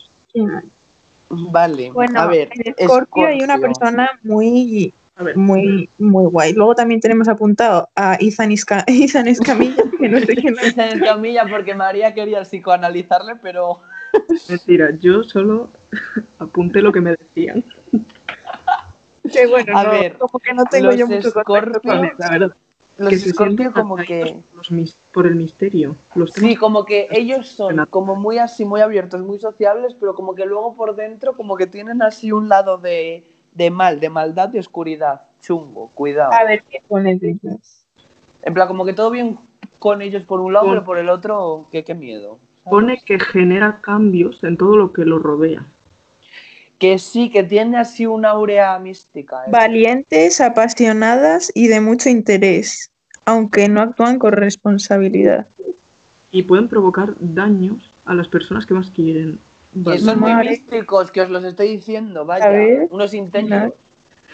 Vale, 1.30 1.92
Bueno, 1.92 2.20
a 2.20 2.26
ver. 2.26 2.50
en 2.52 2.74
Scorpio 2.88 3.28
hay 3.28 3.40
una 3.40 3.58
persona 3.58 4.18
muy, 4.24 4.92
A 5.18 5.24
ver, 5.24 5.36
muy, 5.36 5.88
muy 5.98 6.26
guay. 6.26 6.52
Luego 6.52 6.74
también 6.76 7.00
tenemos 7.00 7.26
apuntado 7.28 7.88
a 7.96 8.16
Izan, 8.20 8.50
Isca- 8.52 8.84
Izan 8.88 9.26
Escamilla, 9.26 9.82
que 9.98 10.08
no 10.08 10.20
sé 10.20 10.36
quién 10.36 10.56
es. 10.58 10.68
Está 10.68 10.90
en 10.90 11.00
camilla 11.00 11.44
porque 11.50 11.74
María 11.74 12.14
quería 12.14 12.42
psicoanalizarle, 12.44 13.34
pero 13.36 13.80
mentira, 14.48 14.90
yo 15.00 15.24
solo 15.24 15.70
apunté 16.38 16.80
lo 16.82 16.92
que 16.92 17.00
me 17.00 17.10
decían. 17.10 17.64
Que 19.32 19.46
bueno, 19.48 19.76
A 19.76 19.82
no, 19.84 19.90
ver, 19.90 20.16
como 20.18 20.38
que 20.38 20.54
no 20.54 20.64
tengo 20.66 20.92
yo 20.92 21.06
mucho 21.08 21.32
contacto 21.32 21.80
Scorpio- 21.80 21.82
con 21.82 22.04
él. 22.04 22.12
La 22.16 22.30
verdad, 22.30 22.56
los 22.98 23.14
Scorpio 23.14 23.72
como 23.72 23.96
que... 23.96 24.42
por 24.50 24.56
los 24.58 24.70
mis- 24.70 24.94
por 25.12 25.26
el 25.26 25.34
misterio. 25.34 25.96
Los 26.14 26.30
Sí, 26.32 26.54
como 26.54 26.84
que 26.84 27.08
ellos 27.10 27.48
son 27.48 27.84
como 27.90 28.14
muy 28.14 28.38
así, 28.38 28.64
muy 28.64 28.80
abiertos, 28.80 29.20
muy 29.20 29.38
sociables, 29.40 29.94
pero 29.98 30.14
como 30.14 30.34
que 30.36 30.46
luego 30.46 30.74
por 30.74 30.94
dentro 30.94 31.34
como 31.36 31.56
que 31.56 31.66
tienen 31.66 32.02
así 32.02 32.30
un 32.32 32.48
lado 32.48 32.78
de, 32.78 33.26
de 33.52 33.70
mal, 33.70 34.00
de 34.00 34.10
maldad 34.10 34.52
y 34.52 34.58
oscuridad. 34.58 35.22
Chungo, 35.40 35.90
cuidado. 35.94 36.32
A 36.32 36.44
ver 36.44 36.62
qué 36.68 36.82
pones 36.86 37.20
de 37.20 37.30
ellos. 37.30 37.86
En 38.42 38.54
plan, 38.54 38.68
como 38.68 38.84
que 38.84 38.92
todo 38.92 39.10
bien 39.10 39.38
con 39.78 40.02
ellos 40.02 40.24
por 40.24 40.40
un 40.40 40.52
lado, 40.52 40.68
pero 40.68 40.84
por 40.84 40.98
el 40.98 41.08
otro, 41.08 41.66
qué, 41.70 41.84
qué 41.84 41.94
miedo. 41.94 42.38
supone 42.64 42.98
que 42.98 43.18
genera 43.20 43.78
cambios 43.80 44.42
en 44.44 44.56
todo 44.56 44.76
lo 44.76 44.92
que 44.92 45.04
lo 45.04 45.18
rodea. 45.18 45.64
Que 46.78 46.98
sí, 46.98 47.30
que 47.30 47.42
tiene 47.42 47.78
así 47.78 48.06
una 48.06 48.30
aurea 48.30 48.78
mística. 48.78 49.36
¿eh? 49.46 49.50
Valientes, 49.50 50.40
apasionadas 50.40 51.50
y 51.54 51.68
de 51.68 51.80
mucho 51.80 52.08
interés, 52.08 52.92
aunque 53.24 53.68
no 53.68 53.80
actúan 53.80 54.18
con 54.18 54.32
responsabilidad. 54.32 55.46
Y 56.30 56.42
pueden 56.42 56.68
provocar 56.68 57.14
daños 57.18 57.90
a 58.04 58.14
las 58.14 58.28
personas 58.28 58.66
que 58.66 58.74
más 58.74 58.90
quieren. 58.90 59.38
Que 59.84 59.98
son 59.98 60.20
muy 60.20 60.34
místicos, 60.34 61.10
que 61.10 61.20
os 61.20 61.30
los 61.30 61.44
estoy 61.44 61.68
diciendo, 61.68 62.24
vaya. 62.24 62.50
Unos 62.90 63.12
intensos. 63.14 63.72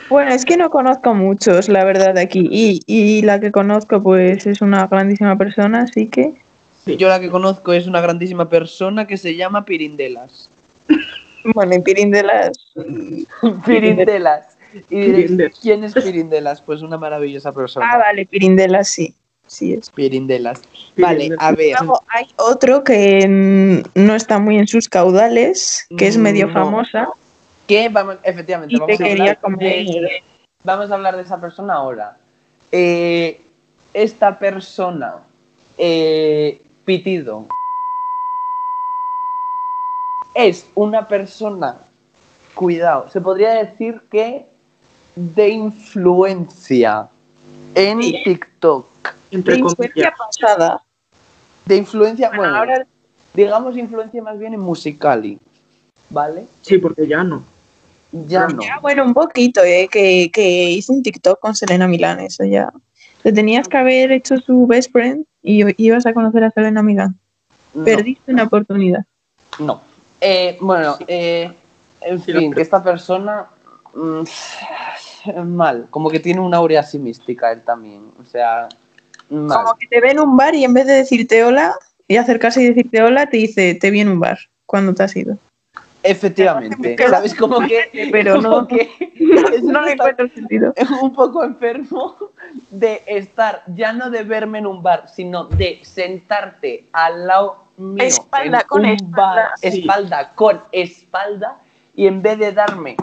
Bueno, 0.09 0.33
es 0.33 0.45
que 0.45 0.57
no 0.57 0.71
conozco 0.71 1.15
muchos, 1.15 1.69
la 1.69 1.85
verdad, 1.85 2.15
de 2.15 2.21
aquí. 2.21 2.49
Y, 2.51 2.81
y 2.87 3.23
la 3.23 3.41
que 3.41 3.51
conozco, 3.51 4.03
pues, 4.03 4.47
es 4.47 4.61
una 4.61 4.87
grandísima 4.87 5.37
persona, 5.37 5.83
así 5.83 6.09
que. 6.09 6.33
Yo 6.87 7.09
la 7.09 7.19
que 7.19 7.31
conozco 7.31 7.73
es 7.73 7.87
una 7.87 8.01
grandísima 8.01 8.49
persona 8.49 9.07
que 9.07 9.17
se 9.17 9.35
llama 9.37 9.65
Pirindelas. 9.65 10.51
Bueno, 11.55 11.75
y 11.75 11.81
Pirindelas. 11.81 12.59
Pirindelas. 13.67 14.57
Y 14.91 15.01
diréis. 15.01 15.59
¿quién 15.61 15.85
es 15.85 15.95
Pirindelas? 15.95 16.61
Pues 16.61 16.83
una 16.83 16.99
maravillosa 16.99 17.53
persona. 17.53 17.89
Ah, 17.91 17.99
vale, 17.99 18.27
Pirindelas 18.27 18.89
sí. 18.89 19.15
Sí 19.55 19.73
es. 19.73 19.89
Pirindelas. 19.91 20.61
Vale, 20.97 21.31
a 21.39 21.53
ver. 21.53 21.77
Luego 21.79 22.01
hay 22.09 22.27
otro 22.39 22.83
que 22.83 23.25
mm, 23.29 24.01
no 24.05 24.15
está 24.17 24.39
muy 24.41 24.59
en 24.59 24.67
sus 24.67 24.89
caudales, 24.89 25.87
que 25.97 26.09
es 26.09 26.17
medio 26.19 26.49
No. 26.49 26.53
famosa. 26.53 27.09
Que 27.69 27.89
vamos, 27.89 28.17
efectivamente, 28.25 28.75
Y 28.75 28.79
te 28.79 28.81
vamos 28.81 29.01
a, 29.01 29.05
quería 29.05 29.39
hablar 29.43 29.59
de, 29.59 30.23
vamos 30.65 30.91
a 30.91 30.95
hablar 30.95 31.17
de 31.17 31.23
esa 31.23 31.41
persona 31.41 31.75
ahora. 31.75 32.17
Eh, 32.73 33.41
esta 33.95 34.39
persona, 34.39 35.19
eh, 35.79 36.61
Pitido, 36.85 37.47
es 40.35 40.67
una 40.75 41.07
persona, 41.09 41.77
cuidado, 42.55 43.09
se 43.09 43.21
podría 43.21 43.51
decir 43.65 44.03
que 44.11 44.47
de 45.15 45.49
influencia 45.49 47.09
en 47.75 48.03
Sí. 48.03 48.21
TikTok. 48.25 48.87
Entre 49.35 49.55
De 49.55 49.61
influencia 49.61 50.13
comillas. 50.13 50.15
pasada. 50.19 50.83
De 51.65 51.77
influencia, 51.77 52.29
Bueno, 52.29 52.43
bueno, 52.43 52.57
ahora 52.59 52.87
digamos 53.33 53.77
influencia 53.77 54.23
más 54.23 54.39
bien 54.39 54.55
en 54.55 54.61
Musicali, 54.61 55.39
¿vale? 56.11 56.47
Sí, 56.63 56.79
porque 56.79 57.07
ya 57.09 57.25
no. 57.25 57.43
Ya 58.13 58.47
no. 58.47 58.63
Ya, 58.63 58.79
bueno, 58.81 59.05
un 59.05 59.13
poquito, 59.15 59.63
¿eh? 59.65 59.89
Que, 59.91 60.31
que 60.33 60.71
hizo 60.71 60.93
un 60.93 61.03
TikTok 61.03 61.41
con 61.41 61.55
Selena 61.57 61.89
Milán, 61.89 62.21
eso 62.21 62.45
ya. 62.45 62.73
Te 63.23 63.33
tenías 63.33 63.67
que 63.69 63.77
haber 63.79 64.13
hecho 64.13 64.37
su 64.37 64.67
best 64.67 64.93
friend 64.93 65.25
y 65.43 65.65
ibas 65.83 66.07
a 66.07 66.15
conocer 66.15 66.45
a 66.45 66.51
Selena 66.51 66.83
Milán. 66.83 67.19
No. 67.73 67.85
Perdiste 67.85 68.33
una 68.33 68.45
oportunidad. 68.45 69.05
No. 69.59 69.81
Eh, 70.21 70.57
bueno, 70.61 70.97
eh, 71.09 71.51
en 72.03 72.21
Sí, 72.23 72.33
fin, 72.33 72.53
que 72.53 72.61
esta 72.61 72.83
persona. 72.85 73.47
mm, 73.95 74.23
mal, 75.47 75.87
como 75.91 76.11
que 76.11 76.21
tiene 76.21 76.41
una 76.41 76.59
aurea 76.59 76.81
así 76.81 76.99
mística 76.99 77.51
él 77.51 77.63
también. 77.63 78.13
O 78.21 78.25
sea, 78.25 78.69
Como 79.35 79.75
que 79.79 79.87
te 79.89 80.01
ve 80.01 80.11
en 80.11 80.21
un 80.21 80.37
bar 80.37 80.55
y 80.55 80.65
en 80.65 80.75
vez 80.75 80.87
de 80.87 80.95
decirte 80.95 81.45
hola 81.45 81.75
y 82.09 82.17
acercarse 82.17 82.63
y 82.63 82.69
decirte 82.69 83.03
hola, 83.03 83.29
te 83.29 83.37
dice 83.39 83.75
te 83.75 83.91
vi 83.91 84.01
en 84.01 84.09
un 84.09 84.21
bar 84.21 84.39
cuando 84.67 84.95
te 84.95 85.03
has 85.03 85.17
ido. 85.17 85.37
Efectivamente. 86.03 86.95
Pero- 86.97 87.11
¿Sabes? 87.11 87.35
Como 87.35 87.61
que. 87.61 88.09
Pero 88.13 88.35
como 88.37 88.49
no- 88.49 88.67
que 88.69 88.91
es 89.55 89.63
No 89.63 89.81
le 89.83 89.93
encuentro 89.93 90.29
sentido. 90.35 90.75
un 91.03 91.13
poco 91.15 91.43
enfermo 91.45 92.15
de 92.71 93.03
estar, 93.07 93.63
ya 93.75 93.93
no 93.93 94.11
de 94.11 94.23
verme 94.23 94.59
en 94.59 94.67
un 94.67 94.83
bar, 94.83 95.09
sino 95.09 95.45
de 95.45 95.81
sentarte 95.83 96.87
al 96.93 97.27
lado 97.27 97.65
mío. 97.79 98.05
Espalda 98.07 98.61
en 98.61 98.67
con 98.67 98.81
un 98.83 98.87
espalda, 98.87 99.17
bar, 99.35 99.51
sí. 99.57 99.67
espalda 99.81 100.33
con 100.35 100.61
espalda, 100.73 101.59
y 101.97 102.07
en 102.07 102.21
vez 102.23 102.39
de 102.39 102.53
darme 102.53 102.97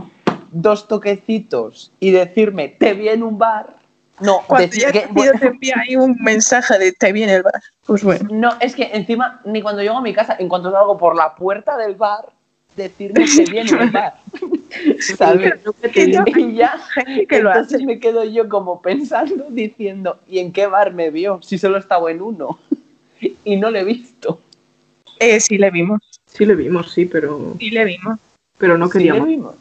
dos 0.51 0.87
toquecitos 0.87 1.91
y 1.99 2.11
decirme 2.11 2.67
te 2.69 2.93
vi 2.93 3.09
en 3.09 3.23
un 3.23 3.37
bar, 3.39 3.77
no, 4.21 4.41
Cuando 4.47 4.67
decir 4.67 4.83
ya 4.83 4.91
que. 4.91 5.07
te 5.39 5.47
envía 5.47 5.75
ahí 5.79 5.95
un 5.95 6.15
mensaje 6.19 6.77
de 6.77 6.91
te 6.93 7.11
vi 7.11 7.23
en 7.23 7.29
el 7.29 7.43
bar. 7.43 7.61
Pues 7.85 8.03
bueno. 8.03 8.29
No, 8.31 8.57
es 8.59 8.75
que 8.75 8.89
encima, 8.93 9.41
ni 9.45 9.61
cuando 9.61 9.81
llego 9.81 9.97
a 9.97 10.01
mi 10.01 10.13
casa, 10.13 10.35
en 10.39 10.47
cuanto 10.47 10.71
salgo 10.71 10.97
por 10.97 11.15
la 11.15 11.35
puerta 11.35 11.77
del 11.77 11.95
bar, 11.95 12.29
decirme 12.75 13.25
que 13.35 13.51
viene 13.51 13.69
en 13.69 13.81
el 13.81 13.89
bar. 13.89 14.15
¿Sabes? 15.17 15.53
Y 15.95 16.53
ya, 16.53 16.79
que 17.29 17.41
lo 17.41 17.49
entonces 17.49 17.83
me 17.83 17.99
quedo 17.99 18.23
yo 18.23 18.47
como 18.47 18.81
pensando, 18.81 19.45
diciendo, 19.49 20.19
¿y 20.27 20.39
en 20.39 20.53
qué 20.53 20.67
bar 20.67 20.93
me 20.93 21.09
vio? 21.09 21.39
Si 21.41 21.57
solo 21.57 21.77
estaba 21.77 22.11
en 22.11 22.21
uno. 22.21 22.59
Y 23.43 23.57
no 23.57 23.69
lo 23.69 23.77
he 23.77 23.83
visto. 23.83 24.41
Eh, 25.19 25.39
sí 25.39 25.57
le 25.57 25.69
vimos. 25.69 26.01
Sí 26.25 26.45
le 26.45 26.55
vimos, 26.55 26.91
sí, 26.91 27.05
pero, 27.05 27.55
Sí 27.59 27.69
le 27.69 27.85
vimos. 27.85 28.17
pero 28.57 28.77
no 28.77 28.87
Sí 28.87 28.99
le 28.99 29.03
queríamos. 29.05 29.27
vimos. 29.27 29.55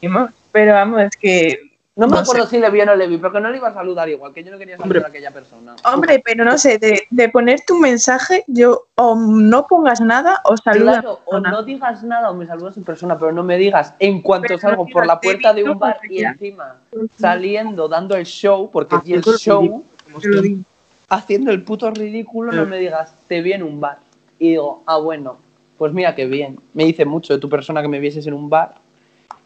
vimos. 0.00 0.30
Pero 0.50 0.72
vamos, 0.72 1.02
es 1.02 1.16
que. 1.16 1.75
No 1.98 2.06
me 2.06 2.12
No 2.16 2.18
acuerdo 2.18 2.46
si 2.46 2.58
le 2.58 2.68
vi 2.68 2.82
o 2.82 2.84
no 2.84 2.94
le 2.94 3.06
vi, 3.08 3.16
porque 3.16 3.40
no 3.40 3.48
le 3.50 3.56
iba 3.56 3.68
a 3.68 3.72
saludar 3.72 4.06
igual, 4.10 4.34
que 4.34 4.44
yo 4.44 4.50
no 4.50 4.58
quería 4.58 4.76
saludar 4.76 4.96
Hombre. 4.98 5.04
a 5.06 5.08
aquella 5.08 5.30
persona. 5.30 5.76
Hombre, 5.82 6.22
pero 6.22 6.44
no 6.44 6.58
sé, 6.58 6.78
de, 6.78 7.04
de 7.08 7.28
poner 7.30 7.62
tu 7.66 7.78
mensaje, 7.78 8.44
yo 8.48 8.84
o 8.96 9.16
no 9.16 9.66
pongas 9.66 10.02
nada 10.02 10.42
o 10.44 10.58
saluda. 10.58 10.90
a 10.92 10.94
la 10.96 11.00
Claro, 11.00 11.20
o 11.24 11.40
no 11.40 11.62
digas 11.62 12.02
nada 12.04 12.30
o 12.30 12.34
me 12.34 12.44
saludas 12.46 12.76
en 12.76 12.84
persona, 12.84 13.18
pero 13.18 13.32
no 13.32 13.42
me 13.42 13.56
digas 13.56 13.94
en 13.98 14.20
cuanto 14.20 14.42
Pero 14.48 14.56
no 14.56 14.60
salgo 14.60 14.86
por 14.88 15.06
la 15.06 15.18
"Te 15.20 15.26
he 15.26 15.30
puerta 15.32 15.54
de 15.54 15.64
un 15.64 15.78
bar 15.78 15.98
y 16.06 16.20
ya". 16.20 16.32
encima 16.32 16.76
saliendo, 17.18 17.88
dando 17.88 18.14
el 18.14 18.26
show, 18.26 18.70
porque 18.70 18.96
el 18.96 19.00
Haciendo 19.00 19.30
el 19.32 19.38
show, 19.38 19.84
ridículo, 20.22 20.64
haciendo 21.08 21.50
el 21.50 21.62
puto 21.62 21.90
ridículo, 21.90 22.52
no 22.52 22.66
me 22.66 22.78
digas, 22.78 23.14
te 23.26 23.40
vi 23.40 23.52
en 23.54 23.62
un 23.62 23.80
bar. 23.80 24.00
Y 24.38 24.50
digo, 24.50 24.82
ah, 24.84 24.98
bueno, 24.98 25.38
pues 25.78 25.94
mira 25.94 26.14
qué 26.14 26.26
bien. 26.26 26.60
Me 26.74 26.84
dice 26.84 27.06
mucho 27.06 27.32
de 27.32 27.38
tu 27.38 27.48
persona 27.48 27.80
que 27.80 27.88
me 27.88 28.00
vieses 28.00 28.26
en 28.26 28.34
un 28.34 28.50
bar 28.50 28.74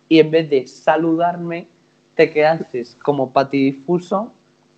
y 0.08 0.18
en 0.18 0.32
vez 0.32 0.50
de 0.50 0.66
saludarme, 0.66 1.68
te 2.14 2.30
quedases 2.30 2.96
como 3.02 3.32
patidifuso 3.32 4.32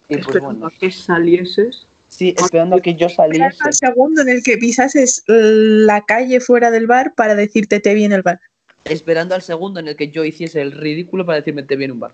y 0.09 0.15
pues 0.17 0.27
Esperando 0.27 0.49
bueno, 0.61 0.67
a 0.67 0.71
que 0.71 0.91
salieses. 0.91 1.87
sí, 2.09 2.35
esperando 2.37 2.77
a 2.77 2.81
que 2.81 2.95
yo 2.95 3.07
Esperando 3.07 3.37
saliese. 3.39 3.65
al 3.65 3.75
segundo 3.75 4.23
en 4.23 4.29
el 4.29 4.43
que 4.43 4.59
pisases 4.59 5.25
la 5.27 6.03
calle 6.03 6.41
fuera 6.41 6.71
del 6.71 6.87
bar 6.87 7.15
para 7.15 7.35
decirte 7.35 7.81
te 7.81 7.95
vi 7.95 8.05
en 8.05 8.13
el 8.13 8.23
bar. 8.23 8.41
Esperando 8.85 9.35
al 9.35 9.43
segundo 9.43 9.81
en 9.81 9.89
el 9.89 9.97
que 9.97 10.09
yo 10.11 10.25
hiciese 10.25 10.61
el 10.61 10.73
ridículo 10.73 11.25
para 11.25 11.39
decirme, 11.39 11.63
te 11.63 11.77
vi 11.77 11.85
en 11.85 11.93
un 11.93 12.01
bar. 12.01 12.13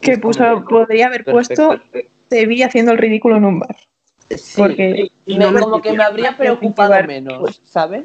Que 0.00 0.16
puso, 0.18 0.42
como- 0.42 0.64
podría 0.66 1.06
haber 1.06 1.24
Perfecto. 1.24 1.68
puesto 1.68 2.02
te 2.28 2.46
vi 2.46 2.62
haciendo 2.62 2.92
el 2.92 2.98
ridículo 2.98 3.36
en 3.36 3.44
un 3.44 3.58
bar. 3.60 3.76
Sí, 4.30 4.54
Porque 4.56 5.10
Y 5.26 5.36
no 5.38 5.52
como 5.52 5.82
que 5.82 5.92
me 5.92 6.02
habría 6.02 6.36
preocupado 6.36 6.94
menos, 7.06 7.60
¿sabes? 7.64 8.04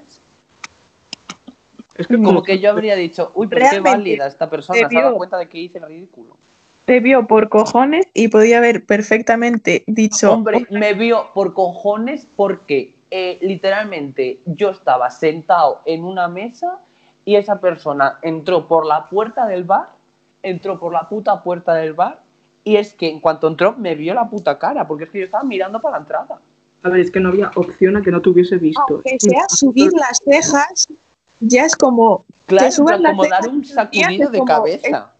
Es 1.95 2.07
que 2.07 2.21
Como 2.21 2.43
que 2.43 2.59
yo 2.59 2.71
habría 2.71 2.95
dicho, 2.95 3.31
uy, 3.35 3.47
pero 3.47 3.67
qué 3.71 3.79
válida 3.79 4.27
esta 4.27 4.49
persona, 4.49 4.87
se 4.89 4.97
ha 4.97 5.01
dado 5.01 5.17
cuenta 5.17 5.37
de 5.37 5.47
que 5.47 5.59
hice 5.59 5.77
el 5.77 5.85
ridículo. 5.85 6.37
te 6.85 6.99
vio 6.99 7.25
por 7.25 7.49
cojones 7.49 8.07
y 8.13 8.27
podía 8.27 8.57
haber 8.57 8.85
perfectamente 8.85 9.83
dicho. 9.87 10.33
Hombre, 10.33 10.67
me 10.69 10.93
vio 10.93 11.31
por 11.33 11.53
cojones 11.53 12.27
porque 12.35 12.95
eh, 13.11 13.37
literalmente 13.41 14.41
yo 14.45 14.71
estaba 14.71 15.09
sentado 15.09 15.81
en 15.85 16.03
una 16.03 16.27
mesa 16.27 16.79
y 17.23 17.35
esa 17.35 17.59
persona 17.59 18.19
entró 18.21 18.67
por 18.67 18.85
la 18.85 19.05
puerta 19.05 19.47
del 19.47 19.63
bar, 19.63 19.89
entró 20.43 20.79
por 20.79 20.91
la 20.91 21.07
puta 21.07 21.41
puerta 21.41 21.73
del 21.75 21.93
bar 21.93 22.21
y 22.63 22.75
es 22.75 22.93
que 22.93 23.07
en 23.07 23.19
cuanto 23.21 23.47
entró 23.47 23.73
me 23.73 23.95
vio 23.95 24.13
la 24.13 24.29
puta 24.29 24.59
cara 24.59 24.85
porque 24.85 25.05
es 25.05 25.09
que 25.09 25.19
yo 25.19 25.25
estaba 25.25 25.43
mirando 25.43 25.79
para 25.79 25.93
la 25.93 26.01
entrada. 26.01 26.39
A 26.83 26.89
ver, 26.89 26.99
es 26.99 27.09
que 27.09 27.19
no 27.19 27.29
había 27.29 27.51
opción 27.55 27.95
a 27.97 28.01
que 28.01 28.11
no 28.11 28.21
te 28.21 28.29
hubiese 28.29 28.57
visto. 28.57 28.83
aunque 28.89 29.17
sea 29.19 29.47
subir 29.49 29.91
las 29.93 30.19
cejas, 30.23 30.87
ya 31.39 31.65
es 31.65 31.75
como. 31.75 32.25
Claro, 32.45 32.71
suban 32.71 33.01
las 33.01 33.11
como 33.11 33.27
dar 33.27 33.47
un 33.47 33.65
sacudido 33.65 34.29
de 34.29 34.39
como- 34.39 34.45
cabeza. 34.45 35.11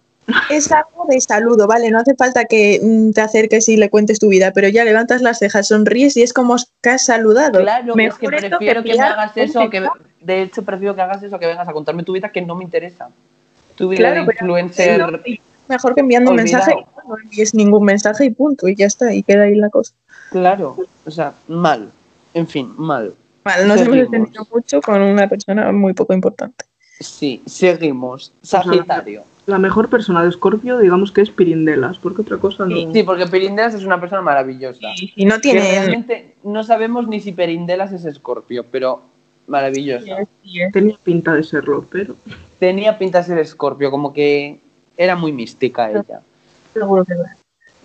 Es 0.50 0.72
algo 0.72 1.06
de 1.08 1.22
saludo, 1.22 1.68
¿vale? 1.68 1.92
No 1.92 2.00
hace 2.00 2.16
falta 2.16 2.46
que 2.46 2.80
mm, 2.82 3.12
te 3.12 3.22
acerques 3.22 3.70
y 3.70 3.78
le 3.78 3.92
cuentes 3.92 4.20
tu 4.20 4.28
vida, 4.28 4.52
pero 4.54 4.68
ya 4.68 4.84
levantas 4.84 5.22
las 5.22 5.38
cejas, 5.38 5.68
sonríes 5.68 6.18
y 6.18 6.24
es 6.24 6.34
como 6.34 6.56
que 6.82 6.90
has 6.90 7.06
saludado. 7.06 7.60
Claro, 7.60 7.94
es 7.96 8.16
que 8.16 8.28
prefiero 8.28 8.84
que, 8.84 8.94
me 8.96 9.00
hagas 9.02 9.38
eso, 9.38 9.70
que 9.70 9.88
de 10.22 10.42
hecho 10.42 10.64
prefiero 10.64 10.96
que 10.96 11.02
hagas 11.02 11.22
eso, 11.22 11.38
que 11.38 11.46
vengas 11.46 11.68
a 11.68 11.74
contarme 11.74 12.04
tu 12.04 12.14
vida 12.14 12.30
que 12.30 12.42
no 12.42 12.56
me 12.56 12.64
interesa. 12.64 13.10
Tu 13.76 13.90
vida 13.90 14.00
Claro, 14.00 14.26
de 14.26 14.32
influencer. 14.34 15.00
No, 15.00 15.20
Mejor 15.68 15.96
que 15.96 16.02
enviando 16.02 16.32
un 16.32 16.38
mensaje 16.38 16.74
y 16.74 17.08
no 17.08 17.18
envíes 17.24 17.54
ningún 17.54 17.84
mensaje 17.84 18.26
y 18.26 18.30
punto, 18.30 18.68
y 18.68 18.76
ya 18.76 18.86
está, 18.86 19.14
y 19.14 19.24
queda 19.24 19.44
ahí 19.44 19.56
la 19.56 19.70
cosa. 19.70 19.94
Claro, 20.32 20.78
o 21.06 21.12
sea, 21.12 21.34
mal. 21.48 21.92
En 22.34 22.48
fin, 22.48 22.74
mal. 22.78 23.14
Vale, 23.46 23.66
nos 23.66 23.80
hemos 23.80 23.94
Seguimos. 23.94 24.06
entendido 24.14 24.48
mucho 24.54 24.82
con 24.82 25.02
una 25.02 25.30
persona 25.30 25.72
muy 25.72 25.94
poco 25.94 26.14
importante. 26.14 26.66
Sí, 27.00 27.42
seguimos. 27.46 28.34
Sagitario. 28.42 29.24
La 29.46 29.60
mejor 29.60 29.90
persona 29.90 30.24
de 30.24 30.32
Scorpio, 30.32 30.80
digamos 30.80 31.12
que 31.12 31.22
es 31.22 31.30
Pirindelas, 31.30 32.00
porque 32.00 32.24
otra 32.24 32.38
cosa 32.38 32.66
no. 32.66 32.92
Sí, 32.92 33.04
porque 33.04 33.28
Perindelas 33.28 33.76
es 33.76 33.84
una 33.84 34.00
persona 34.02 34.24
maravillosa. 34.24 34.88
Y, 35.00 35.14
y 35.16 35.26
no 35.26 35.40
tiene. 35.40 35.60
realmente 35.62 36.36
no 36.44 36.64
sabemos 36.64 37.08
ni 37.08 37.20
si 37.22 37.32
Perindelas 37.32 37.92
es 37.92 38.06
Escorpio, 38.06 38.66
pero 38.72 39.02
maravillosa. 39.46 40.18
Tenía 40.74 40.98
pinta 41.04 41.34
de 41.36 41.44
serlo, 41.44 41.86
pero. 41.92 42.16
Tenía 42.58 42.98
pinta 42.98 43.20
de 43.20 43.26
ser 43.26 43.38
Escorpio, 43.38 43.92
como 43.92 44.12
que 44.12 44.60
era 44.98 45.16
muy 45.16 45.32
mística 45.32 45.92
ella. 45.92 46.22
Seguro 46.74 47.06
que 47.06 47.14
va. 47.14 47.36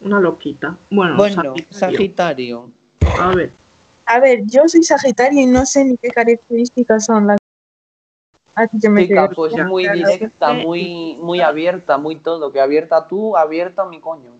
Una 0.00 0.18
loquita. 0.20 0.78
Bueno, 0.88 1.16
Bueno, 1.16 1.34
Sagitario. 1.42 1.66
Sagitario. 1.78 2.70
A 3.20 3.34
ver, 3.34 3.50
A 4.10 4.18
ver, 4.18 4.42
yo 4.46 4.68
soy 4.68 4.82
Sagitario 4.82 5.40
y 5.40 5.46
no 5.46 5.64
sé 5.64 5.84
ni 5.84 5.96
qué 5.96 6.08
características 6.08 7.04
son 7.04 7.28
las. 7.28 7.38
Así 8.56 8.80
que 8.80 8.88
me 8.88 9.06
Chica, 9.06 9.30
pues 9.30 9.54
ya, 9.54 9.64
muy 9.64 9.88
directa, 9.88 10.52
muy, 10.52 11.16
muy 11.20 11.40
abierta, 11.40 11.96
muy 11.96 12.16
todo. 12.16 12.50
Que 12.50 12.60
abierta 12.60 13.06
tú, 13.06 13.36
abierta 13.36 13.84
mi 13.84 14.00
coño. 14.00 14.32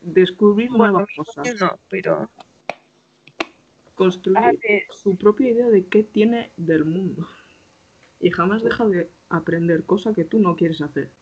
Descubrir 0.00 0.70
Bueno, 0.70 0.92
nuevas 0.92 1.08
cosas. 1.16 1.60
no, 1.60 1.76
pero. 1.88 2.30
Construir 3.96 4.60
su 4.90 5.16
propia 5.16 5.48
idea 5.48 5.68
de 5.70 5.84
qué 5.86 6.04
tiene 6.04 6.52
del 6.56 6.84
mundo. 6.84 7.28
Y 8.20 8.30
jamás 8.30 8.62
deja 8.62 8.86
de 8.86 9.10
aprender 9.28 9.82
cosa 9.82 10.14
que 10.14 10.24
tú 10.24 10.38
no 10.38 10.54
quieres 10.54 10.80
hacer. 10.82 11.06
bueno, 11.06 11.20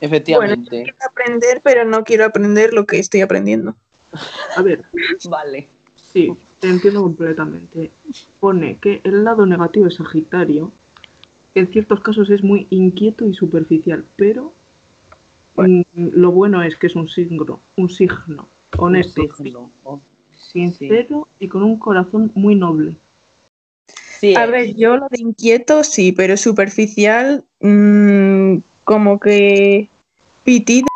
Efectivamente. 0.00 0.82
quiero 0.84 0.96
aprender, 1.10 1.60
pero 1.64 1.84
no 1.84 2.04
quiero 2.04 2.24
aprender 2.24 2.72
lo 2.72 2.86
que 2.86 3.00
estoy 3.00 3.22
aprendiendo. 3.22 3.74
A 4.56 4.62
ver, 4.62 4.84
Vale. 5.28 5.75
Sí, 6.16 6.32
te 6.60 6.68
entiendo 6.68 7.02
completamente. 7.02 7.90
Pone 8.40 8.78
que 8.78 9.00
el 9.04 9.22
lado 9.22 9.44
negativo 9.44 9.84
de 9.84 9.90
Sagitario 9.90 10.72
en 11.54 11.66
ciertos 11.68 12.00
casos 12.00 12.30
es 12.30 12.42
muy 12.42 12.66
inquieto 12.70 13.26
y 13.26 13.34
superficial, 13.34 14.04
pero 14.16 14.52
mm, 15.56 15.82
lo 16.14 16.30
bueno 16.32 16.62
es 16.62 16.76
que 16.76 16.86
es 16.86 16.96
un 16.96 17.08
signo, 17.08 17.60
un 17.76 17.90
signo 17.90 18.48
honesto, 18.78 19.22
Un 19.22 19.36
signo. 19.36 19.70
Oh, 19.84 20.00
sincero 20.36 21.28
y 21.38 21.48
con 21.48 21.62
un 21.62 21.78
corazón 21.78 22.30
muy 22.34 22.54
noble. 22.54 22.96
Sí, 24.18 24.34
A 24.34 24.44
es. 24.44 24.50
ver, 24.50 24.74
yo 24.76 24.96
lo 24.96 25.08
de 25.10 25.20
inquieto 25.20 25.84
sí, 25.84 26.12
pero 26.12 26.36
superficial, 26.38 27.44
mm, 27.60 28.56
como 28.84 29.20
que 29.20 29.88
pitido. 30.44 30.86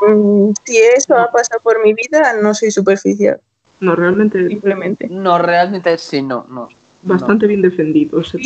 Mm, 0.00 0.52
si 0.64 0.76
eso 0.78 1.16
ha 1.16 1.30
pasado 1.30 1.60
por 1.62 1.82
mi 1.82 1.94
vida, 1.94 2.34
no 2.42 2.54
soy 2.54 2.70
superficial, 2.70 3.40
No, 3.80 3.94
realmente 3.96 4.46
simplemente. 4.48 5.08
No, 5.08 5.38
realmente 5.38 5.96
sí, 5.98 6.22
no, 6.22 6.46
no. 6.48 6.68
bastante 7.02 7.46
bien 7.46 7.62
defendido 7.62 8.20
ese 8.20 8.38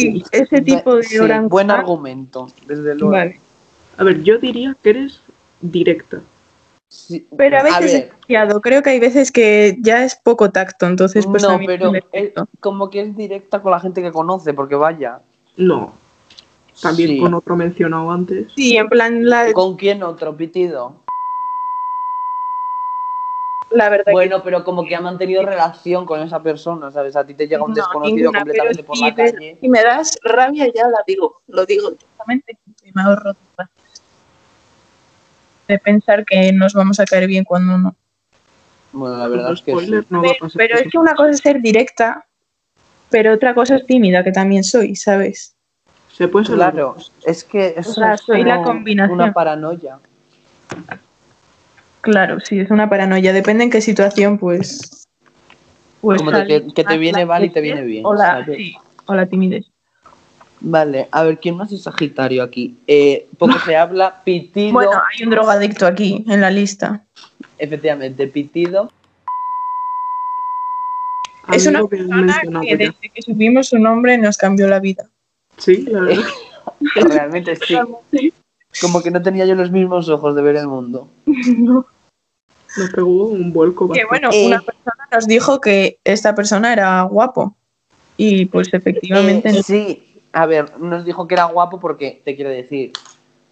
tipo 0.62 0.96
de 0.96 1.03
Sí, 1.03 1.16
orangután- 1.18 1.48
Buen 1.48 1.70
argumento, 1.70 2.48
desde 2.66 2.94
luego. 2.94 3.11
Vale. 3.12 3.40
A 3.96 4.05
ver, 4.05 4.22
yo 4.22 4.38
diría 4.38 4.76
que 4.82 4.90
eres 4.90 5.20
directa. 5.61 6.20
Sí, 6.88 7.26
Pero 7.36 7.59
a 7.59 7.62
veces 7.62 7.84
es 7.86 7.92
ver, 7.92 8.11
demasiado. 8.11 8.61
Creo 8.61 8.82
que 8.82 8.90
hay 8.90 8.98
veces 9.01 9.30
que 9.30 9.76
ya 9.80 10.05
es 10.05 10.16
poco 10.16 10.51
tacto, 10.51 10.86
entonces 10.86 11.24
pues 11.26 11.42
no, 11.42 11.59
pero 11.64 11.92
es 12.12 12.32
como 12.59 12.90
que 12.90 13.01
es 13.03 13.16
directa 13.16 13.62
con 13.62 13.70
la 13.72 13.80
gente 13.80 14.03
que 14.03 14.11
conoce, 14.11 14.53
porque 14.55 14.74
vaya. 14.74 15.20
No. 15.57 15.94
También 16.82 17.11
Sí. 17.11 17.18
con 17.20 17.34
otro 17.34 17.57
mencionado 17.57 18.11
antes. 18.11 18.53
Sí, 18.57 18.76
en 18.76 18.88
plan, 18.88 19.28
la, 19.28 19.53
¿Con 19.53 19.76
quién 19.76 20.03
otro, 20.03 20.36
Pitido? 20.36 20.96
La 23.71 23.89
verdad 23.89 24.12
Bueno, 24.12 24.43
pero 24.43 24.64
como 24.64 24.85
que 24.85 24.95
ha 24.97 25.01
mantenido 25.01 25.43
relación 25.45 26.05
con 26.07 26.21
esa 26.21 26.43
persona, 26.43 26.91
¿sabes? 26.91 27.14
A 27.16 27.25
ti 27.27 27.35
te 27.35 27.47
llega 27.47 27.62
un 27.62 27.71
No, 27.71 27.77
desconocido 27.77 28.16
ninguna, 28.16 28.39
completamente 28.41 28.83
por 28.85 28.99
la 28.99 29.14
calle. 29.14 29.59
si 29.61 29.68
me 29.68 29.83
das 29.83 30.18
rabia 30.23 30.66
ya 30.75 30.89
la 30.89 31.03
digo, 31.07 31.41
lo 31.49 31.64
digo 31.66 31.91
directamente 31.91 32.59
y 32.83 32.93
me 32.93 33.03
ahorro 33.03 33.35
de 35.68 35.79
pensar 35.79 36.25
que 36.25 36.53
nos 36.53 36.75
vamos 36.75 36.99
a 36.99 37.05
caer 37.05 37.27
bien 37.29 37.45
cuando 37.45 37.79
no. 37.79 37.95
Bueno, 38.93 39.18
la 39.18 39.29
verdad 39.29 39.53
es 39.53 39.62
que 39.62 39.71
Spoiler, 39.71 40.01
sí. 40.03 40.07
no 40.11 40.21
va 40.23 40.29
a 40.29 40.33
Pero, 40.33 40.41
pasar 40.41 40.59
pero 40.59 40.75
eso. 40.75 40.85
es 40.85 40.91
que 40.91 40.99
una 40.99 41.14
cosa 41.14 41.31
es 41.31 41.39
ser 41.39 41.61
directa, 41.61 42.27
pero 43.09 43.33
otra 43.35 43.55
cosa 43.55 43.77
es 43.77 43.87
tímida, 43.87 44.25
que 44.25 44.33
también 44.33 44.64
soy, 44.64 44.97
¿sabes? 44.97 45.55
Se 46.12 46.27
puede 46.27 46.47
ser 46.47 46.57
Claro, 46.57 46.97
es 47.25 47.45
que 47.45 47.75
eso 47.77 47.93
sea, 47.95 48.14
es 48.14 48.21
soy 48.23 48.43
la 48.43 48.62
combinación. 48.62 49.14
una 49.21 49.33
paranoia. 49.33 50.01
Claro, 52.03 52.40
sí, 52.40 52.59
es 52.61 52.70
una 52.70 52.88
paranoia. 52.88 53.32
Depende 53.32 53.64
en 53.64 53.70
qué 53.70 53.80
situación, 53.80 54.38
pues. 54.38 55.07
pues 56.01 56.18
Como 56.18 56.30
de 56.32 56.46
que- 56.46 56.66
que 56.74 56.84
te 56.84 56.96
viene 56.96 57.26
mal 57.26 57.44
y 57.44 57.51
te 57.51 57.61
viene 57.61 57.82
bien, 57.82 58.07
O 58.07 58.14
la, 58.14 58.42
¿sabes? 58.42 58.57
sí, 58.57 58.74
o 59.07 59.14
la 59.14 59.26
timidez. 59.26 59.66
Vale, 60.62 61.09
a 61.11 61.22
ver, 61.24 61.38
¿quién 61.38 61.57
más 61.57 61.72
es 61.72 61.82
Sagitario 61.82 62.42
aquí? 62.42 62.76
Eh, 62.86 63.26
poco 63.38 63.59
se 63.64 63.76
habla, 63.76 64.22
Pitido, 64.24 64.72
Bueno, 64.72 64.92
hay 64.92 65.24
un 65.24 65.30
drogadicto 65.30 65.86
aquí 65.86 66.24
en 66.28 66.40
la 66.40 66.51
lista. 66.51 67.05
efectivamente, 67.59 68.26
Pitido. 68.26 68.90
Es 71.53 71.66
una 71.66 71.84
persona 71.86 72.40
que 72.62 72.76
desde 72.76 73.09
que 73.12 73.22
supimos 73.22 73.68
su 73.68 73.78
nombre 73.78 74.16
nos 74.18 74.36
cambió 74.38 74.68
la 74.68 74.78
vida. 74.80 75.07
Sí, 75.59 75.82
la 75.88 76.01
verdad. 76.01 76.24
realmente 76.94 77.57
sí. 77.57 77.76
Como 78.81 79.03
que 79.03 79.11
no 79.11 79.23
tenía 79.23 79.47
yo 79.47 79.55
los 79.55 79.71
mismos 79.71 80.09
ojos 80.09 80.35
de 80.35 80.43
ver 80.43 80.57
el 80.57 80.68
mundo. 80.68 81.09
No. 81.59 81.87
Nos 82.77 82.91
pegó 82.91 83.25
un 83.27 83.53
vuelco 83.53 83.91
Que 83.91 84.05
bueno, 84.05 84.31
Eh. 84.33 84.47
una 84.47 84.61
persona 84.61 85.09
nos 85.11 85.27
dijo 85.27 85.61
que 85.61 85.99
esta 86.05 86.35
persona 86.37 86.73
era 86.73 87.03
guapo. 87.03 87.57
Y 88.16 88.45
pues 88.47 88.73
efectivamente 88.73 89.49
Eh, 89.49 89.53
no. 89.55 89.62
sí, 89.64 90.23
a 90.33 90.47
ver, 90.47 90.79
nos 90.79 91.05
dijo 91.05 91.27
que 91.27 91.35
era 91.35 91.45
guapo 91.47 91.81
porque, 91.81 92.23
te 92.25 92.37
quiero 92.37 92.51
decir, 92.51 92.93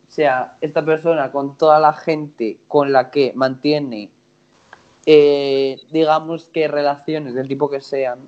o 0.07 0.11
sea, 0.11 0.57
esta 0.61 0.85
persona 0.85 1.33
con 1.33 1.57
toda 1.59 1.81
la 1.81 1.93
gente 1.95 2.61
con 2.69 2.93
la 2.93 3.11
que 3.11 3.33
mantiene, 3.35 4.13
eh, 5.07 5.81
digamos 5.91 6.49
que 6.51 6.69
relaciones 6.69 7.35
del 7.35 7.49
tipo 7.49 7.69
que 7.69 7.81
sean, 7.81 8.21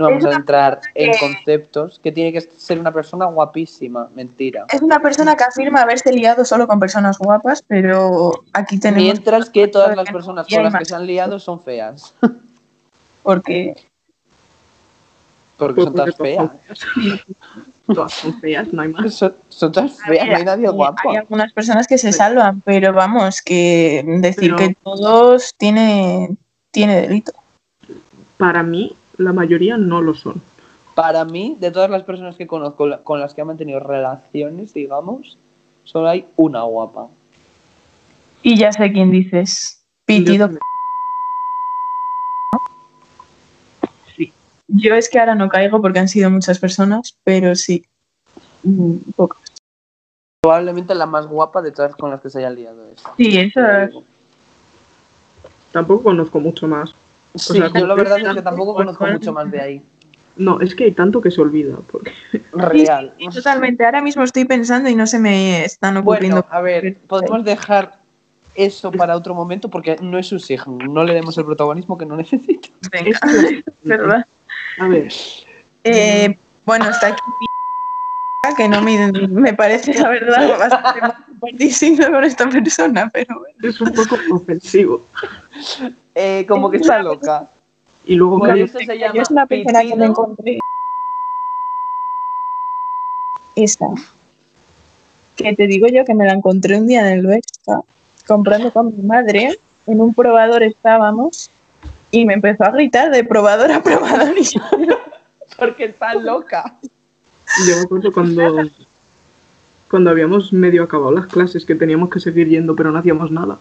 no 0.00 0.08
vamos 0.10 0.24
a 0.24 0.32
entrar 0.32 0.80
en 0.94 1.12
que- 1.12 1.18
conceptos, 1.18 1.98
que 2.02 2.10
tiene 2.12 2.32
que 2.32 2.40
ser 2.40 2.78
una 2.80 2.92
persona 2.92 3.26
guapísima, 3.26 4.08
mentira. 4.14 4.66
Es 4.72 4.80
una 4.82 5.00
persona 5.00 5.36
que 5.36 5.44
afirma 5.44 5.82
haberse 5.82 6.12
liado 6.12 6.44
solo 6.44 6.66
con 6.66 6.80
personas 6.80 7.18
guapas, 7.18 7.62
pero 7.66 8.32
aquí 8.52 8.78
tenemos. 8.78 9.02
Mientras 9.04 9.50
que 9.50 9.68
todas 9.68 9.94
las 9.96 10.10
personas 10.10 10.46
con 10.48 10.62
las 10.64 10.74
que 10.74 10.84
se 10.84 10.94
han 10.94 11.06
liado 11.06 11.38
son 11.38 11.60
feas, 11.62 12.14
Porque 13.22 13.74
porque 15.58 15.82
son 15.82 15.92
todas 15.94 16.16
feas. 16.16 16.50
Todas 17.86 18.12
son 18.14 18.40
feas, 18.40 18.72
no 18.72 18.82
hay 18.82 18.88
más. 18.88 19.14
Son, 19.14 19.34
son 19.48 19.72
todas 19.72 20.00
a 20.00 20.06
feas, 20.06 20.24
ver, 20.24 20.28
no 20.32 20.36
hay 20.38 20.44
nadie 20.44 20.66
hay- 20.68 20.72
guapo. 20.72 21.10
Hay 21.10 21.16
algunas 21.16 21.52
personas 21.52 21.86
que 21.88 21.98
se 21.98 22.12
salvan, 22.12 22.60
pero 22.60 22.92
vamos, 22.92 23.42
que 23.42 24.02
decir 24.20 24.54
Pero- 24.54 24.56
que 24.56 24.76
todos 24.82 25.54
tiene, 25.58 26.36
tiene 26.70 27.00
delito. 27.02 27.32
Para 28.38 28.62
mí, 28.62 28.94
la 29.20 29.32
mayoría 29.32 29.76
no 29.76 30.00
lo 30.00 30.14
son. 30.14 30.40
Para 30.94 31.24
mí, 31.24 31.56
de 31.60 31.70
todas 31.70 31.90
las 31.90 32.02
personas 32.02 32.36
que 32.36 32.46
conozco 32.46 32.88
con 33.04 33.20
las 33.20 33.34
que 33.34 33.40
han 33.40 33.46
mantenido 33.46 33.80
relaciones, 33.80 34.74
digamos, 34.74 35.38
solo 35.84 36.08
hay 36.08 36.26
una 36.36 36.62
guapa. 36.62 37.08
Y 38.42 38.56
ya 38.56 38.72
sé 38.72 38.90
quién 38.92 39.10
dices. 39.10 39.84
Pitido. 40.06 40.48
Yo- 40.48 40.58
Yo 44.68 44.94
es 44.94 45.10
que 45.10 45.18
ahora 45.18 45.34
no 45.34 45.48
caigo 45.48 45.82
porque 45.82 45.98
han 45.98 46.08
sido 46.08 46.30
muchas 46.30 46.58
personas, 46.58 47.18
pero 47.24 47.54
sí. 47.54 47.84
Mm, 48.62 48.96
pocas. 49.16 49.40
Probablemente 50.42 50.94
la 50.94 51.06
más 51.06 51.26
guapa 51.26 51.60
de 51.60 51.72
todas 51.72 51.94
con 51.96 52.10
las 52.10 52.20
que 52.20 52.30
se 52.30 52.38
hayan 52.38 52.54
liado 52.54 52.88
es. 52.88 53.02
Sí, 53.16 53.38
eso 53.38 53.60
es. 53.66 53.92
Tampoco 55.72 56.04
conozco 56.04 56.40
mucho 56.40 56.66
más. 56.66 56.94
Sí, 57.34 57.54
sea, 57.54 57.70
yo 57.72 57.86
la 57.86 57.94
verdad 57.94 58.18
es 58.18 58.34
que 58.34 58.42
tampoco 58.42 58.74
conozco 58.74 59.06
mucho 59.06 59.32
más 59.32 59.50
de 59.50 59.60
ahí. 59.60 59.82
No, 60.36 60.60
es 60.60 60.74
que 60.74 60.84
hay 60.84 60.92
tanto 60.92 61.20
que 61.20 61.30
se 61.30 61.40
olvida. 61.40 61.76
Porque... 61.90 62.12
Real. 62.52 63.12
Sí, 63.18 63.28
totalmente. 63.28 63.84
Ahora 63.84 64.00
mismo 64.00 64.22
estoy 64.22 64.44
pensando 64.44 64.88
y 64.88 64.94
no 64.94 65.06
se 65.06 65.18
me 65.18 65.64
están 65.64 65.96
ocurriendo. 65.96 66.42
Bueno, 66.42 66.56
a 66.56 66.60
ver, 66.60 66.96
podemos 67.06 67.44
dejar 67.44 68.00
eso 68.54 68.90
para 68.90 69.16
otro 69.16 69.34
momento 69.34 69.68
porque 69.68 69.96
no 70.00 70.18
es 70.18 70.26
su 70.26 70.38
signo. 70.38 70.78
No 70.88 71.04
le 71.04 71.14
demos 71.14 71.36
el 71.38 71.44
protagonismo 71.44 71.96
que 71.98 72.06
no 72.06 72.16
necesita. 72.16 72.68
Venga, 72.90 73.18
¿verdad? 73.82 74.26
A 74.78 74.88
ver, 74.88 75.12
Eh, 75.84 76.36
bueno, 76.64 76.88
está 76.88 77.08
aquí 77.08 77.20
que 78.56 78.68
no 78.68 78.80
me, 78.82 79.12
me 79.28 79.52
parece, 79.52 79.94
la 79.94 80.08
verdad, 80.08 80.58
bastante 80.58 81.00
distinto 81.52 82.10
con 82.10 82.24
esta 82.24 82.48
persona, 82.48 83.10
pero 83.12 83.38
bueno. 83.38 83.54
es 83.62 83.80
un 83.80 83.92
poco 83.92 84.16
ofensivo. 84.32 85.02
Eh, 86.14 86.44
como 86.48 86.70
que 86.70 86.78
está 86.78 87.02
loca. 87.02 87.48
Y 88.04 88.14
luego 88.14 88.38
Por 88.38 88.54
que 88.54 88.62
eso 88.62 88.78
se 88.78 88.98
Yo 88.98 89.22
es 89.22 89.30
una 89.30 89.46
persona 89.46 89.82
que 89.82 89.96
me 89.96 90.06
encontré. 90.06 90.58
Esta. 93.54 93.86
Que 95.36 95.54
te 95.54 95.66
digo 95.66 95.86
yo 95.88 96.04
que 96.04 96.14
me 96.14 96.26
la 96.26 96.32
encontré 96.32 96.78
un 96.78 96.86
día 96.86 97.00
en 97.00 97.18
el 97.18 97.26
Vespa, 97.26 97.82
comprando 98.26 98.72
con 98.72 98.96
mi 98.96 99.02
madre. 99.02 99.58
En 99.86 100.00
un 100.00 100.14
probador 100.14 100.62
estábamos 100.62 101.50
y 102.10 102.24
me 102.24 102.34
empezó 102.34 102.64
a 102.64 102.70
gritar 102.70 103.10
de 103.10 103.24
probador 103.24 103.72
a 103.72 103.82
probador. 103.82 104.36
Y 104.38 104.44
yo, 104.44 104.60
Porque 105.58 105.86
está 105.86 106.14
loca. 106.14 106.76
yo 107.66 107.76
me 107.76 107.82
acuerdo 107.82 108.12
cuando, 108.12 108.68
cuando 109.90 110.10
habíamos 110.10 110.52
medio 110.52 110.84
acabado 110.84 111.12
las 111.12 111.26
clases, 111.26 111.64
que 111.64 111.74
teníamos 111.74 112.10
que 112.10 112.20
seguir 112.20 112.48
yendo, 112.48 112.76
pero 112.76 112.90
no 112.90 112.98
hacíamos 112.98 113.30
nada. 113.30 113.58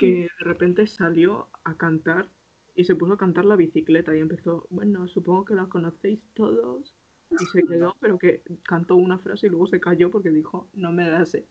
Que 0.00 0.30
de 0.38 0.44
repente 0.44 0.86
salió 0.86 1.48
a 1.62 1.74
cantar 1.74 2.26
y 2.74 2.84
se 2.84 2.94
puso 2.94 3.12
a 3.12 3.18
cantar 3.18 3.44
la 3.44 3.56
bicicleta 3.56 4.16
y 4.16 4.20
empezó, 4.20 4.66
bueno, 4.70 5.06
supongo 5.08 5.44
que 5.44 5.54
la 5.54 5.66
conocéis 5.66 6.22
todos. 6.32 6.94
Y 7.30 7.44
se 7.46 7.62
quedó, 7.64 7.94
pero 8.00 8.18
que 8.18 8.42
cantó 8.64 8.96
una 8.96 9.18
frase 9.18 9.46
y 9.46 9.50
luego 9.50 9.66
se 9.66 9.78
cayó 9.78 10.10
porque 10.10 10.30
dijo, 10.30 10.66
no 10.72 10.90
me 10.90 11.08
da 11.08 11.26
sé. 11.26 11.44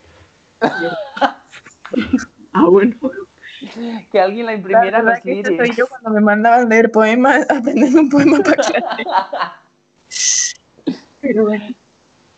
ah, 2.52 2.66
bueno. 2.68 2.96
Que 4.10 4.20
alguien 4.20 4.46
la 4.46 4.52
La 4.52 4.58
imprimiera 4.58 4.98
en 4.98 5.06
los 5.06 5.20
que 5.20 5.40
eso 5.40 5.52
soy 5.56 5.70
yo 5.76 5.86
cuando 5.86 6.10
me 6.10 6.20
mandaban 6.20 6.68
leer 6.68 6.90
poemas, 6.90 7.48
aprender 7.50 7.94
un 7.94 8.10
poema 8.10 8.40
para 8.40 8.56
clase. 8.56 9.04
Pero 11.20 11.44
bueno. 11.44 11.74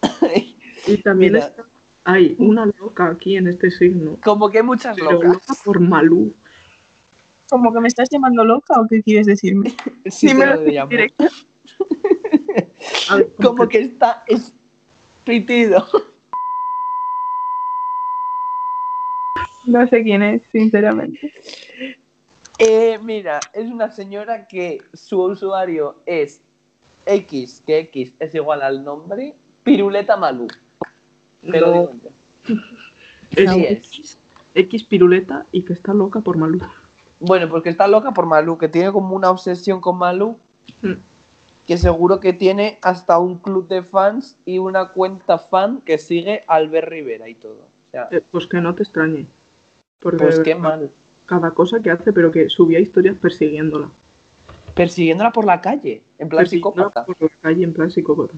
Y 0.84 0.96
también 0.96 1.34
Mira. 1.34 1.46
está, 1.46 1.62
hay 2.05 2.34
una 2.38 2.66
loca 2.66 3.09
aquí 3.09 3.36
en 3.36 3.48
este 3.48 3.70
signo, 3.70 4.16
Como 4.22 4.50
que 4.50 4.59
hay 4.59 4.64
muchas 4.64 4.96
pero 4.96 5.12
locas. 5.12 5.32
loca 5.32 5.55
por 5.64 5.80
Malú. 5.80 6.34
¿Como 7.48 7.72
que 7.72 7.80
me 7.80 7.88
estás 7.88 8.09
llamando 8.11 8.44
loca 8.44 8.80
o 8.80 8.86
qué 8.88 9.03
quieres 9.03 9.26
decirme? 9.26 9.74
Sí, 10.11 10.28
Dímelo 10.28 10.57
lo 10.57 10.86
directo. 10.86 11.24
Ver, 13.16 13.28
Como 13.36 13.68
que 13.68 13.80
está 13.80 14.24
espitido. 14.26 15.86
No 19.64 19.86
sé 19.88 20.03
quién 20.03 20.22
es, 20.22 20.42
sinceramente. 20.50 21.32
Eh, 22.59 22.98
mira, 23.03 23.38
es 23.53 23.70
una 23.70 23.92
señora 23.92 24.46
que 24.48 24.78
su 24.92 25.20
usuario 25.22 26.00
es 26.07 26.42
X, 27.07 27.62
que 27.66 27.78
X 27.80 28.12
es 28.18 28.34
igual 28.34 28.62
al 28.62 28.82
nombre, 28.84 29.34
Piruleta 29.62 30.16
Malú. 30.16 30.48
Yo. 31.43 31.90
es 33.30 33.51
X, 33.51 34.18
X 34.55 34.84
piruleta 34.84 35.47
y 35.53 35.62
que 35.62 35.72
está 35.72 35.93
loca 35.95 36.20
por 36.20 36.36
Malú. 36.36 36.61
Bueno, 37.20 37.49
porque 37.49 37.68
está 37.70 37.86
loca 37.86 38.11
por 38.12 38.26
Malú, 38.26 38.59
que 38.59 38.68
tiene 38.68 38.93
como 38.93 39.14
una 39.14 39.30
obsesión 39.30 39.80
con 39.80 39.99
Malú, 39.99 40.38
Mm. 40.82 40.93
que 41.66 41.76
seguro 41.76 42.20
que 42.20 42.32
tiene 42.32 42.78
hasta 42.82 43.18
un 43.18 43.38
club 43.38 43.66
de 43.68 43.82
fans 43.82 44.36
y 44.45 44.59
una 44.59 44.88
cuenta 44.88 45.38
fan 45.38 45.80
que 45.84 45.99
sigue 45.99 46.45
a 46.47 46.55
Albert 46.55 46.88
Rivera 46.88 47.28
y 47.28 47.34
todo. 47.34 47.62
O 47.88 47.90
sea, 47.90 48.07
Eh, 48.12 48.22
pues 48.30 48.47
que 48.47 48.61
no 48.61 48.72
te 48.74 48.84
extrañe. 48.84 49.26
Porque 50.01 50.18
pues 50.24 50.38
qué 50.40 50.55
mal. 50.55 50.90
cada 51.26 51.51
cosa 51.51 51.80
que 51.80 51.90
hace, 51.90 52.12
pero 52.12 52.30
que 52.30 52.49
subía 52.49 52.78
historias 52.78 53.16
persiguiéndola. 53.16 53.88
Persiguiéndola 54.74 55.32
por 55.32 55.45
la 55.45 55.61
calle, 55.61 56.03
en 56.18 56.28
plan 56.28 56.47
psicópata. 56.47 57.05
por 57.05 57.20
la 57.20 57.28
calle 57.40 57.64
en 57.64 57.72
plan 57.72 57.90
psicópata. 57.90 58.34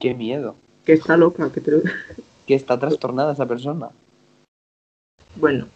Qué 0.00 0.14
miedo. 0.14 0.56
Que 0.86 0.94
está 0.94 1.16
loca, 1.16 1.50
que 1.52 1.60
te 1.60 1.70
lo- 1.72 1.82
Que 2.46 2.54
está 2.54 2.78
trastornada 2.78 3.32
esa 3.34 3.44
persona. 3.46 3.88
Bueno, 5.34 5.66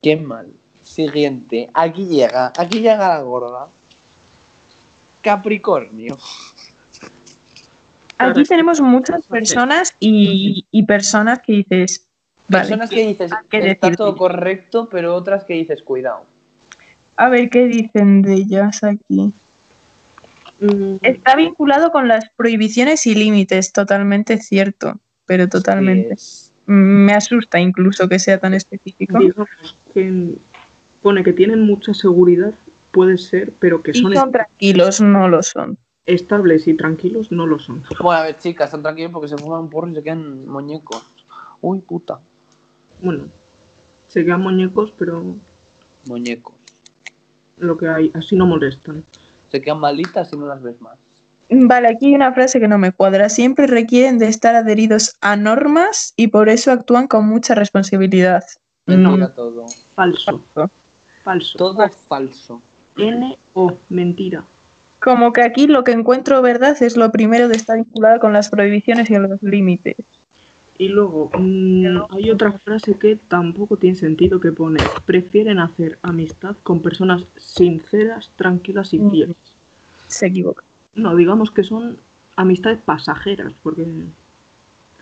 Qué 0.00 0.16
mal. 0.16 0.48
Siguiente. 0.82 1.70
Aquí 1.72 2.04
llega. 2.06 2.52
Aquí 2.58 2.80
llega 2.80 3.08
la 3.08 3.22
gorda. 3.22 3.68
Capricornio. 5.22 6.16
Aquí 8.18 8.44
tenemos 8.44 8.80
muchas 8.82 9.24
personas 9.24 9.96
y, 9.98 10.66
y 10.70 10.82
personas 10.84 11.40
que 11.40 11.52
dices, 11.54 12.06
vale, 12.48 12.64
Personas 12.64 12.90
que 12.90 13.06
dices, 13.06 13.32
que 13.50 13.70
está 13.70 13.90
todo 13.92 14.14
correcto, 14.16 14.88
pero 14.90 15.14
otras 15.16 15.44
que 15.44 15.54
dices, 15.54 15.82
cuidado. 15.82 16.26
a 17.16 17.28
ver 17.30 17.48
qué 17.50 17.64
dicen 17.66 18.22
de 18.22 18.34
ellas 18.34 18.84
aquí. 18.84 19.32
Mm, 20.64 20.96
Está 21.02 21.36
vinculado 21.36 21.90
con 21.90 22.08
las 22.08 22.24
prohibiciones 22.36 23.06
y 23.06 23.14
límites, 23.14 23.72
totalmente 23.72 24.38
cierto, 24.38 25.00
pero 25.26 25.48
totalmente. 25.48 26.16
Me 26.66 27.12
asusta 27.12 27.60
incluso 27.60 28.08
que 28.08 28.18
sea 28.18 28.38
tan 28.38 28.54
específico. 28.54 29.18
que 29.92 30.34
pone 31.02 31.22
que 31.22 31.32
tienen 31.32 31.60
mucha 31.60 31.92
seguridad, 31.92 32.54
puede 32.90 33.18
ser, 33.18 33.52
pero 33.58 33.82
que 33.82 33.90
Y 33.92 34.00
son 34.00 34.14
son 34.14 34.32
tranquilos, 34.32 35.00
no 35.00 35.28
lo 35.28 35.42
son. 35.42 35.76
estables 36.06 36.66
y 36.68 36.74
tranquilos, 36.74 37.30
no 37.32 37.46
lo 37.46 37.58
son. 37.58 37.82
Bueno, 38.00 38.12
a 38.12 38.22
ver, 38.22 38.38
chicas, 38.38 38.66
están 38.68 38.82
tranquilos 38.82 39.12
porque 39.12 39.28
se 39.28 39.36
fuman 39.36 39.60
un 39.60 39.70
porro 39.70 39.88
y 39.88 39.94
se 39.94 40.02
quedan 40.02 40.46
muñecos. 40.46 41.02
Uy, 41.60 41.80
puta. 41.80 42.20
Bueno, 43.02 43.28
se 44.08 44.24
quedan 44.24 44.40
muñecos, 44.42 44.92
pero 44.98 45.22
Muñecos. 46.06 46.54
lo 47.58 47.76
que 47.76 47.88
hay, 47.88 48.10
así 48.14 48.36
no 48.36 48.46
molestan. 48.46 49.04
Se 49.54 49.62
quedan 49.62 49.78
malitas 49.78 50.32
y 50.32 50.36
no 50.36 50.46
las 50.46 50.60
ves 50.60 50.80
más. 50.80 50.98
Vale, 51.48 51.86
aquí 51.86 52.06
hay 52.06 52.16
una 52.16 52.32
frase 52.32 52.58
que 52.58 52.66
no 52.66 52.76
me 52.76 52.90
cuadra. 52.90 53.28
Siempre 53.28 53.68
requieren 53.68 54.18
de 54.18 54.26
estar 54.26 54.56
adheridos 54.56 55.14
a 55.20 55.36
normas 55.36 56.12
y 56.16 56.26
por 56.26 56.48
eso 56.48 56.72
actúan 56.72 57.06
con 57.06 57.28
mucha 57.28 57.54
responsabilidad. 57.54 58.42
Mentira 58.86 59.28
todo. 59.28 59.66
Falso, 59.94 60.42
No. 60.56 60.68
falso. 61.22 61.56
Todo 61.56 61.88
falso. 61.88 62.60
N-O, 62.96 63.74
mentira. 63.90 64.42
Como 65.00 65.32
que 65.32 65.42
aquí 65.42 65.68
lo 65.68 65.84
que 65.84 65.92
encuentro 65.92 66.42
verdad 66.42 66.76
es 66.82 66.96
lo 66.96 67.12
primero 67.12 67.46
de 67.46 67.54
estar 67.54 67.76
vinculado 67.76 68.18
con 68.18 68.32
las 68.32 68.48
prohibiciones 68.48 69.08
y 69.08 69.14
los 69.14 69.40
límites. 69.40 69.94
Y 70.78 70.88
luego, 70.88 71.30
mm, 71.38 71.98
hay 72.10 72.30
otra 72.30 72.52
frase 72.58 72.94
que 72.98 73.16
tampoco 73.16 73.76
tiene 73.76 73.96
sentido 73.96 74.40
que 74.40 74.50
pone, 74.52 74.80
prefieren 75.06 75.60
hacer 75.60 75.98
amistad 76.02 76.56
con 76.62 76.82
personas 76.82 77.24
sinceras, 77.36 78.30
tranquilas 78.36 78.92
y 78.92 78.98
Mm. 78.98 79.10
fieles. 79.10 79.36
Se 80.08 80.26
equivoca. 80.26 80.64
No, 80.94 81.14
digamos 81.14 81.50
que 81.50 81.62
son 81.62 81.98
amistades 82.36 82.78
pasajeras, 82.84 83.52
porque 83.62 83.86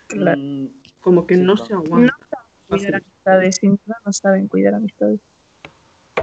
Claro. 0.09 0.39
Mm, 0.41 0.67
como 1.01 1.27
que 1.27 1.37
Sí, 1.37 1.43
no 1.43 1.55
claro. 1.55 1.67
se 1.69 1.75
aguantan, 1.75 2.17
Cuidar 2.69 2.95
amistades, 2.95 3.57
sin 3.57 3.71
duda 3.73 3.97
no 4.05 4.13
saben 4.13 4.49
cuidar 4.49 4.75
amistades. 4.75 5.21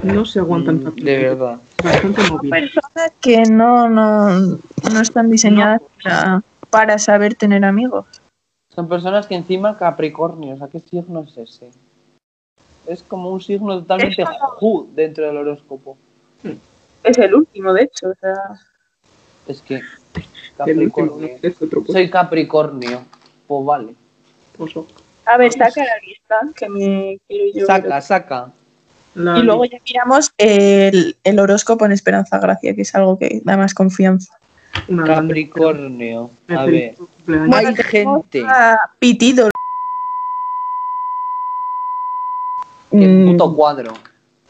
no 0.04 0.26
se 0.26 0.40
aguantan 0.40 0.76
mm, 0.78 0.84
tanto. 0.84 1.04
de 1.04 1.18
verdad. 1.18 1.60
Bastante 1.84 2.22
personas 2.50 3.12
que 3.20 3.46
no, 3.46 3.90
no, 3.90 4.30
no 4.40 5.02
están 5.02 5.30
diseñadas 5.30 5.82
para, 6.04 6.42
para 6.70 7.00
saber 7.00 7.36
tener 7.36 7.66
amigos. 7.66 8.06
Son 8.74 8.88
personas 8.88 9.26
que 9.28 9.36
encima 9.36 9.78
Capricornios, 9.78 10.62
¿a 10.62 10.68
qué 10.70 10.80
signo 10.80 11.22
es 11.28 11.38
ese? 11.38 11.72
Es 12.88 13.02
como 13.04 13.30
un 13.32 13.42
signo 13.42 13.80
totalmente 13.80 14.22
Es 14.22 14.28
como- 14.30 14.52
ju 14.52 14.90
dentro 14.94 15.26
del 15.26 15.38
horóscopo. 15.38 15.98
Es 17.04 17.18
el 17.18 17.34
último, 17.36 17.74
de 17.74 17.84
hecho. 17.84 18.10
O 18.10 18.14
sea, 18.20 18.36
Es 19.48 19.62
que 19.62 19.82
Capricornio. 20.58 21.28
no, 21.28 21.48
es 21.50 21.62
otro 21.62 21.82
pues, 21.82 21.94
Soy 21.94 22.10
Capricornio. 22.10 23.04
Pues 23.48 23.66
vale. 23.66 23.96
a 25.26 25.38
ver, 25.38 25.52
saca 25.52 25.84
la 25.84 25.98
lista 26.06 26.40
que 26.56 26.70
me 26.70 27.20
quiero 27.28 27.46
yo. 27.48 27.54
ver. 27.56 27.66
Saca, 27.66 28.02
saca. 28.02 28.52
La- 29.16 29.40
Y 29.40 29.42
luego 29.44 29.66
ya 29.66 29.78
miramos 29.86 30.32
el, 30.38 31.18
el 31.24 31.40
horóscopo 31.40 31.86
en 31.86 31.92
Esperanza 31.94 32.38
Gracia, 32.40 32.76
que 32.76 32.84
es 32.84 32.94
algo 32.96 33.18
que 33.18 33.42
da 33.44 33.58
más 33.58 33.74
confianza. 33.74 34.38
Una 34.88 35.06
Capricornio. 35.06 36.32
A 36.56 36.66
ver. 36.66 36.96
Hay 37.54 37.76
gente. 37.76 38.44
Pitido. 39.00 39.50
Qué 42.92 43.08
Mm, 43.08 43.32
puto 43.32 43.56
cuadro. 43.56 43.94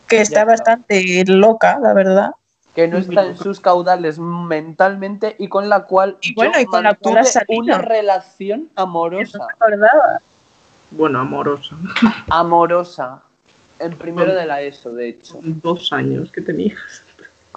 que 0.07 0.21
está 0.21 0.45
bastante 0.45 1.23
loca, 1.27 1.77
la 1.79 1.93
verdad. 1.93 2.31
Que 2.73 2.87
no 2.87 2.97
está 2.99 3.25
en 3.25 3.37
sus 3.37 3.59
caudales 3.59 4.17
mentalmente 4.19 5.35
y 5.37 5.49
con 5.49 5.67
la 5.69 5.83
cual 5.85 6.17
Y 6.21 6.33
bueno, 6.35 6.53
yo 6.53 6.61
y 6.61 6.65
con 6.65 6.83
la 6.83 6.95
cual 6.95 7.25
una 7.49 7.77
relación 7.79 8.69
amorosa. 8.75 9.39
Bueno, 10.91 11.19
amorosa. 11.19 11.75
Amorosa. 12.29 13.21
En 13.79 13.95
primero 13.97 14.33
de 14.33 14.45
la 14.45 14.61
ESO, 14.61 14.91
de 14.93 15.09
hecho. 15.09 15.39
Dos 15.41 15.91
años 15.93 16.31
que 16.31 16.41
tenías. 16.41 16.77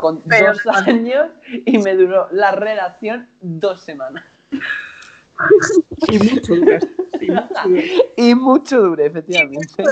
Con 0.02 0.20
Pero 0.22 0.52
dos 0.52 0.60
no- 0.66 0.72
años 0.72 1.30
y 1.64 1.78
me 1.78 1.94
duró 1.94 2.28
la 2.32 2.50
relación 2.50 3.28
dos 3.40 3.80
semanas. 3.82 4.24
Y 6.08 6.18
mucho 6.18 6.54
duraste. 6.56 6.90
Y 7.20 7.30
mucho 7.30 7.46
duraste. 7.64 8.12
Y 8.16 8.34
mucho 8.34 8.80
duré, 8.82 9.06
efectivamente. 9.06 9.82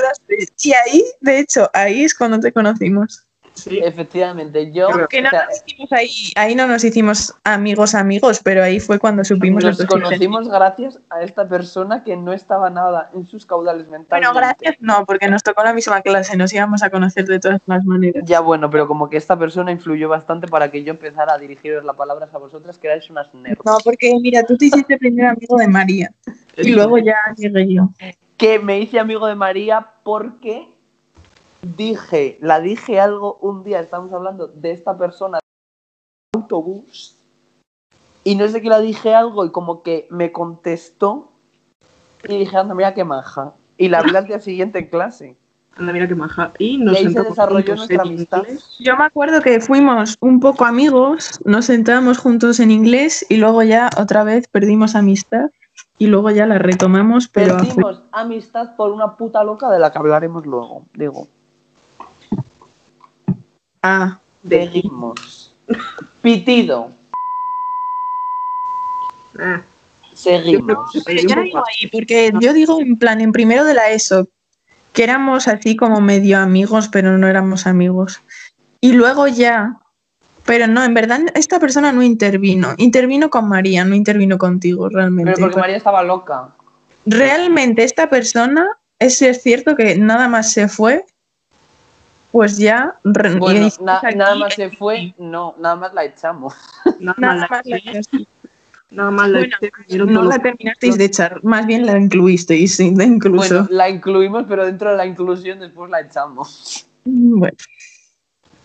Y 0.62 0.72
ahí, 0.72 1.04
de 1.20 1.38
hecho, 1.38 1.70
ahí 1.72 2.04
es 2.04 2.14
cuando 2.14 2.38
te 2.40 2.52
conocimos. 2.52 3.26
Sí. 3.62 3.78
Efectivamente, 3.82 4.72
yo. 4.72 4.88
Pero- 4.92 5.08
Que 5.08 5.22
no 5.22 5.28
o 5.28 5.30
sea, 5.30 5.46
nos 5.46 5.62
hicimos 5.66 5.92
ahí, 5.92 6.32
ahí 6.36 6.54
no 6.54 6.66
nos 6.66 6.84
hicimos 6.84 7.34
amigos 7.44 7.94
amigos, 7.94 8.40
pero 8.42 8.62
ahí 8.62 8.80
fue 8.80 8.98
cuando 8.98 9.24
supimos 9.24 9.64
nos 9.64 9.84
conocimos 9.86 10.48
gracias 10.48 11.00
a 11.10 11.22
esta 11.22 11.46
persona 11.48 12.02
que 12.02 12.16
no 12.16 12.32
estaba 12.32 12.70
nada 12.70 13.10
en 13.14 13.26
sus 13.26 13.46
caudales 13.46 13.88
mentales. 13.88 14.26
Bueno, 14.26 14.38
gracias 14.38 14.76
no, 14.80 15.04
porque 15.06 15.28
nos 15.28 15.42
tocó 15.42 15.62
la 15.62 15.72
misma 15.72 16.00
clase, 16.02 16.36
nos 16.36 16.52
íbamos 16.52 16.82
a 16.82 16.90
conocer 16.90 17.26
de 17.26 17.38
todas 17.38 17.60
las 17.66 17.84
maneras. 17.84 18.22
Ya 18.26 18.40
bueno, 18.40 18.70
pero 18.70 18.86
como 18.86 19.08
que 19.08 19.16
esta 19.16 19.38
persona 19.38 19.72
influyó 19.72 20.08
bastante 20.08 20.48
para 20.48 20.70
que 20.70 20.82
yo 20.82 20.90
empezara 20.92 21.34
a 21.34 21.38
dirigiros 21.38 21.84
las 21.84 21.96
palabras 21.96 22.32
a 22.32 22.38
vosotras, 22.38 22.78
que 22.78 22.88
erais 22.88 23.08
unas 23.10 23.32
nerds. 23.34 23.60
No, 23.64 23.78
porque 23.84 24.12
mira, 24.20 24.42
tú 24.44 24.56
te 24.56 24.66
hiciste 24.66 24.98
primero 24.98 25.30
amigo 25.30 25.56
de 25.56 25.68
María 25.68 26.12
y 26.56 26.70
luego 26.70 26.98
ya 26.98 27.16
llegué 27.36 27.74
yo. 27.74 27.90
Que 28.36 28.58
me 28.58 28.80
hice 28.80 28.98
amigo 28.98 29.26
de 29.26 29.34
María 29.34 29.86
porque 30.02 30.76
dije, 31.62 32.38
la 32.40 32.60
dije 32.60 33.00
algo 33.00 33.38
un 33.40 33.64
día, 33.64 33.80
estamos 33.80 34.12
hablando 34.12 34.48
de 34.48 34.72
esta 34.72 34.96
persona 34.96 35.38
autobús 36.34 37.16
y 38.24 38.34
no 38.34 38.48
sé 38.48 38.60
qué 38.60 38.68
la 38.68 38.80
dije 38.80 39.14
algo 39.14 39.44
y 39.44 39.50
como 39.50 39.82
que 39.82 40.06
me 40.10 40.32
contestó 40.32 41.32
y 42.28 42.38
dije, 42.38 42.56
anda, 42.56 42.74
mira 42.74 42.94
qué 42.94 43.04
maja. 43.04 43.54
Y 43.78 43.88
la 43.88 44.00
hablé 44.00 44.18
al 44.18 44.26
día 44.26 44.40
siguiente 44.40 44.78
en 44.78 44.88
clase. 44.88 45.36
Anda, 45.76 45.92
mira 45.92 46.06
qué 46.06 46.14
maja. 46.14 46.52
Y 46.58 46.76
nos 46.76 46.94
Y 46.94 46.96
ahí 46.98 47.02
se 47.04 47.08
sentamos 47.12 47.30
desarrolló 47.30 47.76
juntos 47.76 47.76
nuestra 47.76 48.02
en 48.02 48.08
amistad. 48.08 48.38
inglés. 48.38 48.76
Yo 48.78 48.96
me 48.96 49.04
acuerdo 49.04 49.40
que 49.40 49.60
fuimos 49.60 50.16
un 50.20 50.38
poco 50.38 50.66
amigos, 50.66 51.40
nos 51.46 51.64
sentábamos 51.64 52.18
juntos 52.18 52.60
en 52.60 52.70
inglés 52.70 53.24
y 53.30 53.36
luego 53.38 53.62
ya 53.62 53.88
otra 53.96 54.22
vez 54.22 54.48
perdimos 54.48 54.94
amistad 54.94 55.50
y 55.98 56.08
luego 56.08 56.30
ya 56.30 56.46
la 56.46 56.58
retomamos, 56.58 57.28
pero 57.28 57.56
Perdimos 57.56 58.02
amistad 58.12 58.76
por 58.76 58.90
una 58.90 59.16
puta 59.16 59.42
loca 59.44 59.70
de 59.70 59.78
la 59.78 59.90
que 59.90 59.98
hablaremos 59.98 60.44
luego, 60.44 60.84
digo. 60.94 61.26
Ah, 63.82 64.20
Seguimos. 64.46 65.54
Pitido. 66.22 66.90
Ah, 69.38 69.62
Seguimos. 70.14 70.92
Yo 70.92 71.36
no 71.36 71.42
digo 71.42 71.58
ahí, 71.66 71.88
porque 71.90 72.30
yo 72.40 72.52
digo 72.52 72.80
en 72.80 72.98
plan, 72.98 73.20
en 73.20 73.32
primero 73.32 73.64
de 73.64 73.74
la 73.74 73.90
ESO, 73.90 74.28
que 74.92 75.04
éramos 75.04 75.48
así 75.48 75.76
como 75.76 76.00
medio 76.00 76.38
amigos, 76.38 76.88
pero 76.88 77.16
no 77.16 77.26
éramos 77.26 77.66
amigos. 77.66 78.20
Y 78.80 78.92
luego 78.92 79.28
ya, 79.28 79.78
pero 80.44 80.66
no, 80.66 80.84
en 80.84 80.94
verdad 80.94 81.20
esta 81.34 81.58
persona 81.58 81.92
no 81.92 82.02
intervino. 82.02 82.74
Intervino 82.76 83.30
con 83.30 83.48
María, 83.48 83.84
no 83.84 83.94
intervino 83.94 84.36
contigo 84.36 84.88
realmente. 84.88 85.32
Pero 85.32 85.46
porque 85.46 85.60
María 85.60 85.76
estaba 85.76 86.02
loca. 86.02 86.54
Realmente 87.06 87.84
esta 87.84 88.10
persona, 88.10 88.68
es 88.98 89.18
cierto 89.42 89.74
que 89.74 89.96
nada 89.96 90.28
más 90.28 90.52
se 90.52 90.68
fue, 90.68 91.04
pues 92.32 92.58
ya... 92.58 92.96
Bueno, 93.38 93.68
na- 93.80 94.00
nada 94.14 94.34
más 94.36 94.54
se 94.54 94.70
fue, 94.70 95.14
no, 95.18 95.54
nada 95.58 95.76
más 95.76 95.94
la 95.94 96.04
echamos. 96.04 96.54
nada, 97.00 97.14
Nada 97.18 97.46
más 97.48 97.66
la 97.66 97.76
eché, 97.76 98.00
nada 98.90 99.10
más 99.10 99.28
la 99.30 99.38
Bueno, 99.88 100.06
No 100.12 100.22
la 100.24 100.38
terminasteis 100.38 100.98
de 100.98 101.04
echar, 101.04 101.42
más 101.44 101.66
bien 101.66 101.86
la 101.86 101.98
incluisteis, 101.98 102.76
sí, 102.76 102.94
incluso. 102.98 103.54
Bueno, 103.64 103.68
la 103.70 103.88
incluimos, 103.88 104.44
pero 104.48 104.64
dentro 104.66 104.90
de 104.90 104.96
la 104.96 105.06
inclusión 105.06 105.60
después 105.60 105.90
la 105.90 106.00
echamos. 106.00 106.86
Bueno, 107.04 107.56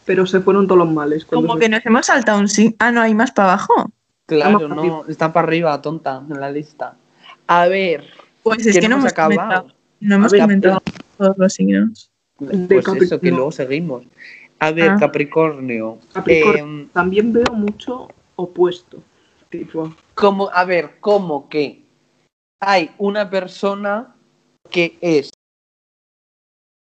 Pero 0.05 0.25
se 0.27 0.39
fueron 0.41 0.67
todos 0.67 0.79
los 0.79 0.91
males. 0.91 1.25
como 1.25 1.53
se- 1.55 1.59
que 1.61 1.69
nos 1.69 1.85
hemos 1.85 2.05
saltado 2.05 2.39
un 2.39 2.47
sí. 2.47 2.75
Ah, 2.79 2.91
no, 2.91 3.01
hay 3.01 3.13
más 3.15 3.31
para 3.31 3.53
abajo. 3.53 3.91
Claro, 4.27 4.67
no, 4.67 5.05
está 5.07 5.31
para 5.33 5.47
arriba, 5.47 5.79
tonta, 5.81 6.21
en 6.29 6.39
la 6.39 6.49
lista. 6.51 6.95
A 7.47 7.67
ver, 7.67 8.05
Pues 8.43 8.65
es 8.65 8.75
que 8.79 8.87
no 8.87 8.95
hemos 8.95 9.05
hemos 9.05 9.11
acabado. 9.13 9.35
comentado, 9.39 9.67
no 9.99 10.15
hemos 10.15 10.31
ver, 10.31 10.41
comentado 10.41 10.81
todos 11.17 11.37
los 11.37 11.53
signos. 11.53 12.11
De 12.39 12.47
Pues 12.47 12.59
eso, 12.59 12.67
que 12.67 12.81
Capricornio. 12.99 13.35
luego 13.35 13.51
seguimos. 13.51 14.03
A 14.59 14.71
ver, 14.71 14.89
Ah. 14.91 14.97
Capricornio. 14.99 15.99
Capricornio. 16.13 16.63
em, 16.63 16.87
También 16.89 17.31
veo 17.33 17.51
mucho 17.53 18.07
opuesto. 18.35 19.01
Tipo, 19.49 19.93
como, 20.15 20.49
a 20.53 20.65
ver, 20.65 20.97
¿cómo 20.99 21.47
que 21.49 21.83
hay 22.61 22.91
una 22.97 23.29
persona 23.29 24.15
que 24.69 24.97
es. 25.01 25.29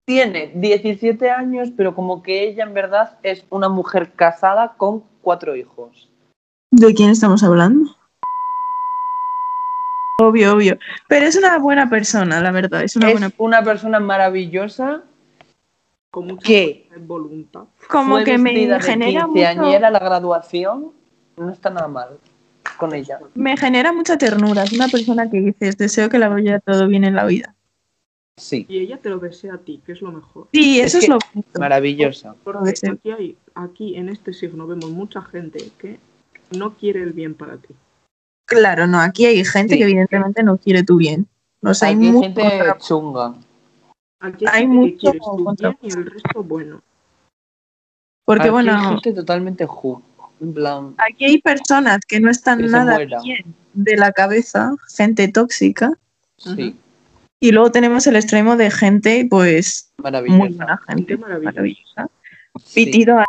Tiene 0.08 0.52
17 0.56 1.30
años, 1.30 1.70
pero 1.76 1.96
como 1.96 2.22
que 2.24 2.44
ella 2.48 2.64
en 2.64 2.74
verdad 2.74 3.18
es 3.24 3.46
una 3.50 3.70
mujer 3.70 4.12
casada 4.14 4.74
con 4.78 5.04
cuatro 5.22 5.56
hijos. 5.56 6.10
¿De 6.72 6.94
quién 6.94 7.10
estamos 7.10 7.44
hablando? 7.44 7.96
Obvio, 10.20 10.54
obvio. 10.54 10.78
Pero 11.08 11.26
es 11.26 11.36
una 11.36 11.58
buena 11.60 11.90
persona, 11.90 12.42
la 12.42 12.52
verdad. 12.52 12.84
Es 12.84 12.96
una 12.96 13.08
es 13.08 13.14
buena 13.14 13.32
una 13.38 13.64
persona 13.64 14.00
maravillosa 14.00 15.04
con 16.12 16.28
mucha 16.28 16.46
que 16.46 16.90
voluntad. 17.00 17.64
Como 17.90 18.16
fue 18.16 18.24
que 18.26 18.38
me 18.38 18.54
de 18.54 18.80
genera 18.82 19.26
mucho, 19.28 19.80
la 19.80 20.00
graduación. 20.00 20.92
No 21.38 21.50
está 21.50 21.70
nada 21.70 21.88
mal 21.88 22.20
con 22.78 22.94
ella. 22.94 23.20
me 23.34 23.56
genera 23.58 23.94
mucha 23.94 24.18
ternura. 24.18 24.64
Es 24.64 24.74
una 24.74 24.88
persona 24.90 25.30
que 25.30 25.40
dices, 25.40 25.78
deseo 25.78 26.10
que 26.10 26.20
la 26.20 26.28
vaya 26.30 26.60
todo 26.60 26.88
bien 26.88 27.04
en 27.06 27.16
la 27.16 27.26
vida. 27.26 27.56
Sí, 28.38 28.66
Y 28.70 28.80
ella 28.80 28.98
te 28.98 29.10
lo 29.10 29.20
desea 29.20 29.56
a 29.56 29.58
ti, 29.60 29.82
que 29.86 29.92
es 29.94 30.02
lo 30.02 30.12
mejor. 30.12 30.48
Sí, 30.52 30.80
Es 30.80 30.88
eso 30.88 30.98
es, 31.00 31.06
que- 31.06 31.12
lo 31.12 31.20
bonito. 31.34 31.60
maravillosa. 31.60 32.36
Porque 32.44 32.74
aquí, 32.92 33.12
hay, 33.12 33.38
aquí 33.56 33.96
en 33.96 34.10
este 34.10 34.34
signo 34.34 34.68
vemos 34.68 34.90
mucha 34.90 35.22
gente 35.22 35.60
que 35.78 36.00
no 36.58 36.74
quiere 36.76 37.02
el 37.04 37.14
bien 37.14 37.34
para 37.36 37.58
ti. 37.58 37.74
Claro, 38.46 38.88
no, 38.88 39.00
aquí 39.00 39.26
hay 39.26 39.44
gente 39.46 39.74
Sí. 39.74 39.80
que 39.80 39.84
evidentemente 39.86 40.44
no 40.44 40.58
quiere 40.58 40.84
tu 40.84 40.98
bien. 40.98 41.28
O 41.62 41.74
sea, 41.74 41.90
hay, 41.90 41.96
hay 41.96 42.12
gente 42.20 42.42
contra- 42.42 42.78
chunga. 42.80 43.36
Aquí 44.22 44.46
Hay 44.50 44.68
mucho 44.68 45.12
que 45.12 45.18
contra- 45.20 45.76
y 45.82 45.88
el 45.92 46.06
resto 46.06 46.44
bueno. 46.44 46.82
Porque 48.26 48.44
Aquí 48.44 48.52
bueno, 48.52 48.78
hay 48.78 48.86
gente 48.90 49.14
totalmente 49.14 49.66
ju. 49.66 50.02
En 50.40 50.54
plan, 50.54 50.96
aquí 50.98 51.26
hay 51.26 51.40
personas 51.40 52.00
que 52.08 52.20
no 52.20 52.32
están 52.32 52.60
Que 52.60 52.68
nada 52.68 52.96
muera. 52.96 53.22
bien 53.22 53.54
de 53.74 53.96
la 53.96 54.12
cabeza, 54.12 54.76
gente 54.96 55.28
tóxica, 55.28 55.94
sí, 56.38 56.76
y 57.40 57.52
luego 57.52 57.72
tenemos 57.72 58.08
el 58.08 58.16
extremo 58.16 58.58
de 58.58 58.72
gente, 58.72 59.28
pues, 59.30 59.92
muy 59.98 60.04
maravillosa. 60.04 60.38
buena 60.40 60.78
gente, 60.88 60.94
Gente 61.04 61.18
maravillosa. 61.18 61.52
maravillosa. 61.52 62.08
Sí. 62.64 62.86
Pitido 62.86 63.20
a 63.20 63.26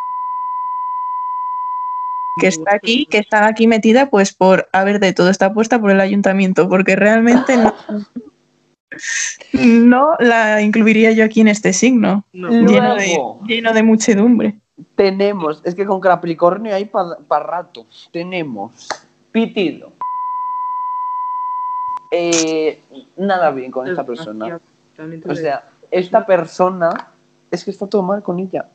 que 2.40 2.46
está 2.46 2.74
aquí, 2.74 3.06
que 3.06 3.18
está 3.18 3.46
aquí 3.46 3.66
metida, 3.66 4.08
pues 4.08 4.32
por, 4.32 4.68
a 4.72 4.84
ver, 4.84 4.98
de 5.00 5.12
todo 5.12 5.28
está 5.28 5.52
puesta 5.52 5.78
por 5.78 5.90
el 5.90 6.00
ayuntamiento, 6.00 6.66
porque 6.68 6.96
realmente 6.96 7.58
no, 7.58 7.74
no 9.52 10.16
la 10.18 10.62
incluiría 10.62 11.12
yo 11.12 11.24
aquí 11.24 11.40
en 11.40 11.48
este 11.48 11.72
signo, 11.72 12.24
No, 12.32 12.48
lleno 12.48 12.94
de, 12.94 13.06
Luego. 13.06 13.40
lleno 13.46 13.72
de 13.72 13.82
muchedumbre. 13.82 14.58
Tenemos, 14.96 15.62
es 15.64 15.74
que 15.74 15.86
con 15.86 16.00
Capricornio 16.00 16.74
hay 16.74 16.86
para 16.86 17.44
rato. 17.44 17.86
Tenemos 18.10 18.88
Pitido. 19.32 19.92
Eh, 22.10 22.82
nada 23.16 23.50
bien 23.50 23.70
con 23.70 23.88
esta 23.88 24.04
persona. 24.04 24.60
O 25.26 25.34
sea, 25.34 25.64
esta 25.90 26.26
persona, 26.26 27.08
es 27.50 27.64
que 27.64 27.70
está 27.70 27.86
todo 27.86 28.02
mal 28.02 28.22
con 28.22 28.38
ella. 28.38 28.68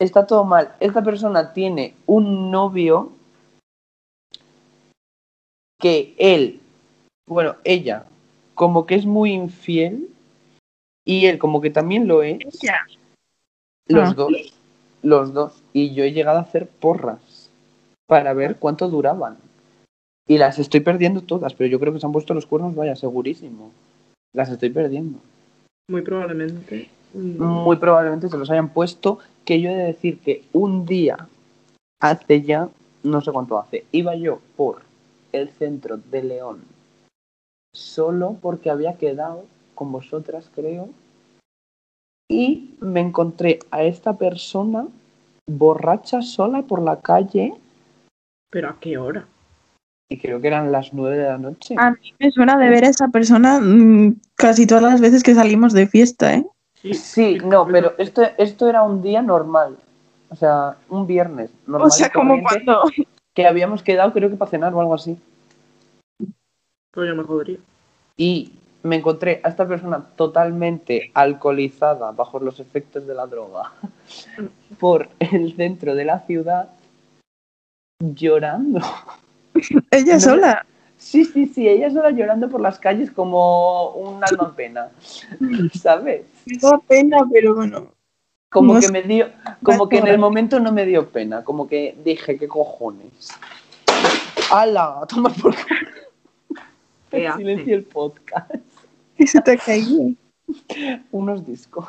Está 0.00 0.24
todo 0.24 0.44
mal. 0.44 0.76
Esta 0.78 1.02
persona 1.02 1.52
tiene 1.52 1.96
un 2.06 2.52
novio 2.52 3.12
que 5.80 6.14
él, 6.18 6.60
bueno, 7.28 7.56
ella, 7.64 8.04
como 8.58 8.86
que 8.86 8.96
es 8.96 9.06
muy 9.06 9.32
infiel 9.32 10.08
y 11.06 11.26
él 11.26 11.38
como 11.38 11.60
que 11.60 11.70
también 11.70 12.08
lo 12.08 12.24
es. 12.24 12.38
Los 13.86 14.10
Ah. 14.10 14.14
dos. 14.14 14.32
Los 15.00 15.32
dos. 15.32 15.62
Y 15.72 15.94
yo 15.94 16.02
he 16.02 16.12
llegado 16.12 16.38
a 16.38 16.42
hacer 16.42 16.66
porras 16.66 17.50
para 18.08 18.32
ver 18.34 18.56
cuánto 18.56 18.88
duraban. 18.88 19.38
Y 20.26 20.38
las 20.38 20.58
estoy 20.58 20.80
perdiendo 20.80 21.20
todas, 21.22 21.54
pero 21.54 21.70
yo 21.70 21.78
creo 21.78 21.92
que 21.92 22.00
se 22.00 22.06
han 22.06 22.12
puesto 22.12 22.34
los 22.34 22.46
cuernos, 22.46 22.74
vaya, 22.74 22.96
segurísimo. 22.96 23.70
Las 24.34 24.50
estoy 24.50 24.70
perdiendo. 24.70 25.20
Muy 25.88 26.02
probablemente. 26.02 26.90
Muy 27.14 27.76
probablemente 27.76 28.28
se 28.28 28.36
los 28.36 28.50
hayan 28.50 28.70
puesto, 28.70 29.20
que 29.44 29.60
yo 29.60 29.70
he 29.70 29.74
de 29.74 29.84
decir 29.84 30.18
que 30.18 30.44
un 30.52 30.84
día, 30.84 31.28
hace 32.02 32.42
ya, 32.42 32.68
no 33.04 33.20
sé 33.20 33.30
cuánto 33.30 33.56
hace, 33.56 33.84
iba 33.92 34.16
yo 34.16 34.40
por 34.56 34.82
el 35.32 35.48
centro 35.50 35.96
de 35.96 36.24
León, 36.24 36.64
solo 37.78 38.36
porque 38.40 38.70
había 38.70 38.98
quedado 38.98 39.44
con 39.74 39.92
vosotras, 39.92 40.50
creo, 40.54 40.88
y 42.30 42.74
me 42.80 43.00
encontré 43.00 43.60
a 43.70 43.84
esta 43.84 44.18
persona 44.18 44.86
borracha 45.46 46.20
sola 46.20 46.62
por 46.62 46.82
la 46.82 47.00
calle, 47.00 47.54
Pero 48.50 48.70
¿a 48.70 48.80
qué 48.80 48.98
hora? 48.98 49.26
y 50.10 50.18
creo 50.18 50.40
que 50.40 50.48
eran 50.48 50.72
las 50.72 50.94
nueve 50.94 51.18
de 51.18 51.28
la 51.28 51.38
noche. 51.38 51.74
A 51.78 51.90
mí 51.90 52.14
me 52.18 52.30
suena 52.30 52.56
de 52.56 52.70
ver 52.70 52.84
a 52.84 52.88
esa 52.88 53.08
persona 53.08 53.60
mm, 53.60 54.20
casi 54.34 54.66
todas 54.66 54.82
las 54.82 55.00
veces 55.00 55.22
que 55.22 55.34
salimos 55.34 55.74
de 55.74 55.86
fiesta, 55.86 56.34
¿eh? 56.34 56.46
Sí, 56.92 57.38
no, 57.44 57.66
pero 57.66 57.92
esto, 57.98 58.22
esto 58.38 58.68
era 58.68 58.82
un 58.82 59.02
día 59.02 59.20
normal. 59.20 59.76
O 60.30 60.36
sea, 60.36 60.76
un 60.88 61.06
viernes. 61.06 61.50
Normal 61.66 61.88
O 61.88 61.90
sea, 61.90 62.10
como 62.10 62.40
cuando... 62.42 62.82
Que 63.34 63.46
habíamos 63.46 63.82
quedado, 63.82 64.12
creo 64.12 64.30
que 64.30 64.36
para 64.36 64.50
cenar 64.50 64.74
o 64.74 64.80
algo 64.80 64.94
así. 64.94 65.16
Pues 66.92 67.08
yo 67.08 67.14
me 67.14 67.22
jodería. 67.24 67.58
Y 68.16 68.52
me 68.82 68.96
encontré 68.96 69.40
a 69.44 69.48
esta 69.48 69.66
persona 69.66 70.04
totalmente 70.16 71.10
alcoholizada 71.14 72.12
bajo 72.12 72.38
los 72.40 72.60
efectos 72.60 73.06
de 73.06 73.14
la 73.14 73.26
droga 73.26 73.72
por 74.78 75.08
el 75.18 75.54
centro 75.56 75.94
de 75.94 76.04
la 76.04 76.20
ciudad 76.20 76.70
llorando. 78.00 78.80
Ella 79.90 80.14
No. 80.14 80.20
sola. 80.20 80.66
Sí, 80.96 81.24
sí, 81.24 81.46
sí, 81.46 81.68
ella 81.68 81.92
sola 81.92 82.10
llorando 82.10 82.48
por 82.48 82.60
las 82.60 82.80
calles 82.80 83.12
como 83.12 83.90
un 83.92 84.24
alma 84.24 84.46
en 84.48 84.54
pena. 84.56 84.88
¿Sabes? 85.80 86.26
Me 86.44 86.56
da 86.58 86.76
pena, 86.78 87.18
pero 87.32 87.54
bueno. 87.54 87.92
Como 88.50 88.74
No 88.74 88.80
que 88.80 88.88
me 88.88 89.02
dio, 89.02 89.28
como 89.62 89.88
que 89.88 89.98
en 89.98 90.08
el 90.08 90.18
momento 90.18 90.58
no 90.58 90.72
me 90.72 90.86
dio 90.86 91.10
pena, 91.10 91.44
como 91.44 91.68
que 91.68 91.96
dije, 92.02 92.36
¿qué 92.36 92.48
cojones? 92.48 93.28
¡Hala! 94.50 95.06
Toma 95.08 95.28
por 95.28 95.54
culo. 95.54 95.97
¿Qué 97.10 97.26
hace? 97.26 97.38
Silencio 97.38 97.74
el 97.74 97.84
podcast. 97.84 98.54
¿Qué 99.16 99.26
se 99.26 99.40
te 99.40 99.52
ha 99.52 99.56
caído? 99.56 100.10
Unos 101.10 101.46
discos. 101.46 101.86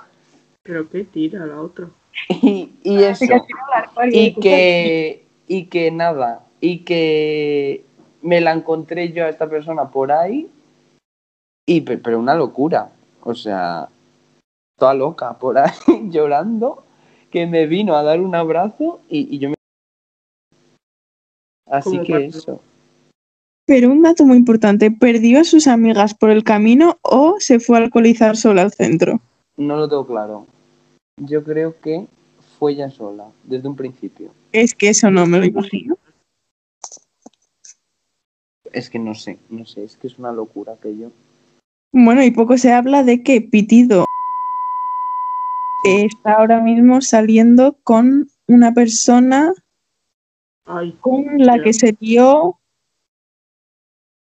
Pero 0.64 0.90
qué 0.90 1.04
tira 1.04 1.46
la 1.46 1.62
otra. 1.62 1.90
Y, 2.30 2.74
y 2.84 3.04
eso. 3.04 3.26
La 3.26 3.78
armario, 3.80 4.22
Y 4.22 4.34
que, 4.36 5.26
y 5.48 5.66
que 5.66 5.92
nada, 5.92 6.46
y 6.60 6.80
que 6.80 7.86
me 8.22 8.42
la 8.42 8.52
encontré 8.52 9.12
yo 9.14 9.26
a 9.26 9.30
esta 9.30 9.50
persona 9.50 9.90
por 9.90 10.12
ahí, 10.12 10.50
y 11.68 11.82
pe- 11.82 11.98
pero 11.98 12.20
una 12.20 12.36
locura, 12.36 12.92
o 13.22 13.34
sea, 13.36 13.88
toda 14.78 14.94
loca 14.96 15.38
por 15.38 15.58
ahí 15.60 15.72
llorando, 16.10 16.84
que 17.32 17.46
me 17.46 17.68
vino 17.68 17.96
a 17.96 18.04
dar 18.04 18.20
un 18.20 18.36
abrazo 18.36 19.00
y, 19.08 19.34
y 19.34 19.40
yo 19.40 19.50
me... 19.50 19.56
Así 21.68 22.02
que 22.02 22.26
eso. 22.26 22.60
Pero 23.70 23.92
un 23.92 24.02
dato 24.02 24.26
muy 24.26 24.38
importante, 24.38 24.90
¿perdió 24.90 25.42
a 25.42 25.44
sus 25.44 25.68
amigas 25.68 26.16
por 26.16 26.32
el 26.32 26.44
camino 26.44 26.98
o 27.04 27.36
se 27.38 27.60
fue 27.60 27.78
a 27.78 27.82
alcoholizar 27.84 28.36
sola 28.36 28.64
al 28.64 28.72
centro? 28.72 29.22
No 29.58 29.78
lo 29.78 29.88
tengo 29.88 30.08
claro. 30.08 30.48
Yo 31.18 31.44
creo 31.44 31.80
que 31.80 32.08
fue 32.58 32.72
ella 32.72 32.90
sola, 32.90 33.28
desde 33.44 33.68
un 33.68 33.76
principio. 33.76 34.32
Es 34.54 34.74
que 34.74 34.90
eso 34.90 35.12
no 35.12 35.28
me 35.28 35.38
lo 35.38 35.46
imagino. 35.46 36.00
Es 38.74 38.90
que 38.90 38.98
no 38.98 39.14
sé, 39.14 39.38
no 39.52 39.68
sé, 39.68 39.84
es 39.84 39.98
que 39.98 40.08
es 40.08 40.18
una 40.18 40.32
locura 40.32 40.74
aquello. 40.74 41.12
Bueno, 41.92 42.24
y 42.24 42.32
poco 42.32 42.58
se 42.58 42.74
habla 42.74 43.04
de 43.04 43.22
que 43.22 43.40
Pitido 43.40 44.06
está 45.86 46.34
ahora 46.34 46.60
mismo 46.60 47.02
saliendo 47.02 47.78
con 47.84 48.30
una 48.48 48.74
persona 48.74 49.54
Ay, 50.66 50.98
con 51.02 51.38
la 51.38 51.62
que 51.62 51.74
se 51.74 51.96
dio 52.00 52.59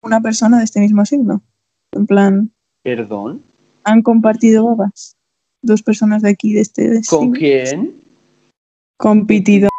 una 0.07 0.21
persona 0.21 0.57
de 0.57 0.63
este 0.63 0.79
mismo 0.79 1.05
signo. 1.05 1.41
En 1.91 2.07
plan, 2.07 2.51
¿Perdón? 2.83 3.43
han 3.83 4.01
compartido 4.01 4.65
babas. 4.65 5.15
Dos 5.61 5.83
personas 5.83 6.21
de 6.21 6.29
aquí, 6.29 6.53
de 6.53 6.61
este 6.61 6.89
de 6.89 7.01
¿Con 7.07 7.19
signo, 7.19 7.33
quién? 7.33 7.93
con 8.97 9.25
Pitido. 9.27 9.69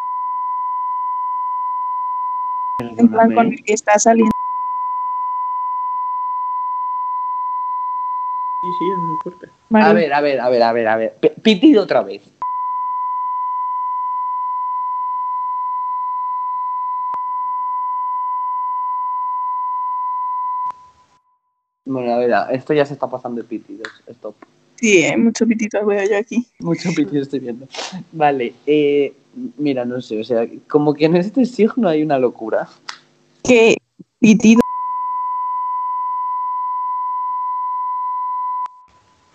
En 2.80 3.08
plan, 3.08 3.28
Perdóname. 3.28 3.34
con 3.34 3.46
el 3.52 3.64
que 3.64 3.72
está 3.72 3.98
saliendo. 3.98 4.30
Sí, 8.62 8.68
sí, 8.78 8.84
es 8.90 8.98
muy 8.98 9.16
fuerte. 9.22 9.48
A 9.72 9.92
ver, 9.92 10.12
a 10.12 10.20
ver, 10.20 10.40
a 10.40 10.48
ver, 10.50 10.62
a 10.62 10.72
ver, 10.72 10.88
a 10.88 10.96
ver. 10.96 11.18
Pitido 11.42 11.82
otra 11.84 12.02
vez. 12.02 12.22
Bueno, 22.28 22.42
a 22.42 22.46
ver, 22.48 22.56
esto 22.56 22.74
ya 22.74 22.84
se 22.84 22.92
está 22.92 23.08
pasando 23.08 23.40
de 23.40 23.48
pitidos. 23.48 23.88
Stop. 24.06 24.34
Sí, 24.76 25.02
hay 25.02 25.16
mucho 25.16 25.46
Pitito 25.46 25.84
veo 25.86 26.06
yo 26.08 26.18
aquí. 26.18 26.46
Mucho 26.60 26.90
pitido 26.94 27.22
estoy 27.22 27.38
viendo. 27.40 27.66
Vale, 28.12 28.52
eh, 28.66 29.14
mira, 29.56 29.84
no 29.86 30.00
sé, 30.02 30.20
o 30.20 30.24
sea, 30.24 30.46
como 30.68 30.92
que 30.92 31.06
en 31.06 31.16
este 31.16 31.46
signo 31.46 31.88
hay 31.88 32.02
una 32.02 32.18
locura. 32.18 32.68
Que 33.42 33.76
Pitido. 34.20 34.60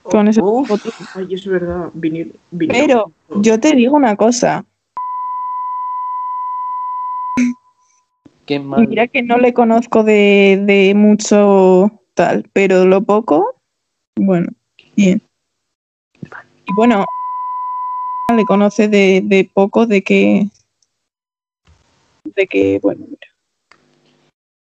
Con 0.04 0.28
ese 0.28 0.41
Uf. 0.41 0.68
foto. 0.68 0.94
Ay, 1.16 1.34
es 1.34 1.48
verdad. 1.48 1.89
Vinil, 1.96 2.36
vinil- 2.52 2.68
Pero 2.68 3.12
yo 3.41 3.60
te 3.60 3.74
digo 3.76 3.96
una 3.96 4.16
cosa. 4.16 4.66
Qué 8.46 8.56
Y 8.56 8.60
mal. 8.60 8.88
mira 8.88 9.08
que 9.08 9.24
no 9.24 9.38
le 9.38 9.54
conozco 9.54 10.04
de, 10.04 10.62
de 10.66 10.94
mucho 10.96 12.03
tal, 12.14 12.49
pero 12.53 12.86
lo 12.86 13.01
poco, 13.01 13.55
bueno, 14.16 14.49
bien. 14.95 15.22
Y 16.66 16.74
bueno, 16.76 17.05
le 18.36 18.45
conoce 18.45 18.88
de, 18.88 19.22
de 19.24 19.49
poco 19.51 19.86
de 19.86 20.03
que, 20.03 20.47
de 22.24 22.47
que, 22.47 22.80
bueno. 22.82 23.05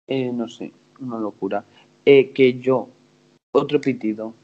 Eh, 0.09 0.31
no 0.33 0.49
sé, 0.49 0.73
una 1.01 1.19
locura. 1.19 1.65
Eh, 2.05 2.31
que 2.33 2.59
yo, 2.61 2.89
otro 3.53 3.81
pitido. 3.81 4.35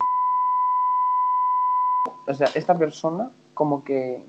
O 2.27 2.35
sea, 2.35 2.49
esta 2.55 2.77
persona 2.77 3.31
como 3.55 3.85
que 3.85 4.23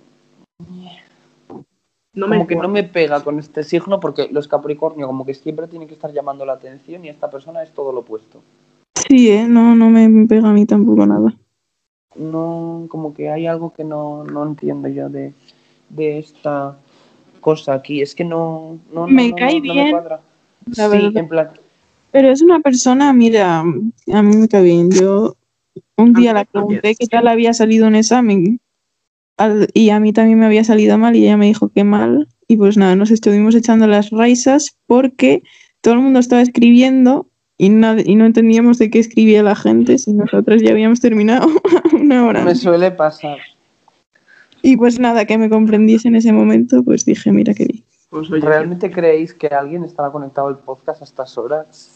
no 2.14 2.28
me 2.28 2.38
como 2.38 2.48
que 2.48 2.56
no 2.56 2.68
me 2.68 2.84
pega 2.84 3.24
con 3.24 3.40
este 3.40 3.64
signo 3.64 4.00
porque 4.00 4.30
los 4.32 4.48
Capricornio 4.48 5.08
como 5.08 5.26
que 5.26 5.34
siempre 5.34 5.68
tienen 5.68 5.88
que 5.88 5.96
estar 5.96 6.12
llamando 6.12 6.46
la 6.46 6.54
atención 6.54 7.04
y 7.06 7.10
esta 7.10 7.30
persona 7.30 7.64
es 7.64 7.72
todo 7.72 7.92
lo 7.92 8.02
opuesto. 8.02 8.42
Sí, 9.08 9.30
¿eh? 9.32 9.48
no, 9.48 9.76
no 9.76 9.90
me 9.90 10.28
pega 10.28 10.50
a 10.50 10.54
mí 10.54 10.66
tampoco 10.66 11.06
nada. 11.06 11.34
No, 12.16 12.86
como 12.90 13.14
que 13.14 13.30
hay 13.30 13.48
algo 13.48 13.74
que 13.74 13.84
no, 13.84 14.24
no 14.24 14.44
entiendo 14.46 14.88
yo 14.88 15.10
de, 15.10 15.34
de 15.90 16.20
esta 16.20 16.78
cosa 17.42 17.74
aquí. 17.74 18.02
Es 18.02 18.14
que 18.14 18.24
no, 18.24 18.78
no, 18.92 19.02
no, 19.02 19.08
Me 19.08 19.30
no, 19.30 19.36
cae 19.36 19.60
no, 19.60 19.66
no 19.66 19.74
bien, 19.74 19.86
me 19.86 19.92
cuadra. 19.92 20.22
la 20.76 20.86
sí, 20.86 20.92
verdad. 20.92 21.18
en 21.18 21.28
plan, 21.28 21.50
Pero 22.12 22.30
es 22.30 22.42
una 22.44 22.60
persona, 22.60 23.12
mira, 23.14 23.60
a 23.60 23.64
mí 23.64 24.38
me 24.38 24.48
cae 24.48 24.62
bien. 24.64 24.92
Yo 24.92 25.36
un 25.98 26.14
día 26.14 26.34
la 26.34 26.46
pregunté 26.46 26.96
qué 26.96 27.08
tal 27.08 27.28
había 27.28 27.54
salido 27.54 27.88
un 27.88 27.96
examen 27.96 28.60
al- 29.38 29.68
y 29.74 29.90
a 29.90 30.00
mí 30.00 30.14
también 30.14 30.40
me 30.40 30.46
había 30.46 30.64
salido 30.64 30.98
mal 30.98 31.16
y 31.16 31.24
ella 31.24 31.38
me 31.38 31.46
dijo 31.48 31.70
que 31.70 31.84
mal. 31.84 32.28
Y 32.48 32.58
pues 32.58 32.78
nada, 32.78 32.96
nos 32.96 33.12
estuvimos 33.12 33.56
echando 33.56 33.88
las 33.88 34.10
risas 34.12 34.78
porque 34.88 35.44
todo 35.82 35.96
el 35.96 36.02
mundo 36.02 36.20
estaba 36.20 36.42
escribiendo 36.42 37.28
y, 37.58 37.70
nad- 37.70 38.04
y 38.06 38.16
no 38.16 38.26
entendíamos 38.26 38.78
de 38.80 38.90
qué 38.90 39.00
escribía 39.00 39.44
la 39.44 39.56
gente 39.56 39.98
si 39.98 40.14
nosotros 40.14 40.62
ya 40.62 40.72
habíamos 40.72 41.00
terminado 41.00 41.48
una 41.94 42.26
hora. 42.26 42.44
me 42.44 42.56
suele 42.56 42.92
pasar. 42.92 43.38
Y 44.62 44.78
pues 44.78 45.00
nada, 45.00 45.26
que 45.26 45.38
me 45.38 45.50
comprendiese 45.50 46.08
en 46.08 46.16
ese 46.16 46.32
momento, 46.32 46.84
pues 46.84 47.04
dije, 47.06 47.32
mira 47.32 47.54
qué 47.54 47.66
bien. 47.66 47.84
Pues 48.10 48.30
oye, 48.32 48.46
¿Realmente 48.46 48.92
creéis 48.92 49.34
que 49.34 49.48
alguien 49.48 49.84
estará 49.84 50.10
conectado 50.12 50.48
al 50.48 50.60
podcast 50.60 51.02
a 51.02 51.06
estas 51.06 51.38
horas? 51.38 51.93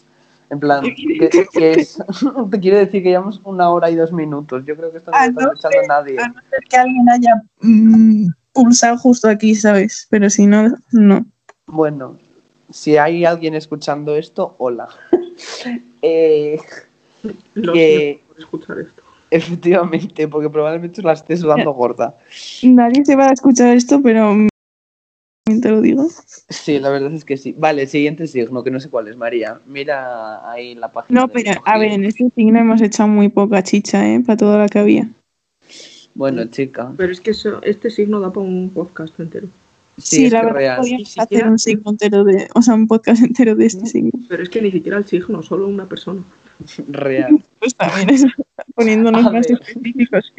En 0.50 0.60
plan, 0.60 0.82
que, 0.96 1.48
que 1.52 1.74
es, 1.74 2.02
te 2.52 2.60
quiere 2.60 2.78
decir 2.78 3.04
que 3.04 3.10
llevamos 3.10 3.42
una 3.44 3.70
hora 3.70 3.90
y 3.90 3.96
dos 3.96 4.14
minutos. 4.14 4.64
Yo 4.66 4.76
creo 4.78 4.92
que 4.92 4.98
esto 4.98 5.12
no 5.12 5.18
Ah, 5.18 5.26
lo 5.26 5.30
está 5.32 5.42
no 5.44 5.52
escuchando 5.54 5.88
nadie. 5.88 6.20
A 6.20 6.28
no 6.30 6.42
ser 6.50 6.60
que 6.70 6.78
alguien 6.78 7.10
haya 7.10 7.42
mm, 7.62 8.28
pulsado 8.54 8.98
justo 8.98 9.28
aquí, 9.28 9.56
¿sabes? 9.56 10.08
Pero 10.10 10.30
si 10.30 10.46
no, 10.48 10.74
no. 10.94 11.26
Bueno, 11.66 12.18
si 12.70 12.96
hay 12.98 13.26
alguien 13.26 13.56
escuchando 13.56 14.16
esto, 14.16 14.56
hola. 14.60 14.88
Eh, 16.02 16.60
lo 17.56 17.74
que- 17.74 18.22
por 18.28 18.40
escuchar 18.40 18.80
esto. 18.80 19.02
efectivamente, 19.32 20.28
porque 20.28 20.50
probablemente 20.50 21.02
la 21.02 21.14
estés 21.14 21.42
dando 21.42 21.72
gorda. 21.74 22.16
Nadie 22.64 23.04
se 23.04 23.16
va 23.16 23.30
a 23.30 23.34
escuchar 23.34 23.76
esto, 23.76 24.00
pero 24.02 24.34
te 25.62 25.70
lo 25.70 25.82
digo. 25.82 26.08
Sí, 26.50 26.80
la 26.80 26.90
verdad 26.90 27.12
es 27.14 27.26
que 27.26 27.38
sí. 27.38 27.56
Vale, 27.58 27.88
siguiente 27.88 28.28
signo, 28.28 28.64
que 28.64 28.72
no 28.72 28.80
sé 28.80 28.90
cuál 28.90 29.08
es, 29.08 29.18
María. 29.18 29.60
Mira 29.66 30.50
ahí 30.52 30.76
la 30.76 30.92
página. 30.92 31.22
No, 31.22 31.28
pero 31.28 31.52
a 31.66 31.78
ver, 31.78 31.92
en 31.92 32.06
este 32.06 32.30
signo 32.36 32.60
hemos 32.60 32.82
echado 32.82 33.10
muy 33.10 33.30
poca 33.30 33.64
chicha, 33.64 34.08
¿eh? 34.08 34.20
Para 34.26 34.38
toda 34.38 34.58
la 34.58 34.68
que 34.70 34.80
había. 34.80 35.10
Bueno, 36.14 36.46
chica. 36.46 36.92
Pero 36.98 37.12
es 37.12 37.22
que 37.22 37.32
eso- 37.32 37.62
este 37.64 37.90
signo 37.90 38.20
da 38.20 38.30
para 38.32 38.46
un 38.46 38.70
podcast 38.74 39.20
entero. 39.20 39.48
Sí, 40.00 40.26
es 40.26 40.32
la 40.34 40.42
que 40.42 40.46
verdad 40.48 40.60
real. 40.60 40.78
podríamos 40.78 41.18
hacer 41.18 41.48
un 41.48 41.60
signo 41.60 41.90
entero 41.92 42.24
de, 42.24 42.48
o 42.54 42.62
sea, 42.62 42.76
un 42.76 42.88
podcast 42.88 43.24
entero 43.24 43.56
de 43.56 43.66
este 43.66 43.86
signo. 43.88 44.12
Pero 44.30 44.44
es 44.44 44.50
que 44.50 44.62
ni 44.62 44.72
siquiera 44.72 44.98
el 44.98 45.06
signo, 45.06 45.42
solo 45.42 45.68
una 45.68 45.86
persona. 45.86 46.22
Real. 46.88 47.44
Pues 47.60 47.76
también 47.76 48.32
poniéndonos 48.76 49.26
A 49.26 49.30
más 49.32 49.48
ver. 49.48 49.60
específicos. 49.62 50.34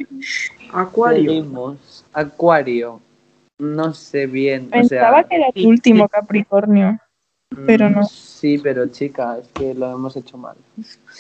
Acuario. 0.73 1.31
Seguimos. 1.31 2.05
Acuario. 2.13 3.01
No 3.59 3.93
sé 3.93 4.27
bien. 4.27 4.67
o 4.69 4.71
Pensaba 4.71 5.19
sea, 5.21 5.25
que 5.29 5.37
era 5.37 5.47
el 5.55 5.67
último 5.67 6.05
sí. 6.05 6.11
Capricornio, 6.13 6.99
pero 7.67 7.89
mm, 7.91 7.93
no. 7.93 8.05
Sí, 8.05 8.59
pero 8.59 8.87
chica, 8.87 9.39
es 9.39 9.49
que 9.49 9.75
lo 9.75 9.91
hemos 9.93 10.17
hecho 10.17 10.39
mal. 10.39 10.57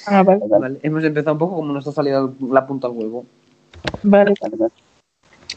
Ah, 0.06 0.22
vale, 0.22 0.40
vale. 0.46 0.60
Vale, 0.60 0.78
Hemos 0.82 1.02
empezado 1.02 1.32
un 1.32 1.38
poco 1.38 1.56
como 1.56 1.72
nos 1.72 1.86
ha 1.88 1.92
salido 1.92 2.32
la 2.50 2.66
punta 2.66 2.86
al 2.86 2.92
huevo. 2.94 3.26
Vale, 4.04 4.34
vale, 4.40 4.56
vale. 4.56 4.72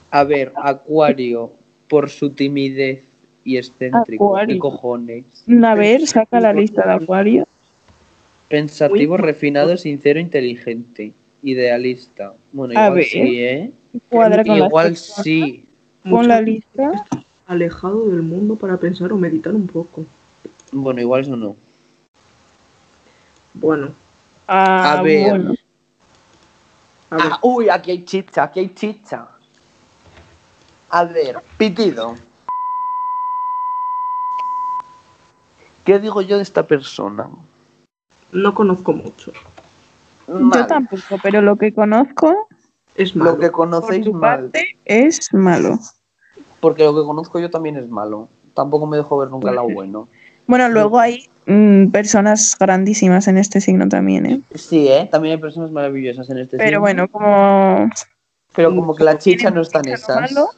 A 0.10 0.24
ver, 0.24 0.52
Acuario, 0.56 1.54
por 1.88 2.10
su 2.10 2.32
timidez 2.32 3.04
y 3.44 3.58
excéntrico. 3.58 4.26
Acuario. 4.36 4.56
¿Qué 4.56 4.60
cojones? 4.60 5.46
A 5.64 5.76
ver, 5.76 6.08
saca 6.08 6.40
la 6.40 6.52
lista 6.52 6.86
de 6.88 6.94
Acuario. 6.94 7.48
Pensativo, 8.50 9.18
refinado, 9.18 9.78
sincero, 9.78 10.20
inteligente. 10.20 11.14
Idealista. 11.44 12.34
Bueno, 12.52 12.74
A 12.74 12.86
igual 12.86 12.96
ver. 12.96 13.06
sí, 13.06 13.40
¿eh? 13.44 13.72
Cuadra 14.10 14.44
con 14.44 14.60
las 14.60 14.68
Igual 14.68 14.88
personas. 14.90 15.24
sí. 15.24 15.68
Pon 16.10 16.28
la 16.28 16.41
lista. 16.41 16.91
Alejado 17.47 18.08
del 18.10 18.22
mundo 18.22 18.56
para 18.56 18.78
pensar 18.78 19.12
o 19.14 19.18
meditar 19.18 19.54
un 19.54 19.68
poco. 19.68 20.06
Bueno, 20.72 21.02
igual 21.02 21.22
eso 21.22 21.36
no. 21.36 21.56
Bueno, 23.54 23.91
Ah, 24.47 24.99
A 24.99 25.02
ver. 25.04 25.30
bueno. 25.30 25.54
a 27.10 27.16
ver. 27.18 27.26
Ah, 27.32 27.39
uy, 27.41 27.70
aquí 27.70 27.91
hay 27.91 28.04
chicha, 28.06 28.43
aquí 28.43 28.60
hay 28.62 28.74
chicha. 28.74 29.28
A 30.89 31.04
ver, 31.06 31.38
pitido. 31.58 32.16
¿Qué 35.86 35.99
digo 35.99 36.22
yo 36.22 36.38
de 36.38 36.43
esta 36.43 36.68
persona? 36.68 37.30
No 38.32 38.54
conozco 38.54 38.93
mucho. 38.93 39.32
Yo 40.28 40.66
tampoco, 40.68 41.18
pero 41.22 41.41
lo 41.41 41.56
que 41.58 41.74
conozco, 41.74 42.47
Es 42.96 43.16
malo. 43.16 43.32
Lo 43.32 43.38
que 43.39 43.48
por 43.48 43.52
conocéis 43.52 44.06
tu 44.06 44.14
mal. 44.14 44.50
parte, 44.52 44.78
es 44.86 45.34
malo. 45.34 45.80
Porque 46.60 46.84
lo 46.84 46.96
que 46.96 47.04
conozco 47.06 47.39
yo 47.39 47.50
también 47.50 47.78
es 47.78 47.88
malo. 47.89 48.28
Tampoco 48.54 48.86
me 48.86 48.98
dejo 48.98 49.18
ver 49.18 49.30
nunca 49.30 49.50
el 49.50 49.56
lado 49.56 49.70
bueno. 49.70 50.08
Bueno, 50.48 50.68
luego 50.70 51.00
hay 51.00 51.30
mm, 51.46 51.88
personas 51.88 52.58
grandísimas 52.60 53.28
en 53.28 53.38
este 53.38 53.62
signo 53.62 53.88
también, 53.88 54.26
¿eh? 54.26 54.42
Sí, 54.56 54.88
¿eh? 54.89 55.08
También 55.12 55.36
hay 55.36 55.42
personas 55.42 55.72
maravillosas 55.72 56.30
en 56.30 56.39
este 56.39 56.58
Pero 56.58 56.68
signo. 56.70 56.80
bueno, 56.82 57.08
como 57.08 57.89
Pero 58.56 58.76
como 58.76 58.96
que 58.96 59.04
la 59.04 59.18
chicha 59.18 59.50
no 59.50 59.62
está 59.62 59.80
en 59.80 59.89
esas. 59.94 60.32
malo. 60.34 60.50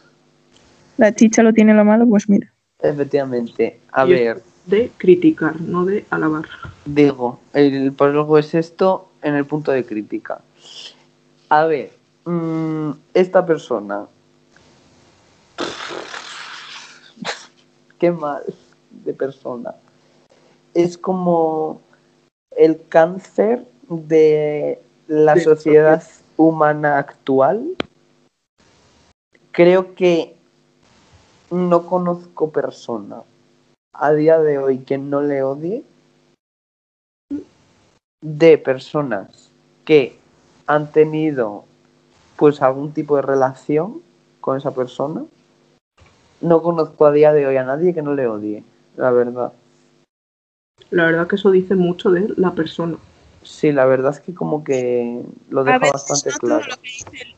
la 0.98 1.14
chicha 1.14 1.44
lo 1.44 1.54
tiene 1.54 1.74
lo 1.74 1.86
malo, 1.86 2.08
pues 2.08 2.28
mira. 2.28 2.52
Efectivamente. 2.82 3.80
A 3.92 4.06
Y 4.06 4.12
ver, 4.12 4.42
De 4.66 4.92
criticar, 4.98 5.60
no 5.62 5.86
de 5.86 6.06
alabar. 6.10 6.46
digo, 6.86 7.40
el 7.54 7.92
por 7.94 8.10
algo 8.10 8.38
es 8.40 8.54
esto 8.56 9.10
en 9.22 9.36
el 9.36 9.46
punto 9.46 9.72
de 9.72 9.86
crítica. 9.86 10.42
A 11.50 11.66
ver, 11.66 11.92
mm, 12.26 12.92
esta 13.14 13.46
persona. 13.46 14.08
Qué 18.00 18.12
mal 18.12 18.44
de 18.90 19.14
persona. 19.14 19.76
Es 20.74 20.98
como 20.98 21.82
el 22.52 22.82
cáncer 22.90 23.66
de 23.90 24.82
la 25.08 25.36
De 25.36 25.40
la 25.40 25.44
sociedad 25.44 26.04
humana 26.38 26.98
actual. 26.98 27.76
Creo 29.52 29.94
que 29.96 30.36
no 31.52 31.86
conozco 31.86 32.52
persona 32.52 33.22
a 33.94 34.12
día 34.14 34.40
de 34.40 34.58
hoy 34.58 34.80
que 34.80 34.98
no 34.98 35.22
le 35.22 35.44
odie 35.44 35.84
de 38.22 38.58
personas 38.58 39.52
que 39.86 40.18
han 40.66 40.92
tenido 40.92 41.66
pues 42.36 42.62
algún 42.62 42.94
tipo 42.94 43.16
de 43.16 43.22
relación 43.22 44.02
con 44.42 44.58
esa 44.58 44.72
persona. 44.72 45.24
No 46.42 46.62
conozco 46.62 47.06
a 47.06 47.12
día 47.12 47.32
de 47.34 47.48
hoy 47.48 47.58
a 47.58 47.64
nadie 47.64 47.94
que 47.94 48.02
no 48.02 48.14
le 48.14 48.28
odie, 48.28 48.64
la 48.98 49.12
verdad. 49.12 49.54
La 50.90 51.06
verdad 51.06 51.28
que 51.28 51.36
eso 51.36 51.52
dice 51.52 51.76
mucho 51.76 52.12
de 52.12 52.34
la 52.38 52.52
persona. 52.52 52.98
Sí, 53.44 53.72
la 53.72 53.86
verdad 53.86 54.14
es 54.14 54.20
que 54.20 54.34
como 54.34 54.64
que 54.64 55.22
lo 55.50 55.64
deja 55.64 55.78
A 55.78 55.92
bastante 55.92 56.32
no 56.32 56.38
todo 56.38 56.50
claro. 56.50 56.66
lo 56.70 56.76
que 56.78 56.90
dice 56.90 57.36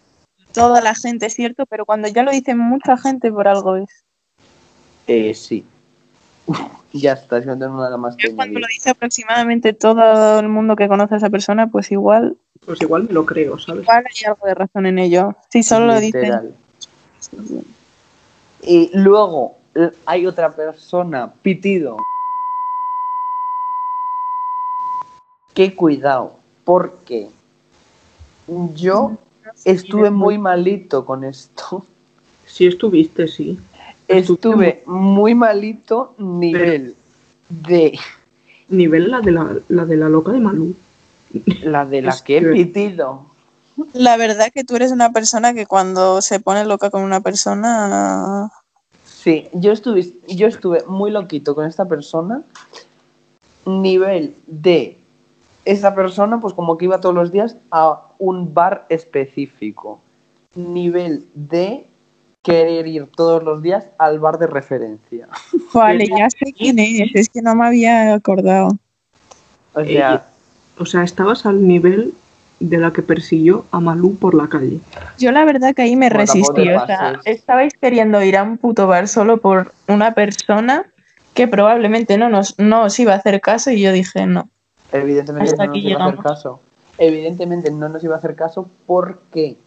toda 0.55 0.81
la 0.81 0.95
gente 0.95 1.27
es 1.27 1.35
cierto, 1.35 1.65
pero 1.65 1.85
cuando 1.85 2.07
ya 2.07 2.23
lo 2.23 2.31
dice 2.31 2.55
mucha 2.55 2.97
gente 2.97 3.31
por 3.31 3.47
algo 3.47 3.75
es. 3.75 4.03
Eh, 5.07 5.33
sí. 5.33 5.65
ya 6.93 7.13
está, 7.13 7.41
si 7.41 7.47
no 7.47 7.57
tengo 7.59 7.77
nada 7.77 7.97
más 7.97 8.15
que 8.15 8.33
cuando 8.33 8.59
lo 8.59 8.67
dice 8.67 8.91
aproximadamente 8.91 9.73
todo 9.73 10.39
el 10.39 10.47
mundo 10.47 10.75
que 10.75 10.87
conoce 10.87 11.15
a 11.15 11.17
esa 11.17 11.29
persona, 11.29 11.67
pues 11.67 11.91
igual, 11.91 12.37
Pues 12.65 12.81
igual 12.81 13.03
me 13.03 13.13
lo 13.13 13.25
creo, 13.25 13.59
¿sabes? 13.59 13.83
igual 13.83 14.03
hay 14.07 14.25
algo 14.25 14.47
de 14.47 14.53
razón 14.55 14.85
en 14.85 14.99
ello. 14.99 15.35
Si 15.49 15.61
solo 15.63 15.87
lo 15.87 15.99
dicen. 15.99 16.21
Literal. 16.21 16.53
Y 18.63 18.89
luego 18.97 19.57
l- 19.75 19.91
hay 20.05 20.25
otra 20.25 20.55
persona, 20.55 21.31
Pitido. 21.41 21.97
Que 25.53 25.73
cuidado, 25.75 26.37
porque 26.65 27.29
yo 28.73 29.17
estuve 29.63 30.09
muy 30.09 30.37
malito 30.37 31.05
con 31.05 31.23
esto. 31.23 31.85
Si 32.45 32.65
estuviste, 32.67 33.27
sí. 33.27 33.57
Estuve 34.07 34.83
muy 34.85 35.33
malito 35.33 36.13
nivel 36.17 36.95
de 37.49 37.97
Nivel 38.67 39.11
la 39.11 39.21
de 39.21 39.31
la, 39.31 39.55
la 39.69 39.85
de 39.85 39.95
la 39.95 40.09
loca 40.09 40.31
de 40.31 40.39
Malú. 40.39 40.75
La 41.61 41.85
de 41.85 42.01
la 42.01 42.11
Es 42.11 42.21
que 42.21 42.37
he 42.37 42.41
pitido. 42.41 43.25
La 43.93 44.17
verdad 44.17 44.47
que 44.53 44.63
tú 44.63 44.75
eres 44.75 44.91
una 44.91 45.11
persona 45.11 45.53
que 45.53 45.65
cuando 45.65 46.21
se 46.21 46.39
pone 46.39 46.65
loca 46.65 46.89
con 46.89 47.03
una 47.03 47.21
persona. 47.21 48.49
Sí, 49.05 49.47
yo 49.53 49.71
estuve, 49.71 50.13
yo 50.27 50.47
estuve 50.47 50.83
muy 50.87 51.11
loquito 51.11 51.55
con 51.55 51.65
esta 51.65 51.85
persona. 51.85 52.43
Nivel 53.65 54.35
de 54.45 54.97
esa 55.65 55.95
persona, 55.95 56.39
pues 56.39 56.53
como 56.53 56.77
que 56.77 56.85
iba 56.85 57.01
todos 57.01 57.15
los 57.15 57.31
días 57.31 57.57
a 57.71 58.01
un 58.19 58.53
bar 58.53 58.85
específico. 58.89 59.99
Nivel 60.55 61.27
de 61.33 61.87
querer 62.43 62.85
ir 62.85 63.07
todos 63.07 63.43
los 63.43 63.63
días 63.63 63.89
al 63.97 64.19
bar 64.19 64.37
de 64.37 64.47
referencia. 64.47 65.27
Vale, 65.73 66.07
ya 66.07 66.29
sé 66.29 66.53
quién 66.53 66.77
es, 66.77 67.09
es 67.13 67.29
que 67.29 67.41
no 67.41 67.55
me 67.55 67.65
había 67.65 68.13
acordado. 68.13 68.77
O 69.73 69.83
sea, 69.83 70.27
O 70.77 70.85
sea, 70.85 71.03
estabas 71.03 71.45
al 71.45 71.65
nivel 71.67 72.13
de 72.59 72.77
la 72.77 72.91
que 72.91 73.01
persiguió 73.01 73.65
a 73.71 73.79
Malú 73.79 74.15
por 74.15 74.33
la 74.33 74.47
calle. 74.47 74.79
Yo 75.17 75.31
la 75.31 75.45
verdad 75.45 75.73
que 75.75 75.81
ahí 75.81 75.95
me 75.95 76.09
resistí. 76.09 76.69
O 76.69 76.85
sea, 76.85 77.19
estabais 77.25 77.73
queriendo 77.79 78.21
ir 78.23 78.37
a 78.37 78.43
un 78.43 78.57
puto 78.57 78.87
bar 78.87 79.07
solo 79.07 79.37
por 79.37 79.73
una 79.87 80.13
persona 80.13 80.85
que 81.33 81.47
probablemente 81.47 82.17
no 82.17 82.29
nos 82.29 82.57
no 82.57 82.83
os 82.83 82.97
iba 82.99 83.13
a 83.13 83.17
hacer 83.17 83.41
caso 83.41 83.69
y 83.71 83.81
yo 83.81 83.91
dije 83.91 84.25
no. 84.25 84.49
evidentemente 84.93 85.51
Hasta 85.51 85.65
no 85.65 85.73
nos 85.73 85.83
iba 85.83 86.03
a 86.03 86.07
hacer 86.07 86.23
caso. 86.23 86.59
Evidentemente 86.97 87.71
no 87.71 87.89
nos 87.89 88.03
iba 88.03 88.15
a 88.15 88.17
hacer 88.19 88.35
caso. 88.35 88.69
¿Por 88.85 89.19
qué? 89.31 89.57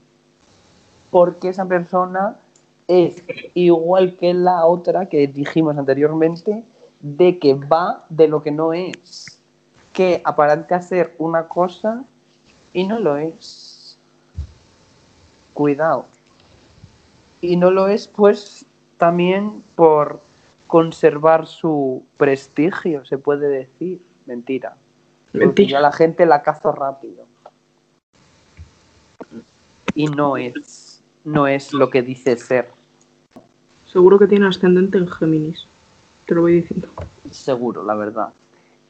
Porque 1.11 1.51
esa 1.51 1.67
persona 1.67 2.37
es 2.87 3.23
igual 3.53 4.17
que 4.17 4.33
la 4.33 4.65
otra 4.65 5.07
que 5.07 5.27
dijimos 5.27 5.77
anteriormente, 5.77 6.65
de 7.01 7.39
que 7.39 7.53
va 7.55 8.07
de 8.09 8.29
lo 8.29 8.43
que 8.43 8.51
no 8.51 8.73
es. 8.73 9.38
Que 9.99 10.23
aparenta 10.25 10.81
ser 10.81 11.17
una 11.19 11.49
cosa 11.49 12.05
y 12.73 12.87
no 12.87 13.01
lo 13.01 13.17
es. 13.17 13.99
Cuidado. 15.55 16.07
Y 17.41 17.57
no 17.57 17.73
lo 17.73 17.89
es, 17.89 18.07
pues, 18.07 18.65
también 18.97 19.65
por 19.75 20.21
conservar 20.69 21.49
su 21.49 22.05
prestigio, 22.17 23.05
se 23.07 23.19
puede 23.19 23.49
decir. 23.49 24.01
Mentira. 24.25 24.77
Mentira. 25.33 25.69
yo 25.69 25.79
a 25.79 25.81
la 25.81 25.91
gente 25.91 26.27
la 26.27 26.43
cazo 26.45 26.71
rápido. 26.71 27.27
Y 29.97 30.07
no 30.07 30.37
es, 30.37 31.03
no 31.25 31.49
es 31.49 31.73
lo 31.73 31.91
que 31.91 32.03
dice 32.03 32.37
ser, 32.37 32.71
Seguro 33.91 34.17
que 34.21 34.29
tiene 34.29 34.47
ascendente 34.47 34.97
en 34.97 35.09
Géminis. 35.09 35.67
Te 36.27 36.37
lo 36.37 36.43
voy 36.43 36.61
diciendo. 36.61 36.87
seguro, 37.33 37.83
la 37.83 37.97
verdad. 37.97 38.29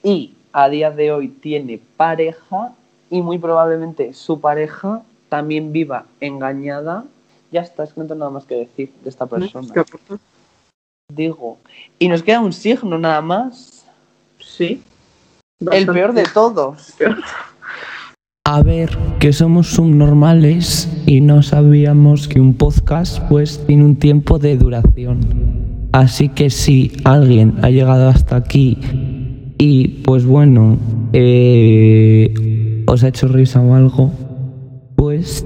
Y 0.02 0.34
a 0.59 0.68
día 0.68 0.90
de 0.90 1.12
hoy 1.12 1.28
tiene 1.28 1.80
pareja 1.96 2.72
y 3.11 3.22
muy 3.22 3.38
probablemente 3.38 4.12
su 4.12 4.40
pareja 4.40 5.02
también 5.28 5.70
viva 5.70 6.06
engañada. 6.20 7.04
Ya 7.52 7.61
está, 7.61 7.84
es 7.84 7.92
que 7.92 8.00
no 8.00 8.09
tengo 8.09 8.18
nada 8.18 8.32
más 8.32 8.44
que 8.44 8.56
decir 8.56 8.92
de 9.04 9.09
esta 9.09 9.26
persona. 9.26 9.68
Digo. 11.14 11.59
Y 12.00 12.09
nos 12.09 12.24
queda 12.24 12.40
un 12.40 12.52
signo 12.52 12.98
nada 12.98 13.20
más. 13.20 13.86
Sí. 14.40 14.82
El 15.70 15.86
peor 15.86 16.12
de 16.12 16.24
todos. 16.34 16.92
A 18.44 18.62
ver, 18.62 18.98
que 19.20 19.32
somos 19.32 19.68
subnormales 19.68 20.88
y 21.06 21.20
no 21.20 21.44
sabíamos 21.44 22.26
que 22.26 22.40
un 22.40 22.54
podcast 22.54 23.20
pues 23.28 23.64
tiene 23.64 23.84
un 23.84 23.94
tiempo 23.94 24.40
de 24.40 24.56
duración. 24.56 25.20
Así 25.92 26.28
que 26.28 26.50
si 26.50 26.96
alguien 27.04 27.61
ha 27.62 27.70
llegado 27.70 28.09
hasta 28.09 28.34
aquí 28.34 28.76
y 29.59 29.88
pues 29.88 30.24
bueno, 30.24 30.78
eh, 31.12 32.84
os 32.86 33.02
ha 33.02 33.09
hecho 33.09 33.28
risa 33.28 33.61
o 33.61 33.74
algo, 33.74 34.11
pues 34.96 35.44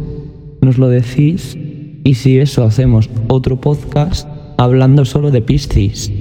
nos 0.61 0.79
lo 0.79 0.89
decís 0.89 1.59
y 2.05 2.15
si 2.15 2.39
eso 2.39 2.65
hacemos 2.65 3.11
otro 3.29 3.61
podcast 3.61 4.29
hablando 4.59 5.05
solo 5.05 5.31
de 5.31 5.41
Piscis. 5.41 6.13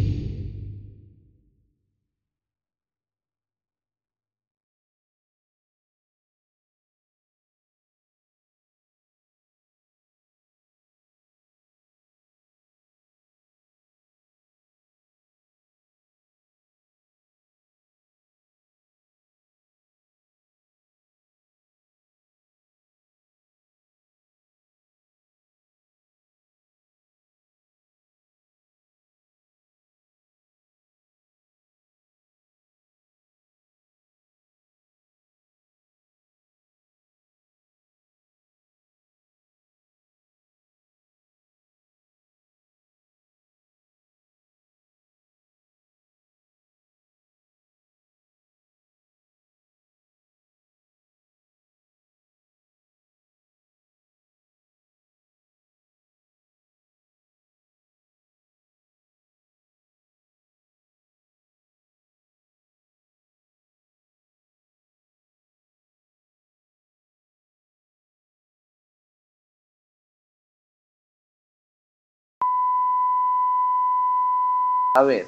A 74.93 75.03
ver, 75.03 75.27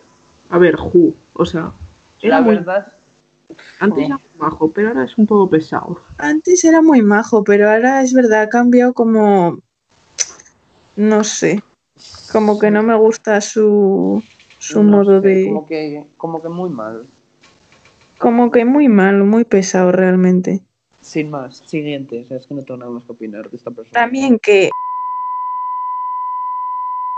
A 0.50 0.58
ver, 0.58 0.76
Ju. 0.76 1.16
O 1.34 1.46
sea, 1.46 1.72
era 2.22 2.40
la 2.40 2.42
muy- 2.46 2.56
verdad, 2.56 2.94
antes 3.80 4.06
era 4.06 4.18
muy 4.18 4.40
majo, 4.40 4.72
pero 4.72 4.90
ahora 4.90 5.04
es 5.04 5.18
un 5.18 5.26
poco 5.28 5.50
pesado. 5.50 6.00
Antes 6.18 6.64
era 6.64 6.82
muy 6.82 7.02
majo, 7.02 7.44
pero 7.44 7.70
ahora 7.70 8.02
es 8.02 8.14
verdad, 8.14 8.42
ha 8.44 8.50
cambiado 8.50 8.94
como. 8.94 9.60
No 10.96 11.24
sé. 11.24 11.64
Como 12.32 12.60
que 12.60 12.72
no 12.72 12.84
me 12.84 12.96
gusta 12.96 13.40
su, 13.42 14.22
su 14.60 14.84
No 14.84 14.98
modo 14.98 15.22
sé, 15.22 15.28
de... 15.28 15.46
Como 15.46 15.66
que, 15.66 16.08
como 16.18 16.42
que 16.42 16.50
muy 16.50 16.70
mal. 16.70 17.06
Como 18.18 18.52
que 18.52 18.66
muy 18.66 18.88
mal, 18.88 19.24
muy 19.24 19.44
pesado 19.46 19.92
realmente. 19.92 20.62
Sin 21.02 21.30
más, 21.30 21.58
siguiente. 21.58 22.22
O 22.24 22.26
sea, 22.26 22.38
es 22.38 22.48
que 22.48 22.54
no 22.54 22.64
tengo 22.64 22.80
nada 22.80 22.92
más 22.92 23.04
que 23.04 23.12
opinar 23.12 23.50
de 23.50 23.58
esta 23.58 23.70
persona. 23.72 23.94
También 23.94 24.40
que 24.40 24.70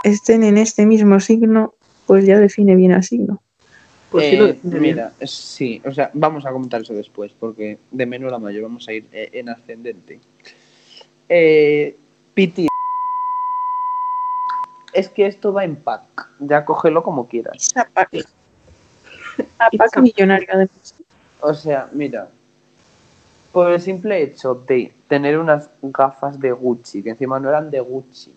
estén 0.03 0.43
en 0.43 0.57
este 0.57 0.85
mismo 0.85 1.19
signo, 1.19 1.73
pues 2.05 2.25
ya 2.25 2.39
define 2.39 2.75
bien 2.75 2.91
al 2.93 3.03
signo. 3.03 3.41
Pues 4.11 4.29
sí 4.29 4.37
lo 4.37 4.45
Eh, 4.45 4.53
define 4.53 4.79
bien. 4.79 4.95
mira, 4.95 5.11
es- 5.19 5.31
sí, 5.31 5.81
o 5.85 5.91
sea, 5.91 6.09
vamos 6.13 6.45
a 6.45 6.51
comentar 6.51 6.81
eso 6.81 6.93
después, 6.93 7.31
porque 7.39 7.77
de 7.91 8.05
menor 8.05 8.33
a 8.33 8.39
mayor 8.39 8.63
vamos 8.63 8.87
a 8.87 8.93
ir 8.93 9.07
eh, 9.11 9.29
en 9.33 9.49
ascendente. 9.49 10.19
Eh, 11.27 11.95
Piti. 12.33 12.67
Es 14.93 15.09
que 15.09 15.25
esto 15.25 15.51
va 15.51 15.63
en 15.65 15.75
pack. 15.75 16.29
Ya 16.39 16.63
cógelo 16.63 17.03
como 17.03 17.27
quieras. 17.27 17.55
Esa 17.57 17.89
pack. 17.93 18.13
Una 18.13 19.67
Esa- 19.71 19.77
pack 19.77 19.97
millonaria 20.01 20.47
además. 20.51 20.95
O 21.41 21.53
sea, 21.53 21.89
mira. 21.91 22.29
Por 23.51 23.71
el 23.71 23.81
simple 23.81 24.21
hecho 24.21 24.53
de 24.55 24.93
tener 25.07 25.37
unas 25.39 25.69
gafas 25.81 26.37
de 26.41 26.51
Gucci, 26.51 27.01
que 27.01 27.11
encima 27.11 27.39
no 27.39 27.47
eran 27.47 27.71
de 27.71 27.79
Gucci, 27.79 28.33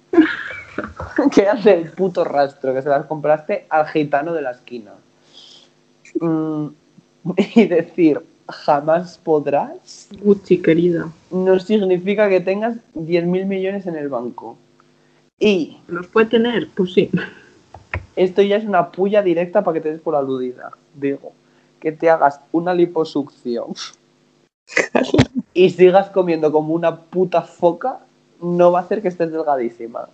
que 1.35 1.43
eran 1.43 1.63
del 1.63 1.91
puto 1.91 2.25
rastro, 2.25 2.75
que 2.75 2.83
se 2.83 2.89
las 2.89 3.07
compraste 3.07 3.67
al 3.69 3.87
gitano 3.87 4.33
de 4.33 4.43
la 4.43 4.53
esquina. 4.53 4.93
Mm, 6.21 6.69
y 7.55 7.67
decir, 7.67 8.21
jamás 8.49 9.19
podrás, 9.19 10.09
Gucci, 10.23 10.63
querida. 10.63 11.11
no 11.31 11.59
significa 11.59 12.29
que 12.29 12.41
tengas 12.41 12.77
10.000 12.95 13.47
millones 13.47 13.87
en 13.87 13.97
el 13.97 14.09
banco. 14.09 14.57
Y 15.39 15.79
¿Los 15.87 16.09
puede 16.09 16.27
tener? 16.27 16.69
Pues 16.75 16.93
sí. 16.95 17.11
esto 18.17 18.43
ya 18.43 18.57
es 18.57 18.65
una 18.65 18.91
puya 18.91 19.23
directa 19.23 19.63
para 19.63 19.75
que 19.75 19.81
te 19.81 19.93
des 19.93 20.01
por 20.01 20.17
aludida. 20.17 20.73
Digo, 20.95 21.33
que 21.81 21.93
te 21.93 22.11
hagas 22.11 22.41
una 22.51 22.75
liposucción 22.75 23.75
y 25.55 25.71
sigas 25.71 26.11
comiendo 26.11 26.51
como 26.51 26.75
una 26.75 26.97
puta 26.97 27.43
foca, 27.43 28.01
no 28.41 28.73
va 28.73 28.81
a 28.81 28.83
hacer 28.83 29.03
que 29.03 29.09
estés 29.09 29.31
delgadísima. 29.31 30.09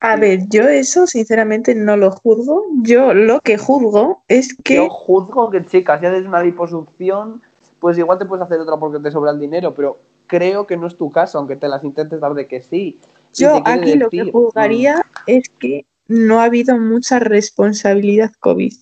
A 0.00 0.16
ver, 0.16 0.48
yo 0.48 0.62
eso 0.62 1.06
sinceramente 1.06 1.74
no 1.74 1.96
lo 1.96 2.10
juzgo. 2.10 2.64
Yo 2.82 3.14
lo 3.14 3.40
que 3.40 3.58
juzgo 3.58 4.22
es 4.28 4.56
que 4.62 4.76
Yo 4.76 4.88
juzgo 4.88 5.50
que, 5.50 5.64
chicas, 5.64 6.00
si 6.00 6.06
haces 6.06 6.26
una 6.26 6.42
liposucción, 6.42 7.42
pues 7.80 7.98
igual 7.98 8.18
te 8.18 8.24
puedes 8.24 8.44
hacer 8.44 8.60
otra 8.60 8.76
porque 8.76 9.00
te 9.00 9.10
sobra 9.10 9.32
el 9.32 9.40
dinero, 9.40 9.74
pero 9.74 9.98
creo 10.26 10.66
que 10.66 10.76
no 10.76 10.86
es 10.86 10.96
tu 10.96 11.10
caso, 11.10 11.38
aunque 11.38 11.56
te 11.56 11.68
las 11.68 11.82
intentes 11.82 12.20
dar 12.20 12.34
de 12.34 12.46
que 12.46 12.60
sí. 12.60 13.00
Yo 13.34 13.60
aquí 13.64 13.94
lo 13.94 14.08
que 14.08 14.30
juzgaría 14.30 15.04
es 15.26 15.48
que 15.48 15.84
no 16.06 16.40
ha 16.40 16.44
habido 16.44 16.78
mucha 16.78 17.18
responsabilidad 17.18 18.32
COVID 18.40 18.72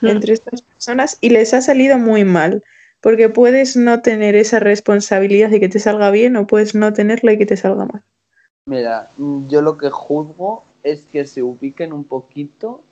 Mm. 0.00 0.06
entre 0.06 0.32
estas 0.32 0.62
personas 0.62 1.18
y 1.20 1.30
les 1.30 1.54
ha 1.54 1.60
salido 1.60 1.98
muy 1.98 2.24
mal. 2.24 2.62
Porque 3.00 3.30
puedes 3.30 3.76
no 3.76 4.02
tener 4.02 4.34
esa 4.34 4.60
responsabilidad 4.60 5.48
de 5.48 5.58
que 5.58 5.70
te 5.70 5.78
salga 5.78 6.10
bien 6.10 6.36
o 6.36 6.46
puedes 6.46 6.74
no 6.74 6.92
tenerla 6.92 7.32
y 7.32 7.38
que 7.38 7.46
te 7.46 7.56
salga 7.56 7.86
mal. 7.86 8.02
Mira, 8.66 9.10
yo 9.48 9.62
lo 9.62 9.76
que 9.78 9.90
juzgo 9.90 10.62
es 10.82 11.04
que 11.06 11.26
se 11.26 11.42
ubiquen 11.42 11.92
un 11.92 12.04
poquito 12.04 12.82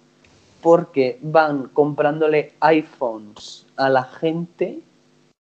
porque 0.62 1.18
van 1.22 1.68
comprándole 1.68 2.52
iPhones 2.60 3.66
a 3.76 3.88
la 3.88 4.04
gente. 4.04 4.80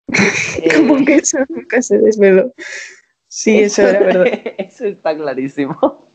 eh, 0.62 0.72
Como 0.76 1.04
que 1.04 1.16
eso 1.16 1.38
nunca 1.48 1.80
se 1.82 1.98
desveló. 1.98 2.52
Sí, 3.28 3.58
eso 3.62 3.82
era 3.82 4.00
verdad. 4.00 4.26
Eso 4.58 4.86
está 4.86 5.16
clarísimo. 5.16 6.06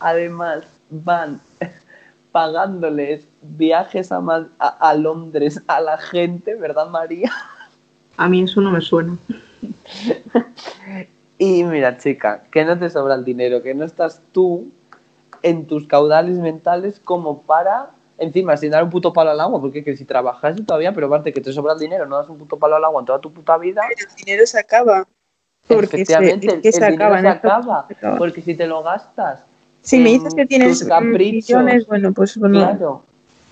Además, 0.00 0.64
van 0.90 1.40
pagándoles 2.32 3.26
viajes 3.42 4.12
a- 4.12 4.46
a 4.58 4.94
Londres 4.94 5.60
a 5.66 5.80
la 5.80 5.98
gente, 5.98 6.54
¿verdad, 6.54 6.88
María? 6.88 7.32
A 8.16 8.28
mí 8.28 8.42
eso 8.42 8.60
no 8.60 8.70
me 8.70 8.80
suena. 8.80 9.16
Y 11.38 11.62
mira, 11.64 11.96
chica, 11.98 12.42
que 12.50 12.64
no 12.64 12.78
te 12.78 12.90
sobra 12.90 13.14
el 13.14 13.24
dinero, 13.24 13.62
que 13.62 13.74
no 13.74 13.84
estás 13.84 14.20
tú 14.32 14.70
en 15.42 15.66
tus 15.66 15.86
caudales 15.86 16.38
mentales 16.38 16.98
como 16.98 17.42
para, 17.42 17.90
encima, 18.18 18.56
sin 18.56 18.72
dar 18.72 18.82
un 18.82 18.90
puto 18.90 19.12
palo 19.12 19.30
al 19.30 19.40
agua, 19.40 19.60
porque 19.60 19.84
que 19.84 19.96
si 19.96 20.04
trabajas 20.04 20.56
todavía, 20.66 20.92
pero 20.92 21.06
aparte 21.06 21.32
que 21.32 21.40
te 21.40 21.52
sobra 21.52 21.74
el 21.74 21.78
dinero, 21.78 22.06
no 22.06 22.16
das 22.16 22.28
un 22.28 22.38
puto 22.38 22.58
palo 22.58 22.74
al 22.74 22.84
agua 22.84 23.00
en 23.00 23.06
toda 23.06 23.20
tu 23.20 23.32
puta 23.32 23.56
vida, 23.56 23.82
El 23.88 24.24
dinero 24.24 24.44
se 24.46 24.58
acaba. 24.58 25.06
Porque 25.68 25.86
se, 25.98 26.02
efectivamente, 26.02 26.60
es 26.62 26.80
el, 26.80 26.92
dinero 26.92 27.20
se 27.20 27.28
acaba, 27.28 27.86
porque 28.16 28.42
si 28.42 28.54
te 28.56 28.66
lo 28.66 28.82
gastas, 28.82 29.44
Si 29.82 29.98
me 29.98 30.10
dices 30.10 30.34
que 30.34 30.46
tienes 30.46 30.84
caprichos, 30.84 31.50
millones, 31.62 31.86
bueno, 31.86 32.12
pues 32.12 32.36
bueno, 32.36 32.58
claro, 32.58 33.04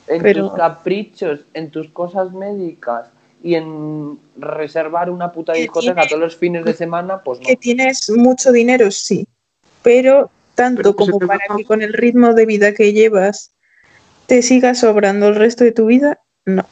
en 0.09 0.23
pero- 0.23 0.49
tus 0.49 0.57
caprichos, 0.57 1.41
en 1.55 1.71
tus 1.71 1.89
cosas 1.91 2.33
médicas 2.33 3.11
y 3.43 3.55
en 3.55 4.19
reservar 4.37 5.11
una 5.11 5.31
puta 5.33 5.53
discoteca 5.53 5.95
tiene- 5.95 6.09
todos 6.09 6.21
los 6.23 6.37
fines 6.37 6.65
de 6.65 6.75
semana, 6.75 7.23
pues 7.23 7.39
no. 7.41 7.47
que 7.47 7.57
tienes 7.57 8.11
mucho 8.11 8.51
dinero, 8.53 8.91
sí. 8.91 9.27
Pero 9.83 10.31
tanto 10.55 10.83
Pero 10.83 10.91
se 10.93 10.97
como 11.13 11.19
para 11.27 11.45
va- 11.51 11.57
que 11.57 11.65
con 11.65 11.83
el 11.83 11.93
ritmo 11.93 12.35
de 12.35 12.47
vida 12.47 12.73
que 12.75 12.93
llevas 12.93 13.53
te 14.27 14.43
siga 14.43 14.75
sobrando 14.75 15.29
el 15.29 15.37
resto 15.37 15.63
de 15.65 15.73
tu 15.73 15.87
vida, 15.87 16.21
no. 16.45 16.65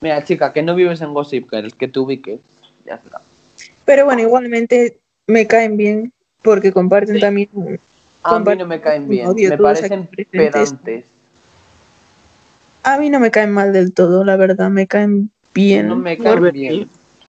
Mira, 0.00 0.24
chica, 0.24 0.52
que 0.52 0.62
no 0.62 0.74
vives 0.74 1.00
en 1.02 1.12
Gossip 1.12 1.50
Girl, 1.50 1.74
que 1.76 1.88
te 1.88 1.98
ubiques. 1.98 2.40
Ya 2.86 2.94
está. 2.94 3.20
Pero 3.84 4.04
bueno, 4.06 4.22
igualmente 4.22 5.00
me 5.26 5.46
caen 5.46 5.76
bien 5.76 6.12
porque 6.40 6.72
comparten 6.72 7.16
Sí. 7.16 7.20
también. 7.20 7.48
A 8.22 8.38
mí 8.38 8.56
no 8.56 8.66
me 8.66 8.80
caen 8.80 9.08
bien, 9.08 9.26
odio 9.26 9.50
me 9.50 9.58
parecen 9.58 10.08
pedantes. 10.30 11.06
A 12.84 12.98
mí 12.98 13.10
no 13.10 13.20
me 13.20 13.30
caen 13.30 13.52
mal 13.52 13.72
del 13.72 13.92
todo, 13.92 14.24
la 14.24 14.36
verdad, 14.36 14.70
me 14.70 14.86
caen 14.86 15.30
bien. 15.54 15.88
No 15.88 15.96
me 15.96 16.16
ver, 16.16 16.52
bien. 16.52 16.88